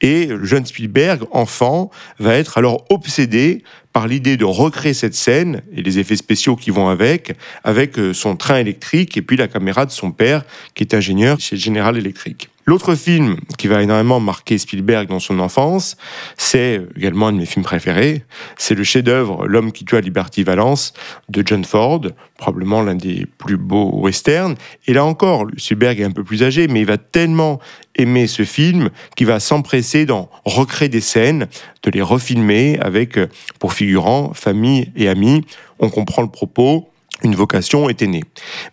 Et 0.00 0.26
le 0.26 0.44
jeune 0.44 0.64
Spielberg, 0.64 1.24
enfant, 1.32 1.90
va 2.20 2.34
être 2.34 2.58
alors 2.58 2.84
obsédé 2.90 3.64
par 3.92 4.06
l'idée 4.06 4.36
de 4.36 4.44
recréer 4.44 4.94
cette 4.94 5.14
scène 5.14 5.62
et 5.72 5.82
les 5.82 5.98
effets 5.98 6.16
spéciaux 6.16 6.54
qui 6.54 6.70
vont 6.70 6.88
avec, 6.88 7.32
avec 7.64 7.98
euh, 7.98 8.12
son 8.12 8.36
train 8.36 8.58
électrique 8.58 9.16
et 9.16 9.22
puis 9.22 9.38
la 9.38 9.48
caméra 9.48 9.86
de 9.86 9.90
son 9.90 10.12
père, 10.12 10.44
qui 10.74 10.84
est 10.84 10.94
ingénieur 10.94 11.40
chez 11.40 11.56
General 11.56 11.96
Electric. 11.96 12.50
L'autre 12.66 12.94
film 12.96 13.36
qui 13.58 13.68
va 13.68 13.80
énormément 13.80 14.18
marquer 14.18 14.58
Spielberg 14.58 15.08
dans 15.08 15.20
son 15.20 15.38
enfance, 15.38 15.96
c'est 16.36 16.82
également 16.96 17.28
un 17.28 17.32
de 17.32 17.38
mes 17.38 17.46
films 17.46 17.64
préférés, 17.64 18.24
c'est 18.58 18.74
le 18.74 18.82
chef-d'œuvre 18.82 19.46
L'homme 19.46 19.70
qui 19.70 19.84
tue 19.84 19.96
à 19.96 20.00
Liberty 20.00 20.42
Valence 20.42 20.92
de 21.28 21.44
John 21.46 21.64
Ford, 21.64 22.02
probablement 22.36 22.82
l'un 22.82 22.96
des 22.96 23.24
plus 23.38 23.55
beaux 23.56 24.00
westerns. 24.00 24.56
Et 24.86 24.92
là 24.92 25.04
encore, 25.04 25.46
Spielberg 25.56 26.00
est 26.00 26.04
un 26.04 26.10
peu 26.10 26.24
plus 26.24 26.42
âgé, 26.42 26.68
mais 26.68 26.80
il 26.80 26.86
va 26.86 26.98
tellement 26.98 27.60
aimer 27.96 28.26
ce 28.26 28.44
film 28.44 28.90
qu'il 29.16 29.26
va 29.26 29.40
s'empresser 29.40 30.06
d'en 30.06 30.28
recréer 30.44 30.88
des 30.88 31.00
scènes, 31.00 31.48
de 31.82 31.90
les 31.90 32.02
refilmer 32.02 32.78
avec, 32.80 33.18
pour 33.58 33.72
figurants, 33.72 34.32
famille 34.34 34.92
et 34.96 35.08
amis. 35.08 35.44
On 35.78 35.88
comprend 35.88 36.22
le 36.22 36.28
propos 36.28 36.88
une 37.22 37.34
vocation 37.34 37.88
était 37.88 38.06
née. 38.06 38.24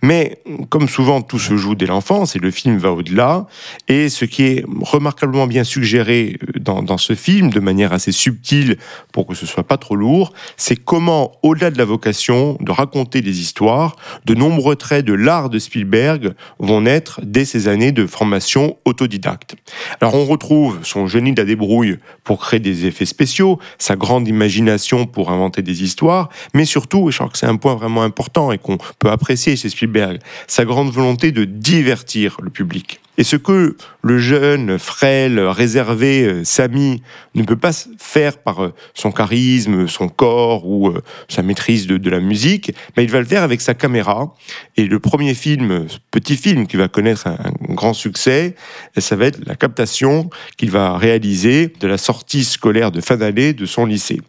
Mais 0.02 0.42
comme 0.70 0.90
souvent 0.90 1.22
tout 1.22 1.40
se 1.40 1.56
joue 1.56 1.76
dès 1.76 1.86
l'enfance 1.86 2.36
et 2.36 2.40
le 2.40 2.52
film 2.52 2.78
va 2.78 2.92
au-delà, 2.92 3.48
et 3.88 4.10
ce 4.10 4.26
qui 4.26 4.44
est 4.44 4.66
remarquablement 4.82 5.48
bien 5.48 5.64
suggéré 5.64 6.38
dans, 6.60 6.84
dans, 6.84 6.98
ce 6.98 7.16
film, 7.16 7.50
de 7.50 7.60
manière 7.60 7.94
assez 7.94 8.12
subtile 8.12 8.78
pour 9.12 9.28
que 9.28 9.36
ce 9.36 9.46
soit 9.46 9.64
pas 9.64 9.78
trop 9.78 9.96
lourd, 9.96 10.34
c'est 10.58 10.76
comment, 10.76 11.32
au-delà 11.44 11.72
de 11.72 11.78
la 11.78 11.86
vocation 11.86 12.58
de 12.60 12.72
raconter 12.72 13.22
des 13.22 13.40
histoires, 13.40 13.96
de 14.26 14.34
nombreux 14.34 14.76
traits 14.76 15.06
de 15.06 15.14
l'art 15.14 15.50
de 15.50 15.60
Spielberg 15.60 16.34
vont 16.60 16.82
naître 16.82 17.22
dès 17.24 17.46
ses 17.46 17.68
années 17.68 17.92
de 17.92 18.06
formation 18.06 18.78
autodidacte. 18.86 19.56
Alors 20.02 20.16
on 20.16 20.26
retrouve 20.26 20.80
son 20.84 21.08
génie 21.08 21.34
de 21.34 21.42
la 21.42 21.46
débrouille 21.46 21.98
pour 22.24 22.40
créer 22.40 22.60
des 22.60 22.86
effets 22.86 23.06
spéciaux, 23.06 23.60
sa 23.78 23.96
grande 23.96 24.28
imagination 24.28 25.06
pour 25.06 25.32
inventer 25.32 25.62
des 25.62 25.84
histoires, 25.84 26.30
mais 26.54 26.66
surtout, 26.66 27.10
et 27.10 27.12
je 27.12 27.18
crois 27.18 27.30
que 27.30 27.38
c'est 27.38 27.46
un 27.46 27.56
point 27.56 27.76
vraiment 27.76 28.04
important, 28.04 28.33
et 28.52 28.58
qu'on 28.58 28.78
peut 29.00 29.10
apprécier 29.10 29.56
chez 29.56 29.70
Spielberg, 29.70 30.20
sa 30.48 30.66
grande 30.66 30.92
volonté 30.92 31.32
de 31.32 31.46
divertir 31.46 32.38
le 32.42 32.50
public. 32.50 33.00
Et 33.20 33.24
ce 33.24 33.36
que 33.36 33.78
le 34.02 34.18
jeune, 34.18 34.80
frêle, 34.80 35.40
réservé 35.40 36.24
euh, 36.24 36.44
Samy 36.44 37.04
ne 37.36 37.44
peut 37.44 37.56
pas 37.56 37.72
faire 38.00 38.40
par 38.40 38.64
euh, 38.64 38.74
son 38.96 39.12
charisme, 39.12 39.88
son 39.88 40.10
corps 40.10 40.68
ou 40.68 40.88
euh, 40.88 41.04
sa 41.30 41.44
maîtrise 41.44 41.86
de, 41.86 42.10
la 42.10 42.20
musique, 42.20 42.72
il 42.98 43.12
va 43.12 43.20
le 43.20 43.26
faire 43.26 43.44
avec 43.44 43.62
sa 43.62 43.76
caméra. 43.76 44.34
Et 44.78 44.86
le 44.86 45.00
premier 45.00 45.36
film, 45.36 45.86
petit 46.10 46.36
film 46.36 46.66
qui 46.66 46.76
va 46.76 46.88
connaître 46.88 47.28
un, 47.28 47.38
grand 47.70 47.94
succès, 47.94 48.56
ça 48.98 49.16
va 49.16 49.26
être 49.28 49.46
la 49.46 49.56
captation 49.56 50.32
qu'il 50.58 50.72
va 50.72 50.98
réaliser 50.98 51.72
de 51.80 51.88
la 51.88 52.00
sortie 52.00 52.44
scolaire 52.44 52.92
de 52.92 53.00
fin 53.00 53.18
d'année 53.18 53.54
de 53.54 53.68
son 53.68 53.86
lycée. 53.86 54.22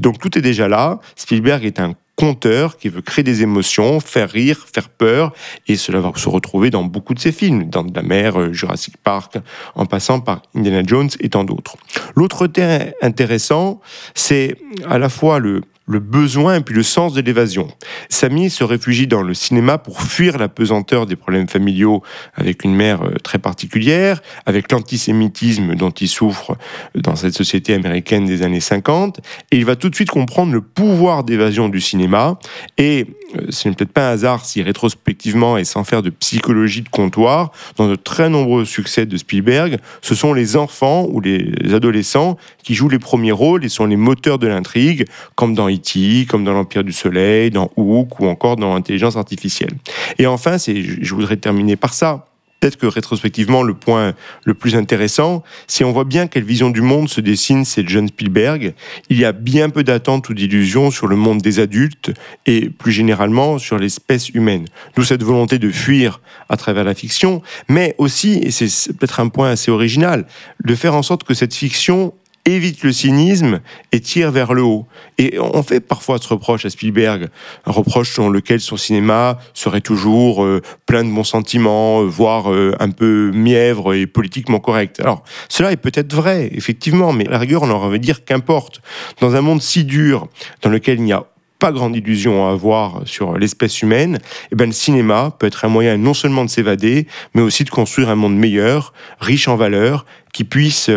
donc 0.00 0.18
tout 0.18 0.36
est 0.36 0.42
déjà 0.42 0.66
là. 0.66 0.98
Spielberg 1.14 1.64
est 1.64 1.78
un 1.78 1.94
conteur 2.22 2.76
qui 2.76 2.88
veut 2.88 3.02
créer 3.02 3.24
des 3.24 3.42
émotions, 3.42 3.98
faire 3.98 4.30
rire, 4.30 4.64
faire 4.72 4.88
peur, 4.88 5.32
et 5.66 5.74
cela 5.74 5.98
va 5.98 6.12
se 6.14 6.28
retrouver 6.28 6.70
dans 6.70 6.84
beaucoup 6.84 7.14
de 7.14 7.18
ses 7.18 7.32
films, 7.32 7.68
dans 7.68 7.82
de 7.82 7.92
la 7.92 8.02
mer, 8.02 8.40
euh, 8.40 8.52
Jurassic 8.52 8.96
Park, 8.96 9.38
en 9.74 9.86
passant 9.86 10.20
par 10.20 10.42
Indiana 10.54 10.84
Jones 10.86 11.10
et 11.18 11.30
tant 11.30 11.42
d'autres. 11.42 11.76
L'autre 12.14 12.46
terrain 12.46 12.92
intéressant, 13.02 13.80
c'est 14.14 14.54
à 14.88 15.00
la 15.00 15.08
fois 15.08 15.40
le, 15.40 15.62
le 15.86 15.98
besoin 15.98 16.56
et 16.56 16.60
puis 16.60 16.74
le 16.74 16.82
sens 16.82 17.12
de 17.12 17.20
l'évasion. 17.20 17.68
Samy 18.08 18.50
se 18.50 18.64
réfugie 18.64 19.06
dans 19.06 19.22
le 19.22 19.34
cinéma 19.34 19.78
pour 19.78 20.02
fuir 20.02 20.38
la 20.38 20.48
pesanteur 20.48 21.06
des 21.06 21.16
problèmes 21.16 21.48
familiaux 21.48 22.02
avec 22.34 22.64
une 22.64 22.74
mère 22.74 23.02
euh, 23.02 23.14
très 23.22 23.38
particulière, 23.38 24.22
avec 24.46 24.70
l'antisémitisme 24.70 25.74
dont 25.74 25.90
il 25.90 26.08
souffre 26.08 26.56
dans 26.94 27.16
cette 27.16 27.34
société 27.34 27.74
américaine 27.74 28.24
des 28.24 28.42
années 28.42 28.60
50, 28.60 29.20
et 29.50 29.56
il 29.56 29.64
va 29.64 29.76
tout 29.76 29.90
de 29.90 29.94
suite 29.94 30.10
comprendre 30.10 30.52
le 30.52 30.60
pouvoir 30.60 31.24
d'évasion 31.24 31.68
du 31.68 31.80
cinéma, 31.80 32.38
et 32.78 33.06
ce 33.48 33.68
n'est 33.68 33.74
peut-être 33.74 33.92
pas 33.92 34.10
un 34.10 34.12
hasard 34.12 34.44
si 34.44 34.62
rétrospectivement 34.62 35.56
et 35.58 35.64
sans 35.64 35.84
faire 35.84 36.02
de 36.02 36.10
psychologie 36.10 36.82
de 36.82 36.88
comptoir, 36.88 37.52
dans 37.76 37.88
de 37.88 37.96
très 37.96 38.28
nombreux 38.28 38.64
succès 38.64 39.06
de 39.06 39.16
Spielberg, 39.16 39.78
ce 40.00 40.14
sont 40.14 40.32
les 40.32 40.56
enfants 40.56 41.06
ou 41.10 41.20
les 41.20 41.52
adolescents 41.72 42.36
qui 42.62 42.74
jouent 42.74 42.88
les 42.88 42.98
premiers 42.98 43.32
rôles 43.32 43.64
et 43.64 43.68
sont 43.68 43.86
les 43.86 43.96
moteurs 43.96 44.38
de 44.38 44.46
l'intrigue, 44.46 45.06
comme 45.34 45.54
dans 45.54 45.68
E.T., 45.68 46.26
comme 46.28 46.44
dans 46.44 46.52
l'Empire 46.52 46.84
du 46.84 46.92
Soleil, 46.92 47.50
dans 47.50 47.70
Hook 47.76 48.20
ou 48.20 48.26
encore 48.26 48.56
dans 48.56 48.74
l'intelligence 48.74 49.16
artificielle. 49.16 49.72
Et 50.18 50.26
enfin, 50.26 50.56
je 50.58 51.14
voudrais 51.14 51.36
terminer 51.36 51.76
par 51.76 51.94
ça 51.94 52.31
peut-être 52.62 52.76
que 52.76 52.86
rétrospectivement, 52.86 53.64
le 53.64 53.74
point 53.74 54.14
le 54.44 54.54
plus 54.54 54.76
intéressant, 54.76 55.42
si 55.66 55.82
on 55.82 55.90
voit 55.90 56.04
bien 56.04 56.28
quelle 56.28 56.44
vision 56.44 56.70
du 56.70 56.80
monde 56.80 57.08
se 57.08 57.20
dessine 57.20 57.64
cette 57.64 57.88
jeune 57.88 58.06
Spielberg, 58.06 58.74
il 59.10 59.18
y 59.18 59.24
a 59.24 59.32
bien 59.32 59.68
peu 59.68 59.82
d'attentes 59.82 60.28
ou 60.28 60.34
d'illusions 60.34 60.92
sur 60.92 61.08
le 61.08 61.16
monde 61.16 61.42
des 61.42 61.58
adultes 61.58 62.12
et 62.46 62.70
plus 62.70 62.92
généralement 62.92 63.58
sur 63.58 63.78
l'espèce 63.78 64.28
humaine. 64.28 64.66
D'où 64.94 65.02
cette 65.02 65.24
volonté 65.24 65.58
de 65.58 65.70
fuir 65.70 66.20
à 66.48 66.56
travers 66.56 66.84
la 66.84 66.94
fiction, 66.94 67.42
mais 67.68 67.96
aussi, 67.98 68.34
et 68.34 68.52
c'est 68.52 68.96
peut-être 68.96 69.18
un 69.18 69.28
point 69.28 69.50
assez 69.50 69.72
original, 69.72 70.24
de 70.64 70.74
faire 70.76 70.94
en 70.94 71.02
sorte 71.02 71.24
que 71.24 71.34
cette 71.34 71.54
fiction 71.54 72.14
évite 72.44 72.82
le 72.82 72.92
cynisme 72.92 73.60
et 73.92 74.00
tire 74.00 74.30
vers 74.30 74.52
le 74.54 74.62
haut. 74.62 74.86
Et 75.18 75.38
on 75.38 75.62
fait 75.62 75.80
parfois 75.80 76.18
ce 76.18 76.28
reproche 76.28 76.64
à 76.64 76.70
Spielberg, 76.70 77.28
un 77.66 77.70
reproche 77.70 78.14
selon 78.14 78.30
lequel 78.30 78.60
son 78.60 78.76
cinéma 78.76 79.38
serait 79.54 79.80
toujours 79.80 80.44
euh, 80.44 80.60
plein 80.86 81.04
de 81.04 81.10
bons 81.10 81.24
sentiments, 81.24 82.02
euh, 82.02 82.06
voire 82.06 82.52
euh, 82.52 82.74
un 82.80 82.90
peu 82.90 83.30
mièvre 83.32 83.94
et 83.94 84.06
politiquement 84.06 84.58
correct. 84.58 85.00
Alors, 85.00 85.22
cela 85.48 85.72
est 85.72 85.76
peut-être 85.76 86.14
vrai, 86.14 86.50
effectivement, 86.52 87.12
mais 87.12 87.26
à 87.28 87.30
la 87.30 87.38
rigueur, 87.38 87.62
on 87.62 87.70
aurait 87.70 87.86
envie 87.86 88.00
dire 88.00 88.24
qu'importe. 88.24 88.80
Dans 89.20 89.34
un 89.36 89.40
monde 89.40 89.62
si 89.62 89.84
dur, 89.84 90.28
dans 90.62 90.70
lequel 90.70 90.98
il 90.98 91.04
n'y 91.04 91.12
a 91.12 91.24
pas 91.62 91.70
grande 91.70 91.94
illusion 91.94 92.48
à 92.48 92.50
avoir 92.50 93.02
sur 93.04 93.38
l'espèce 93.38 93.82
humaine, 93.82 94.18
eh 94.50 94.56
ben, 94.56 94.66
le 94.66 94.72
cinéma 94.72 95.32
peut 95.38 95.46
être 95.46 95.64
un 95.64 95.68
moyen 95.68 95.96
non 95.96 96.12
seulement 96.12 96.44
de 96.44 96.50
s'évader, 96.50 97.06
mais 97.34 97.40
aussi 97.40 97.62
de 97.62 97.70
construire 97.70 98.08
un 98.08 98.16
monde 98.16 98.36
meilleur, 98.36 98.92
riche 99.20 99.46
en 99.46 99.54
valeurs, 99.54 100.04
qui 100.32 100.42
puisse 100.42 100.90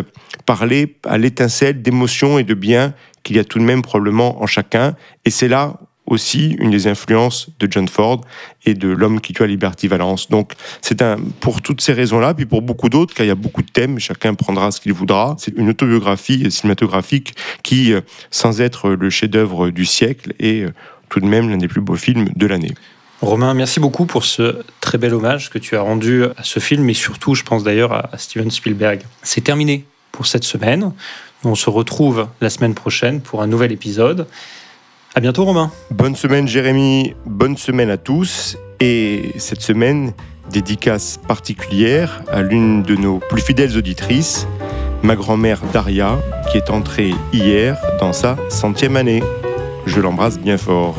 parler 0.47 0.97
à 1.05 1.19
l'étincelle 1.19 1.83
d'émotions 1.83 2.39
et 2.39 2.43
de 2.43 2.55
bien 2.55 2.95
qu'il 3.21 3.35
y 3.35 3.39
a 3.39 3.43
tout 3.43 3.59
de 3.59 3.63
même 3.63 3.83
probablement 3.83 4.41
en 4.41 4.47
chacun. 4.47 4.95
Et 5.23 5.29
c'est 5.29 5.47
là 5.47 5.77
aussi 6.07 6.51
une 6.59 6.71
des 6.71 6.87
influences 6.87 7.49
de 7.59 7.67
John 7.69 7.87
Ford 7.87 8.21
et 8.65 8.73
de 8.73 8.87
l'homme 8.87 9.21
qui 9.21 9.33
tue 9.33 9.43
à 9.43 9.47
Liberty 9.47 9.87
Valence. 9.87 10.29
Donc 10.29 10.53
c'est 10.81 11.01
un 11.01 11.17
pour 11.39 11.61
toutes 11.61 11.81
ces 11.81 11.93
raisons-là, 11.93 12.33
puis 12.33 12.45
pour 12.45 12.61
beaucoup 12.61 12.89
d'autres, 12.89 13.13
car 13.13 13.25
il 13.25 13.29
y 13.29 13.31
a 13.31 13.35
beaucoup 13.35 13.61
de 13.61 13.71
thèmes, 13.71 13.99
chacun 13.99 14.33
prendra 14.33 14.71
ce 14.71 14.79
qu'il 14.79 14.93
voudra. 14.93 15.35
C'est 15.39 15.55
une 15.57 15.69
autobiographie 15.69 16.49
cinématographique 16.51 17.35
qui, 17.63 17.93
euh, 17.93 18.01
sans 18.31 18.61
être 18.61 18.89
le 18.89 19.09
chef-d'œuvre 19.09 19.69
du 19.69 19.85
siècle, 19.85 20.33
est 20.39 20.63
euh, 20.63 20.73
tout 21.09 21.19
de 21.19 21.25
même 21.25 21.49
l'un 21.49 21.57
des 21.57 21.67
plus 21.67 21.81
beaux 21.81 21.95
films 21.95 22.29
de 22.35 22.47
l'année. 22.47 22.73
Romain, 23.21 23.53
merci 23.53 23.79
beaucoup 23.79 24.05
pour 24.05 24.25
ce 24.25 24.59
très 24.81 24.97
bel 24.97 25.13
hommage 25.13 25.49
que 25.49 25.57
tu 25.57 25.75
as 25.75 25.81
rendu 25.81 26.25
à 26.25 26.43
ce 26.43 26.59
film 26.59 26.89
et 26.89 26.93
surtout, 26.93 27.33
je 27.33 27.43
pense 27.43 27.63
d'ailleurs, 27.63 27.93
à 27.93 28.17
Steven 28.17 28.51
Spielberg. 28.51 29.01
C'est 29.23 29.41
terminé 29.41 29.85
pour 30.11 30.27
cette 30.27 30.43
semaine. 30.43 30.91
On 31.43 31.55
se 31.55 31.69
retrouve 31.69 32.27
la 32.41 32.49
semaine 32.49 32.73
prochaine 32.73 33.21
pour 33.21 33.41
un 33.41 33.47
nouvel 33.47 33.71
épisode. 33.71 34.27
À 35.17 35.21
bientôt 35.21 35.45
Romain. 35.45 35.71
Bonne 35.91 36.17
semaine 36.17 36.45
Jérémy, 36.45 37.15
bonne 37.25 37.55
semaine 37.55 37.89
à 37.89 37.95
tous 37.95 38.57
et 38.81 39.31
cette 39.37 39.61
semaine 39.61 40.11
dédicace 40.51 41.21
particulière 41.25 42.21
à 42.29 42.41
l'une 42.41 42.83
de 42.83 42.97
nos 42.97 43.19
plus 43.19 43.41
fidèles 43.41 43.77
auditrices, 43.77 44.45
ma 45.03 45.15
grand-mère 45.15 45.61
Daria, 45.71 46.19
qui 46.51 46.57
est 46.57 46.69
entrée 46.69 47.13
hier 47.31 47.77
dans 48.01 48.11
sa 48.11 48.35
centième 48.49 48.97
année. 48.97 49.23
Je 49.85 50.01
l'embrasse 50.01 50.37
bien 50.37 50.57
fort. 50.57 50.97